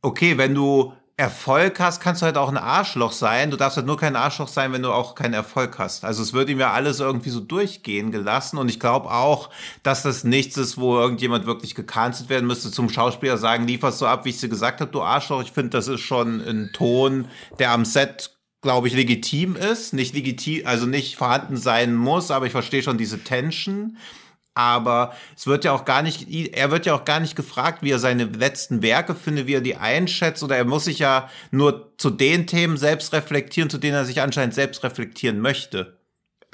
[0.00, 0.92] okay, wenn du
[1.22, 3.52] Erfolg hast, kannst du halt auch ein Arschloch sein.
[3.52, 6.04] Du darfst halt nur kein Arschloch sein, wenn du auch keinen Erfolg hast.
[6.04, 8.58] Also es wird ihm ja alles irgendwie so durchgehen gelassen.
[8.58, 9.48] Und ich glaube auch,
[9.84, 12.72] dass das nichts ist, wo irgendjemand wirklich gecancelt werden müsste.
[12.72, 15.42] Zum Schauspieler sagen, lieferst du ab, wie ich dir gesagt habe, du Arschloch.
[15.42, 17.28] Ich finde, das ist schon ein Ton,
[17.60, 18.30] der am Set
[18.62, 22.96] glaube ich, legitim ist, nicht legitim, also nicht vorhanden sein muss, aber ich verstehe schon
[22.96, 23.96] diese Tension
[24.54, 27.90] aber es wird ja auch gar nicht, er wird ja auch gar nicht gefragt, wie
[27.90, 31.92] er seine letzten Werke findet, wie er die einschätzt, oder er muss sich ja nur
[31.98, 36.01] zu den Themen selbst reflektieren, zu denen er sich anscheinend selbst reflektieren möchte.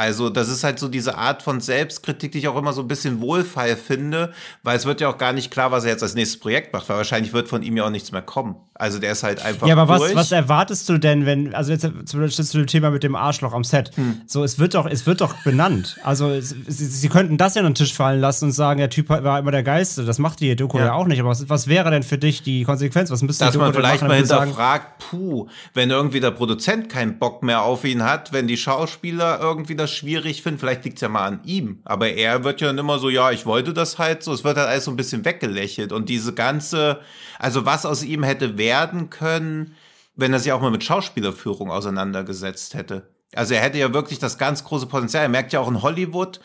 [0.00, 2.86] Also, das ist halt so diese Art von Selbstkritik, die ich auch immer so ein
[2.86, 6.14] bisschen wohlfeil finde, weil es wird ja auch gar nicht klar, was er jetzt als
[6.14, 8.54] nächstes Projekt macht, weil wahrscheinlich wird von ihm ja auch nichts mehr kommen.
[8.74, 9.66] Also, der ist halt einfach.
[9.66, 12.92] Ja, aber was, was erwartest du denn, wenn, also jetzt zum Beispiel zu dem Thema
[12.92, 13.90] mit dem Arschloch am Set.
[13.96, 14.20] Hm.
[14.24, 15.96] So, es wird doch, es wird doch benannt.
[16.04, 18.90] Also, es, sie, sie, könnten das ja an den Tisch fallen lassen und sagen, der
[18.90, 20.04] Typ war immer der Geiste.
[20.04, 21.18] Das macht die Doku ja, ja auch nicht.
[21.18, 23.10] Aber was, was, wäre denn für dich die Konsequenz?
[23.10, 27.18] Was müsste Dass die Doku man vielleicht mal hinterfragt, puh, wenn irgendwie der Produzent keinen
[27.18, 31.02] Bock mehr auf ihn hat, wenn die Schauspieler irgendwie das schwierig finden, vielleicht liegt es
[31.02, 31.80] ja mal an ihm.
[31.84, 34.32] Aber er wird ja dann immer so, ja, ich wollte das halt so.
[34.32, 35.92] Es wird halt alles so ein bisschen weggelächelt.
[35.92, 37.00] Und diese ganze,
[37.38, 39.74] also was aus ihm hätte werden können,
[40.14, 43.08] wenn er sich auch mal mit Schauspielerführung auseinandergesetzt hätte.
[43.34, 45.24] Also er hätte ja wirklich das ganz große Potenzial.
[45.24, 46.40] Er merkt ja auch in Hollywood,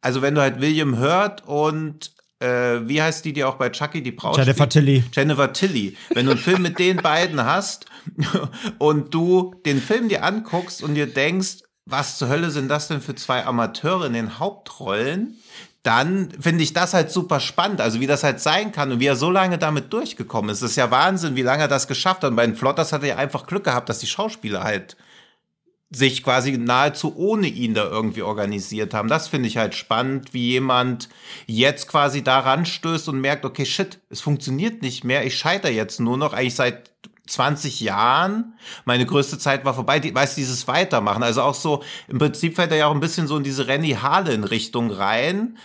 [0.00, 4.02] also wenn du halt William Hurt und äh, wie heißt die, die auch bei Chucky
[4.02, 4.72] die Braut Jennifer spielt?
[4.72, 5.04] Tilly.
[5.12, 5.96] Jennifer Tilly.
[6.14, 7.86] Wenn du einen Film mit den beiden hast
[8.78, 11.58] und du den Film dir anguckst und dir denkst,
[11.88, 15.38] was zur Hölle sind das denn für zwei Amateure in den Hauptrollen?
[15.82, 19.06] Dann finde ich das halt super spannend, also wie das halt sein kann und wie
[19.06, 20.62] er so lange damit durchgekommen ist.
[20.62, 22.30] Das ist ja Wahnsinn, wie lange er das geschafft hat.
[22.30, 24.96] Und bei den Flotters hat er ja einfach Glück gehabt, dass die Schauspieler halt
[25.90, 29.08] sich quasi nahezu ohne ihn da irgendwie organisiert haben.
[29.08, 31.08] Das finde ich halt spannend, wie jemand
[31.46, 36.00] jetzt quasi daran stößt und merkt, okay, shit, es funktioniert nicht mehr, ich scheitere jetzt
[36.00, 36.90] nur noch, eigentlich seit
[37.28, 38.54] 20 Jahren.
[38.84, 40.00] Meine größte Zeit war vorbei.
[40.00, 41.22] Die, weiß dieses Weitermachen.
[41.22, 43.90] Also auch so, im Prinzip fällt er ja auch ein bisschen so in diese Renny
[43.90, 45.58] Harlan Richtung rein,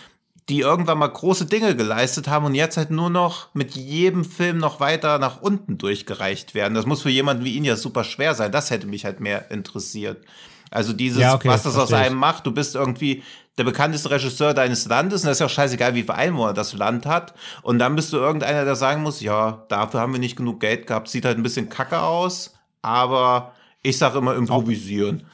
[0.48, 4.58] die irgendwann mal große Dinge geleistet haben und jetzt halt nur noch mit jedem Film
[4.58, 6.74] noch weiter nach unten durchgereicht werden.
[6.74, 8.52] Das muss für jemanden wie ihn ja super schwer sein.
[8.52, 10.24] Das hätte mich halt mehr interessiert.
[10.70, 12.46] Also dieses, ja, okay, was das aus einem macht.
[12.46, 13.22] Du bist irgendwie
[13.58, 16.72] der bekannteste Regisseur deines Landes und das ist ja auch scheißegal, wie viel Einwohner das
[16.72, 17.34] Land hat.
[17.62, 20.86] Und dann bist du irgendeiner, der sagen muss, ja, dafür haben wir nicht genug Geld
[20.86, 23.52] gehabt, sieht halt ein bisschen kacke aus, aber
[23.86, 25.26] Ich sage immer improvisieren.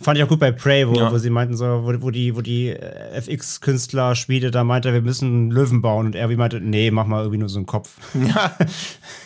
[0.00, 1.12] Fand ich auch gut bei Prey, wo, Ja.
[1.12, 5.00] wo sie meinten, so, wo, wo die, wo die äh, FX-Künstler Schmiede da meinte, wir
[5.02, 7.66] müssen einen Löwen bauen und er wie meinte, nee, mach mal irgendwie nur so einen
[7.66, 7.96] Kopf.
[8.14, 8.56] Ja,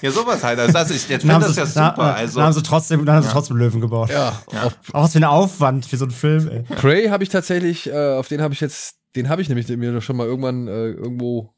[0.03, 0.59] ja sowas halt.
[0.59, 1.95] Also das ist, jetzt finde haben, das ja super.
[1.97, 4.11] dann, Also, dann haben sie trotzdem, dann haben sie trotzdem Löwen gebaut.
[4.11, 6.63] Ja, auf Auch was für ein Aufwand für so einen Film, ey.
[6.77, 9.99] Prey habe ich tatsächlich, äh, auf den habe ich jetzt, den habe ich nämlich mir
[10.03, 11.55] schon mal irgendwann äh, irgendwo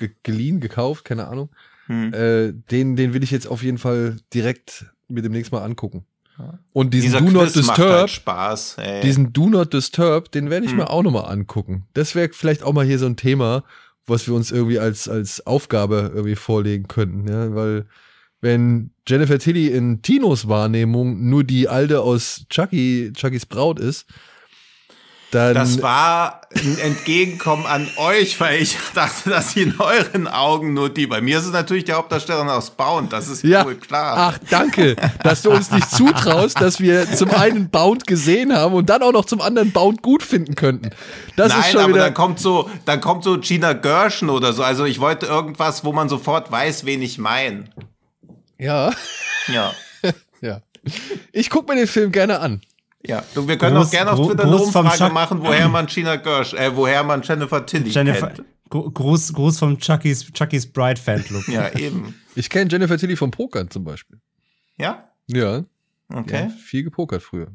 [0.00, 1.50] ge geliehen, gekauft, keine Ahnung.
[1.86, 2.12] hm.
[2.12, 6.04] Äh, den, den will ich jetzt auf jeden Fall direkt mir demnächst mal angucken.
[6.72, 8.76] Und diesen dieser Do Not Quiz macht Disturb, halt Spaß.
[8.78, 9.00] Ey.
[9.02, 10.78] diesen Do Not Disturb, den werde ich Hm.
[10.78, 11.86] mir auch nochmal angucken.
[11.94, 13.64] Das wäre vielleicht auch mal hier so ein Thema,
[14.06, 17.86] was wir uns irgendwie als, als Aufgabe irgendwie vorlegen könnten, ja, weil
[18.40, 24.04] wenn Jennifer Tilly in Tinos Wahrnehmung nur die Alte aus Chucky, Chuckys Braut ist,
[25.34, 30.72] dann Das war ein Entgegenkommen an euch, weil ich dachte, dass sie in euren Augen
[30.72, 31.06] nur die.
[31.06, 33.64] Bei mir ist es natürlich die Hauptdarstellerin aus Bound, das ist Ja.
[33.64, 34.14] wohl klar.
[34.16, 38.88] Ach, danke, dass du uns nicht zutraust, dass wir zum einen Bound gesehen haben und
[38.88, 40.90] dann auch noch zum anderen Bound gut finden könnten.
[41.36, 44.62] Das Nein, ist schon aber dann kommt so, dann kommt so Gina Gershon oder so.
[44.62, 47.64] Also ich wollte irgendwas, wo man sofort weiß, wen ich meine.
[48.58, 48.92] ja,
[49.48, 49.72] Ja.
[50.40, 50.60] ja.
[51.32, 52.60] Ich guck mir den Film gerne an.
[53.06, 55.86] Ja, du, wir können Groß- auch gerne auf Twitter eine groß Umfrage machen, woher man
[55.86, 58.44] Gina Gersh, äh, woher man Jennifer Tilly Jennifer, kennt.
[58.70, 61.46] Gro- Gruß, Gruß vom Chucky's, Chucky's Bride Fanclub.
[61.48, 62.14] Ja, eben.
[62.34, 64.18] Ich kenne Jennifer Tilly vom Pokern zum Beispiel.
[64.78, 65.08] Ja?
[65.26, 65.64] Ja,
[66.12, 66.44] Okay.
[66.44, 67.48] ja viel gepokert früher.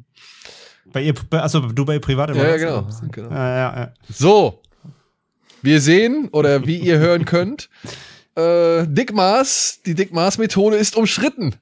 [0.86, 2.44] Bei ihr, also du bei ihr privat immer.
[2.44, 2.88] Ja, ja, genau.
[3.12, 3.30] genau.
[3.32, 3.94] Ja, ja, ja.
[4.10, 4.62] So,
[5.62, 7.70] wir sehen oder wie ihr hören könnt,
[8.36, 11.56] äh, Dick Maas, die Dick Maas Methode ist umschritten.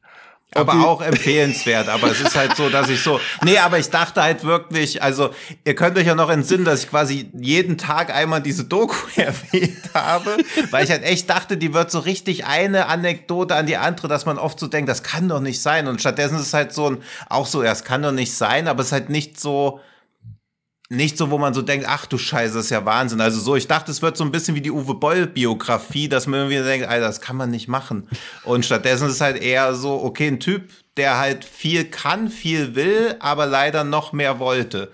[0.55, 1.89] Aber auch empfehlenswert.
[1.89, 3.19] Aber es ist halt so, dass ich so.
[3.43, 5.31] Nee, aber ich dachte halt wirklich, also,
[5.65, 9.89] ihr könnt euch ja noch entsinnen, dass ich quasi jeden Tag einmal diese Doku erwähnt
[9.93, 10.37] habe,
[10.71, 14.25] weil ich halt echt dachte, die wird so richtig eine Anekdote an die andere, dass
[14.25, 15.87] man oft so denkt, das kann doch nicht sein.
[15.87, 16.97] Und stattdessen ist es halt so ein,
[17.29, 19.81] auch so, ja, es kann doch nicht sein, aber es ist halt nicht so.
[20.89, 23.19] Nicht so, wo man so denkt, ach du Scheiße, das ist ja Wahnsinn.
[23.19, 26.39] Also so, ich dachte, es wird so ein bisschen wie die Uwe Boll-Biografie, dass man
[26.49, 28.07] irgendwie denkt, Alter, das kann man nicht machen.
[28.45, 32.75] Und stattdessen ist es halt eher so, okay, ein Typ, der halt viel kann, viel
[32.75, 34.89] will, aber leider noch mehr wollte.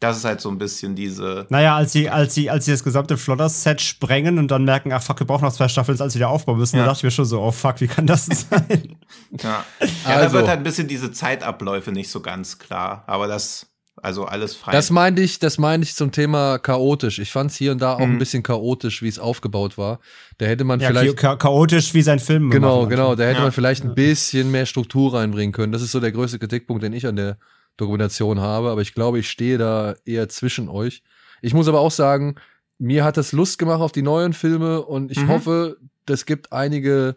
[0.00, 1.46] Das ist halt so ein bisschen diese.
[1.50, 5.02] Naja, als sie, als sie, als sie das gesamte Flodders-Set sprengen und dann merken, ach
[5.02, 6.82] fuck, wir brauchen noch zwei Staffeln, als wieder aufbauen müssen, Ja.
[6.82, 8.96] da dachte ich mir schon so, oh fuck, wie kann das sein?
[9.42, 10.32] Ja, ja da Also.
[10.36, 13.04] wird halt ein bisschen diese Zeitabläufe nicht so ganz klar.
[13.06, 13.66] Aber das,
[14.04, 14.72] also alles frei.
[14.72, 17.18] Das meinte ich, das meinte ich zum Thema chaotisch.
[17.18, 18.12] Ich fand es hier und da auch Mhm.
[18.12, 19.98] ein bisschen chaotisch, wie es aufgebaut war.
[20.38, 22.50] Da hätte man ja, vielleicht cha chaotisch wie sein Film.
[22.50, 23.14] Genau, genau.
[23.14, 23.42] Da hätte Ja.
[23.44, 25.72] man vielleicht ein bisschen mehr Struktur reinbringen können.
[25.72, 27.38] Das ist so der größte Kritikpunkt, den ich an der
[27.76, 28.70] Dokumentation habe.
[28.70, 31.02] Aber ich glaube, ich stehe da eher zwischen euch.
[31.42, 32.36] Ich muss aber auch sagen,
[32.78, 35.28] mir hat das Lust gemacht auf die neuen Filme und ich Mhm.
[35.28, 35.76] hoffe,
[36.06, 37.16] das gibt einige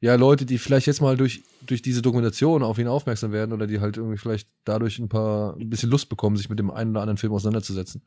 [0.00, 3.66] ja, Leute, die vielleicht jetzt mal durch, durch diese Dokumentation auf ihn aufmerksam werden oder
[3.66, 6.90] die halt irgendwie vielleicht dadurch ein paar, ein bisschen Lust bekommen, sich mit dem einen
[6.90, 8.02] oder anderen Film auseinanderzusetzen.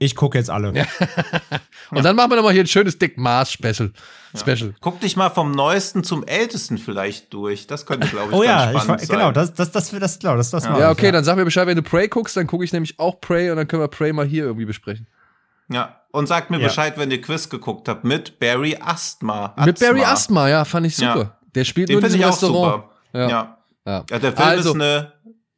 [0.00, 0.68] Ich gucke jetzt alle.
[1.90, 3.90] Und dann machen wir nochmal hier ein schönes Dick Mars Special.
[4.36, 4.74] Special.
[4.80, 7.66] Guck dich mal vom Neuesten zum Ältesten vielleicht durch.
[7.66, 9.18] Das könnte, glaube ich, Oh ganz ja, ich, spannend sein.
[9.18, 10.78] genau, das, das, das, das, genau, das, das Ja.
[10.78, 13.00] Ja, ich, okay, dann sag mir Bescheid, wenn du Prey guckst, dann gucke ich nämlich
[13.00, 15.08] auch Prey und dann können wir Prey mal hier irgendwie besprechen.
[15.68, 16.68] Ja, und sagt mir Ja.
[16.68, 19.54] Bescheid, wenn ihr Quiz geguckt habt mit Barry Asthma.
[19.64, 21.37] Mit Barry Asthma, ja, fand ich super.
[21.54, 22.84] Der spielt Den nur in diesem Restaurant.
[22.84, 22.94] super.
[23.12, 23.28] Ja.
[23.28, 23.58] Ja.
[23.86, 24.04] Ja.
[24.10, 24.18] ja.
[24.18, 25.12] der Film Also- ist eine.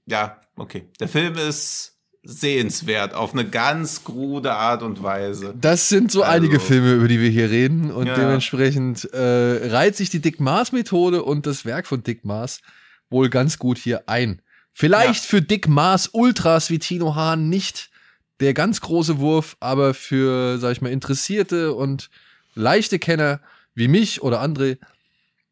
[0.07, 0.89] Ja, okay.
[0.99, 5.55] Der Film ist sehenswert auf eine ganz krude Art und Weise.
[5.59, 8.15] Das sind so Also- einige Filme, über die wir hier reden und Ja.
[8.15, 12.61] dementsprechend äh, reiht sich die Dick Maas Methode und das Werk von Dick Maas
[13.09, 14.43] wohl ganz gut hier ein.
[14.73, 17.91] Vielleicht für Dick Maas Ultras wie Tino Hahn nicht
[18.39, 22.09] der ganz große Wurf, aber für, sag ich mal, interessierte und
[22.55, 23.41] leichte Kenner
[23.75, 24.79] wie mich oder André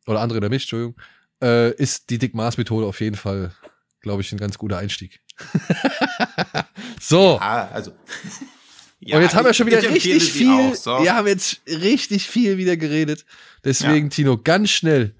[0.08, 0.96] oder André oder mich, Entschuldigung,
[1.42, 3.52] äh, ist die Dick Maas Methode auf jeden Fall,
[4.00, 5.20] glaube ich, ein ganz guter Einstieg.
[7.00, 7.38] so.
[7.40, 7.92] Ah, also.
[9.00, 10.72] und jetzt haben wir schon wieder richtig viel.
[10.72, 11.02] Auch, so.
[11.02, 13.24] Wir haben jetzt richtig viel wieder geredet.
[13.64, 15.14] Deswegen, Tino, ganz schnell.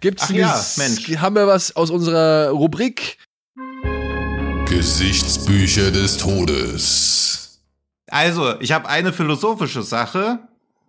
[0.00, 1.08] Gibt's Ach ja, Mensch.
[1.18, 3.18] Haben wir was aus unserer Rubrik?
[4.66, 7.60] Gesichtsbücher des Todes.
[8.08, 10.40] Also, ich habe eine philosophische Sache.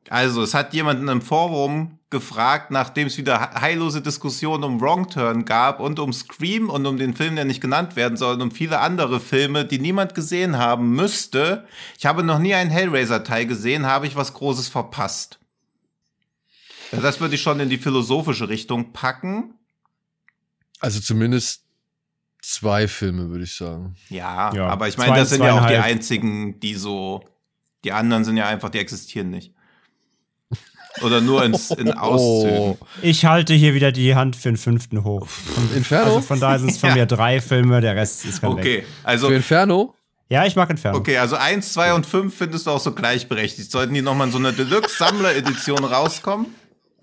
[0.10, 5.10] Also, es hat jemanden im Forum gefragt, nachdem es wieder he- heillose Diskussionen um Wrong
[5.10, 8.42] Turn gab und um Scream und um den Film, der nicht genannt werden soll, und
[8.42, 11.66] um viele andere Filme, die niemand gesehen haben müsste.
[11.98, 15.40] Ich habe noch nie einen Hellraiser-Teil gesehen, habe ich was Großes verpasst.
[16.92, 19.56] Ja, Das würde ich schon in die philosophische Richtung packen.
[20.80, 21.64] Also zumindest
[22.42, 23.96] zwei Filme, würde ich sagen.
[24.10, 27.24] Ja, Ja, aber ich meine, das sind ja auch die einzigen, die so,
[27.86, 29.54] die anderen sind ja einfach, die existieren nicht.
[31.02, 32.58] Oder nur ins, in Auszügen?
[32.60, 32.78] Oh.
[33.02, 35.28] Ich halte hier wieder die Hand für den fünften hoch.
[35.76, 36.06] Inferno?
[36.16, 36.96] Also von daher sind es von Ja.
[36.96, 38.60] mir drei Filme, der Rest ist kein weg.
[38.60, 39.96] Okay, also Für Inferno?
[40.30, 40.98] Ja, ich mag Inferno.
[40.98, 43.70] Okay, also 1, 2 und 5 findest du auch so gleichberechtigt.
[43.72, 46.48] Sollten die nochmal in so einer Deluxe-Sammler-Edition rauskommen?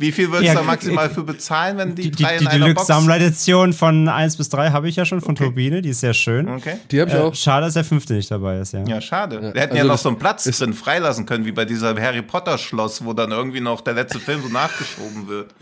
[0.01, 2.39] Wie viel würdest Ja, du da maximal äh, für bezahlen, wenn die, Die, die, drei
[2.39, 2.87] die in einer Box?
[2.87, 6.49] Deluxe-Sammler-Edition von 1 bis 3 habe ich ja schon von Turbine, die ist sehr schön.
[6.49, 6.77] Okay.
[6.91, 7.35] Die habe ich Äh, auch.
[7.35, 8.83] schade, dass der fünfte nicht dabei ist, ja.
[8.87, 9.37] Ja, schade.
[9.37, 11.95] Ja, Wir hätten also ja noch so einen Platz drin freilassen können, wie bei dieser
[12.01, 15.55] Harry Potter Schloss, wo dann irgendwie noch der letzte Film so nachgeschoben wird.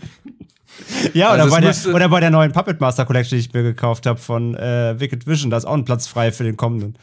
[1.13, 3.53] Ja, oder, Also es bei der, oder bei der neuen Puppet Master Collection, die ich
[3.53, 6.57] mir gekauft habe von äh, Wicked Vision, da ist auch ein Platz frei für den
[6.57, 6.95] kommenden.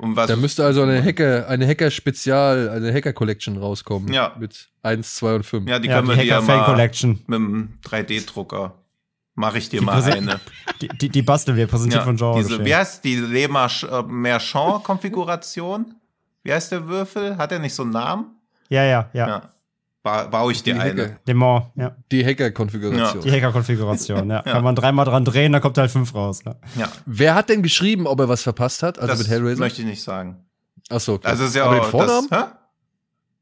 [0.00, 0.28] Und was?
[0.28, 4.12] Da müsste also eine Hacker, eine Hacker-Spezial, eine Hacker-Collection rauskommen.
[4.12, 4.34] Ja.
[4.38, 5.68] Mit 1, 2 und 5.
[5.68, 7.18] ja, die ja, können die wir dir ja mal Collection.
[7.26, 8.74] mit dem 3D-Drucker.
[9.34, 10.40] Mache ich dir mal präsent- eine.
[10.80, 12.42] Die, die, die basteln wir, präsentiert Ja, von Genre.
[12.42, 13.48] diese, wie heißt die Le
[14.08, 15.94] Merchant-Konfiguration?
[16.42, 17.36] Wie heißt der Würfel?
[17.36, 18.26] Hat er nicht so einen Namen?
[18.68, 19.42] ja, ja, ja, Ja.
[20.02, 21.02] Ba baue ich dir Die eine.
[21.26, 21.72] Hacker.
[21.76, 21.96] Ja.
[22.10, 23.22] Die Hacker-Konfiguration.
[23.22, 24.42] Die Hacker-Konfiguration, ja.
[24.42, 26.40] Kann man dreimal dran drehen, dann kommt halt fünf raus.
[26.46, 26.54] Ja.
[26.76, 28.98] Ja, Wer hat denn geschrieben, ob er was verpasst hat?
[28.98, 29.60] Also das mit Hellraiser?
[29.60, 30.38] möchte ich nicht sagen.
[30.88, 31.28] Achso, okay.
[31.28, 32.28] Also ist ja Aber auch den Vornamen?
[32.30, 32.44] Das, hä?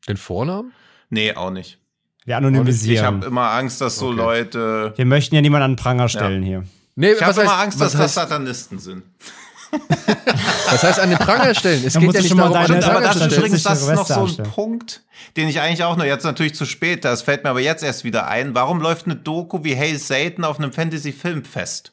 [0.09, 0.73] den Vornamen?
[1.11, 1.79] Nee, auch nicht.
[2.25, 3.07] Wir Ich anonymisieren.
[3.07, 4.17] habe immer Angst, dass so Okay.
[4.17, 4.93] Leute.
[4.97, 6.65] wir möchten ja niemanden an den Pranger stellen hier.
[6.97, 9.05] Nee, Ich habe immer Angst, dass das heißt, Satanisten sind.
[10.71, 11.83] Was heißt an den Pranger stellen?
[11.85, 13.19] Es geht ja nicht schon mal darum, an deine- den Stimmt, aber Pranger das zu
[13.19, 13.39] ist stellen.
[13.47, 14.51] übrigens das ist noch so ein.
[14.51, 15.03] Punkt,
[15.37, 18.05] den ich eigentlich auch noch jetzt natürlich zu spät, das fällt mir aber jetzt erst
[18.05, 18.55] wieder ein.
[18.55, 21.93] Warum läuft eine Doku wie Hail Satan auf einem Fantasy-Filmfest?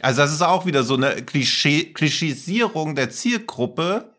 [0.00, 4.12] Also das ist auch wieder so eine Klischee Klischeesierung der Zielgruppe,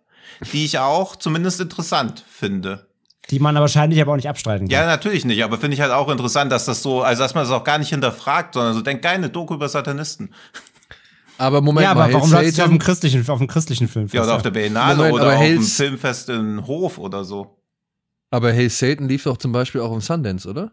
[0.53, 2.87] die ich auch zumindest interessant finde.
[3.29, 4.71] Die man wahrscheinlich aber auch nicht abstreiten kann.
[4.81, 7.43] Ja, natürlich nicht, aber finde ich halt auch interessant, dass das so, also dass man
[7.45, 10.33] das auch gar nicht hinterfragt, sondern so denkt, geil, eine Doku über Satanisten.
[11.37, 13.87] Aber Moment Ja, mal, aber warum Hail läuft es auf dem christlichen, auf dem christlichen
[13.87, 14.07] Film?
[14.11, 17.57] Ja, oder auf der Biennale Moment, oder auf dem Filmfest in Hof oder so.
[18.29, 20.71] Aber Hey Satan lief doch zum Beispiel auch im Sundance, oder?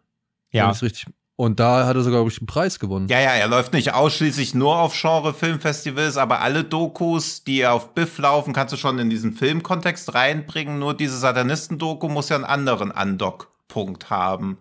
[0.51, 0.71] Ja.
[0.71, 1.07] richtig.
[1.37, 3.09] Und da hat er sogar glaub ich, einen Preis gewonnen.
[3.09, 8.19] Ja, ja, er läuft nicht ausschließlich nur auf Genre-Filmfestivals, aber alle Dokus, die auf Biff
[8.19, 10.79] laufen, kannst du schon in diesen Filmkontext reinbringen.
[10.79, 14.59] Nur diese Satanisten-Doku muss ja einen anderen Andock-Punkt haben.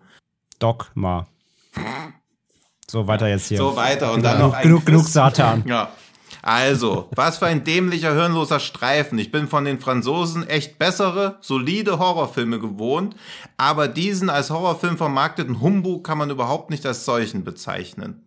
[0.58, 1.26] Dogma.
[2.90, 3.58] So, weiter jetzt hier.
[3.58, 5.06] So weiter und dann genug, noch ein genug, genug.
[5.06, 5.62] Satan.
[5.68, 5.90] Ja.
[6.42, 9.18] Also, was für ein dämlicher, hirnloser Streifen.
[9.18, 13.14] Ich bin von den Franzosen echt bessere, solide Horrorfilme gewohnt,
[13.58, 18.24] aber diesen als Horrorfilm vermarkteten Humbug kann man überhaupt nicht als solchen bezeichnen.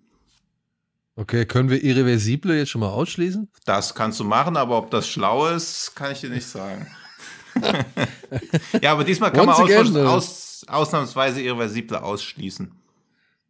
[1.15, 3.49] Okay, können wir Irreversible jetzt schon mal ausschließen?
[3.65, 6.87] Das kannst du machen, aber ob das schlau ist, kann ich dir nicht sagen.
[8.81, 12.82] ja, aber diesmal kann Once man aus, aus, ausnahmsweise Irreversible ausschließen.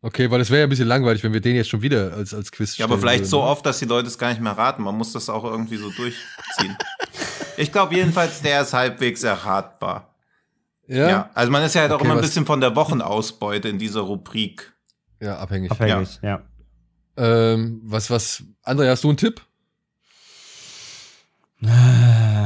[0.05, 2.33] Okay, weil es wäre ja ein bisschen langweilig, wenn wir den jetzt schon wieder als,
[2.33, 3.47] als Quiz Ja, aber vielleicht würden, so ne?
[3.47, 4.83] oft, dass die Leute es gar nicht mehr raten.
[4.83, 6.77] Man muss das auch irgendwie so durchziehen.
[7.57, 10.13] ich glaube jedenfalls, der ist halbwegs erratbar.
[10.87, 11.09] Ja?
[11.09, 11.29] Ja.
[11.33, 14.01] Also man ist ja halt auch Okay, immer ein bisschen von der Wochenausbeute in dieser
[14.01, 14.73] Rubrik.
[15.21, 15.71] Ja, abhängig.
[15.71, 16.41] Abhängig, ja.
[17.15, 19.41] Ähm, was, was, André, hast du einen Tipp?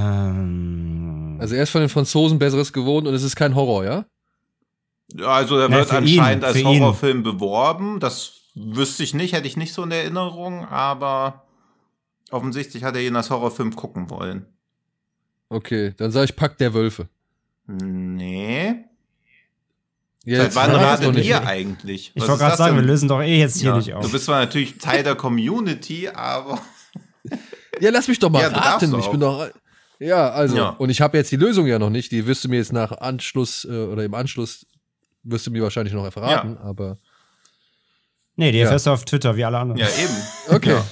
[0.07, 4.05] Ähm, Also er ist von den Franzosen Besseres gewohnt und es ist kein Horror, ja?
[5.15, 6.81] Ja, Also er wird für anscheinend ihn, als für ihn.
[6.81, 7.99] Horrorfilm beworben.
[7.99, 11.45] Das wüsste ich nicht, hätte ich nicht so in Erinnerung, aber
[12.31, 14.45] offensichtlich hat er ihn als Horrorfilm gucken wollen.
[15.49, 17.07] Okay, dann sage ich Pack der Wölfe.
[17.67, 18.75] Nee.
[20.25, 22.11] Ja, Seit jetzt wann ratet ihr eigentlich?
[22.13, 22.89] ich wollte gerade sagen, wir denn?
[22.89, 24.03] lösen doch eh jetzt hier ja, nicht auf.
[24.05, 26.59] Du bist zwar natürlich Teil der Community, aber
[27.79, 28.93] Ja, lass mich doch mal Ja, raten.
[28.99, 29.47] Ich bin doch.
[29.99, 30.69] Ja, also, Ja.
[30.69, 32.11] und ich habe jetzt die Lösung ja noch nicht.
[32.11, 34.65] Die wirst du mir jetzt nach Anschluss äh, oder im Anschluss
[35.29, 36.97] wirst du mir wahrscheinlich noch verraten, aber
[38.35, 38.63] nee, die Ja.
[38.65, 39.79] erfährst du auf Twitter, wie alle anderen.
[39.79, 40.15] ja eben.
[40.55, 40.71] okay.
[40.71, 40.85] Ja.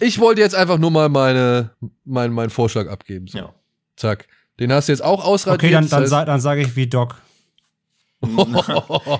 [0.00, 1.70] Ich wollte jetzt einfach nur mal meine,
[2.04, 3.26] mein, meinen Vorschlag abgeben.
[3.26, 3.38] So.
[3.38, 3.54] Ja.
[3.96, 4.26] Zack.
[4.58, 5.62] Den hast du jetzt auch ausradiert.
[5.62, 7.16] Okay, dann, das dann, heißt- sa dann sage ich wie Doc.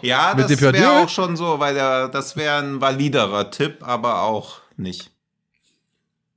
[0.02, 4.22] Ja, Mit das wäre auch schon so, weil der, das wäre ein validerer Tipp, aber
[4.22, 5.10] auch nicht.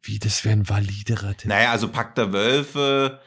[0.02, 1.50] Wie, das wäre ein validerer Tipp.
[1.50, 3.20] Naja, also Pakt der Wölfe,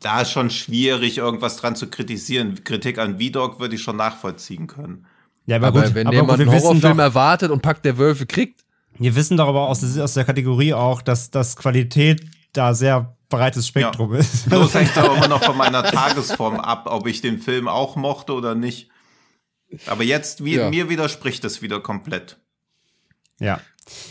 [0.00, 2.62] da ist schon schwierig, irgendwas dran zu kritisieren.
[2.64, 5.06] Kritik an V-Dog würde ich schon nachvollziehen können.
[5.46, 7.82] Ja, aber, aber gut, wenn aber jemand gut, wir einen Horrorfilm doch, erwartet und Pack
[7.82, 8.64] der Wölfe kriegt,
[8.98, 13.66] wir wissen doch aber aus, aus der Kategorie auch, dass, dass Qualität da sehr breites
[13.68, 14.48] Spektrum ist.
[14.48, 18.32] Bloß hängt aber immer noch von meiner Tagesform ab, ob ich den Film auch mochte
[18.32, 18.90] oder nicht.
[19.86, 20.70] Aber jetzt, wie, Ja.
[20.70, 22.38] mir widerspricht es wieder komplett.
[23.38, 23.60] ja.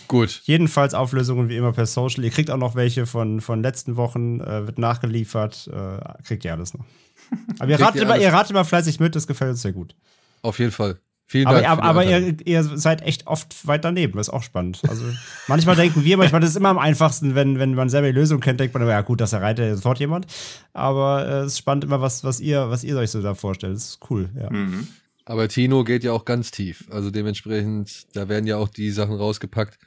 [0.08, 0.42] Gut.
[0.46, 2.24] Jedenfalls Auflösungen wie immer per Social.
[2.24, 5.70] Ihr kriegt auch noch welche von, von letzten Wochen, äh, wird nachgeliefert.
[5.72, 6.86] Äh, kriegt ihr alles noch.
[7.60, 9.96] Aber ihr ratet, ihr immer, ihr ratet immer fleißig mit, das gefällt uns sehr gut.
[10.42, 11.00] Auf jeden Fall.
[11.30, 11.68] Vielen Aber, Dank.
[11.70, 14.82] aber, aber ihr, ihr seid echt oft weit daneben, das ist auch spannend.
[14.88, 15.04] Also
[15.48, 18.40] manchmal denken wir, manchmal das ist immer am einfachsten, wenn, wenn man selber die Lösung
[18.40, 20.26] kennt, denkt man, ja gut, das erreicht ja sofort jemand.
[20.72, 23.76] Aber äh, es ist spannend immer, was, was, ihr, was ihr euch so da vorstellt.
[23.76, 24.50] Das ist cool, ja.
[24.50, 24.88] Mhm.
[25.30, 26.86] Aber Tino geht ja auch ganz tief.
[26.90, 29.78] Also dementsprechend, da werden ja auch die Sachen rausgepackt,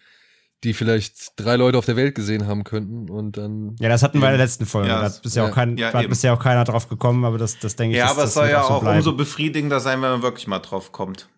[0.64, 3.74] die vielleicht drei Leute auf der Welt gesehen haben könnten und dann.
[3.80, 4.88] Ja, das hatten wir in der letzten Folge.
[4.90, 6.10] Ja, da hat bisher, ja, auch kein, ja, da hat eben.
[6.10, 8.48] bisher auch keiner drauf gekommen, aber das, das denke ich Ja, das- aber es soll
[8.50, 8.98] ja so auch bleiben.
[8.98, 11.28] umso befriedigender sein, wenn man wirklich mal drauf kommt.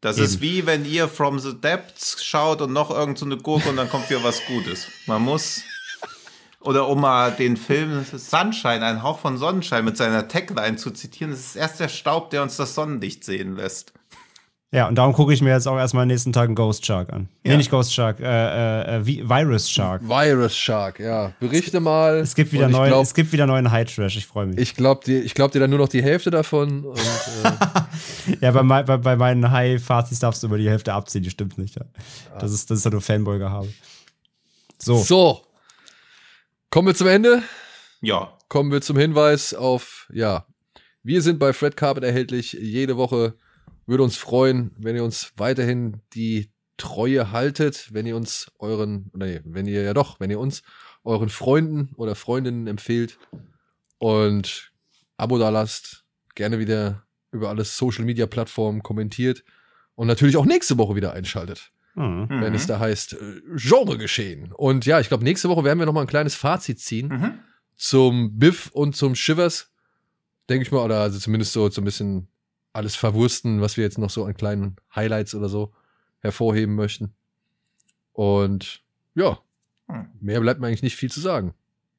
[0.00, 3.68] Das ist wie wenn ihr From the Depths schaut und noch irgend so eine Gurke
[3.70, 4.88] und dann kommt wieder was Gutes.
[5.06, 5.62] Man muss.
[6.66, 11.32] Oder um mal den Film Sunshine, ein Hauch von Sonnenschein mit seiner Tagline zu zitieren,
[11.32, 13.92] es ist erst der Staub, der uns das Sonnenlicht sehen lässt.
[14.72, 17.12] Ja, und darum gucke ich mir jetzt auch erstmal in den nächsten Tagen Ghost Shark
[17.12, 17.28] an.
[17.44, 17.56] Nee, Ja.
[17.56, 20.02] nicht Ghost Shark, äh, äh, äh, Vi- Virus Shark.
[20.02, 21.32] Virus Shark, ja.
[21.38, 22.16] Berichte mal.
[22.16, 24.58] Es gibt wieder neuen, glaub- es gibt wieder neuen High Trash, ich freue mich.
[24.58, 26.84] Ich glaube dir, ich glaub dir dann nur noch die Hälfte davon.
[26.84, 31.30] Und, äh, ja, bei, bei, bei meinen High-Fazis darfst du über die Hälfte abziehen, die
[31.30, 31.76] stimmt nicht.
[31.76, 31.82] Ja.
[32.40, 33.68] Das ist, das ist ja nur Fanboy-Gehabe.
[34.78, 34.98] So.
[34.98, 35.42] so.
[36.70, 37.42] Kommen wir zum Ende.
[38.00, 38.36] Ja.
[38.48, 40.46] Kommen wir zum Hinweis auf, ja,
[41.02, 43.36] wir sind bei Fred Carpet erhältlich jede Woche.
[43.86, 49.40] Würde uns freuen, wenn ihr uns weiterhin die Treue haltet, wenn ihr uns euren, nee,
[49.44, 50.62] wenn ihr ja doch, wenn ihr uns
[51.04, 53.18] euren Freunden oder Freundinnen empfehlt
[53.98, 54.72] und
[55.16, 59.44] Abo da lasst, gerne wieder über alle Social Media Plattformen kommentiert
[59.94, 62.28] und natürlich auch nächste Woche wieder einschaltet Hm.
[62.28, 62.54] wenn Mhm.
[62.54, 64.52] es da heißt äh, Genre geschehen.
[64.52, 67.38] Und ja, ich glaube, nächste Woche werden wir noch mal ein kleines Fazit ziehen Mhm.
[67.74, 69.72] zum Biff und zum Shivers,
[70.48, 72.28] denke ich mal, oder also zumindest so, so ein bisschen
[72.74, 75.72] alles verwursten, was wir jetzt noch so an kleinen Highlights oder so
[76.20, 77.14] hervorheben möchten.
[78.12, 78.82] Und
[79.14, 79.38] ja,
[79.88, 80.08] Hm.
[80.20, 81.54] mehr bleibt mir eigentlich nicht viel zu sagen.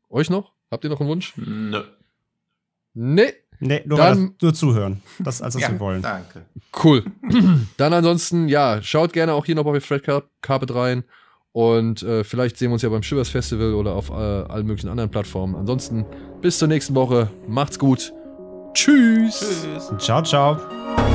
[0.09, 0.53] Euch noch?
[0.69, 1.33] Habt ihr noch einen Wunsch?
[1.37, 1.83] Nö.
[2.93, 3.33] Nee.
[3.59, 5.01] Nee, nur, Dann- weil das, nur zuhören.
[5.19, 6.01] Das, als was Ja, wir wollen.
[6.01, 6.45] danke.
[6.83, 7.03] Cool.
[7.77, 11.03] Dann ansonsten, ja, schaut gerne auch hier noch bei Fred Car Carpet rein.
[11.53, 14.89] Und äh, vielleicht sehen wir uns ja beim Shivers Festival oder auf äh, allen möglichen
[14.89, 15.55] anderen Plattformen.
[15.55, 16.05] Ansonsten
[16.41, 17.29] bis zur nächsten Woche.
[17.47, 18.13] Macht's gut.
[18.75, 19.39] Tschüss.
[19.39, 19.91] Tschüss.
[19.97, 21.06] Ciao, ciao.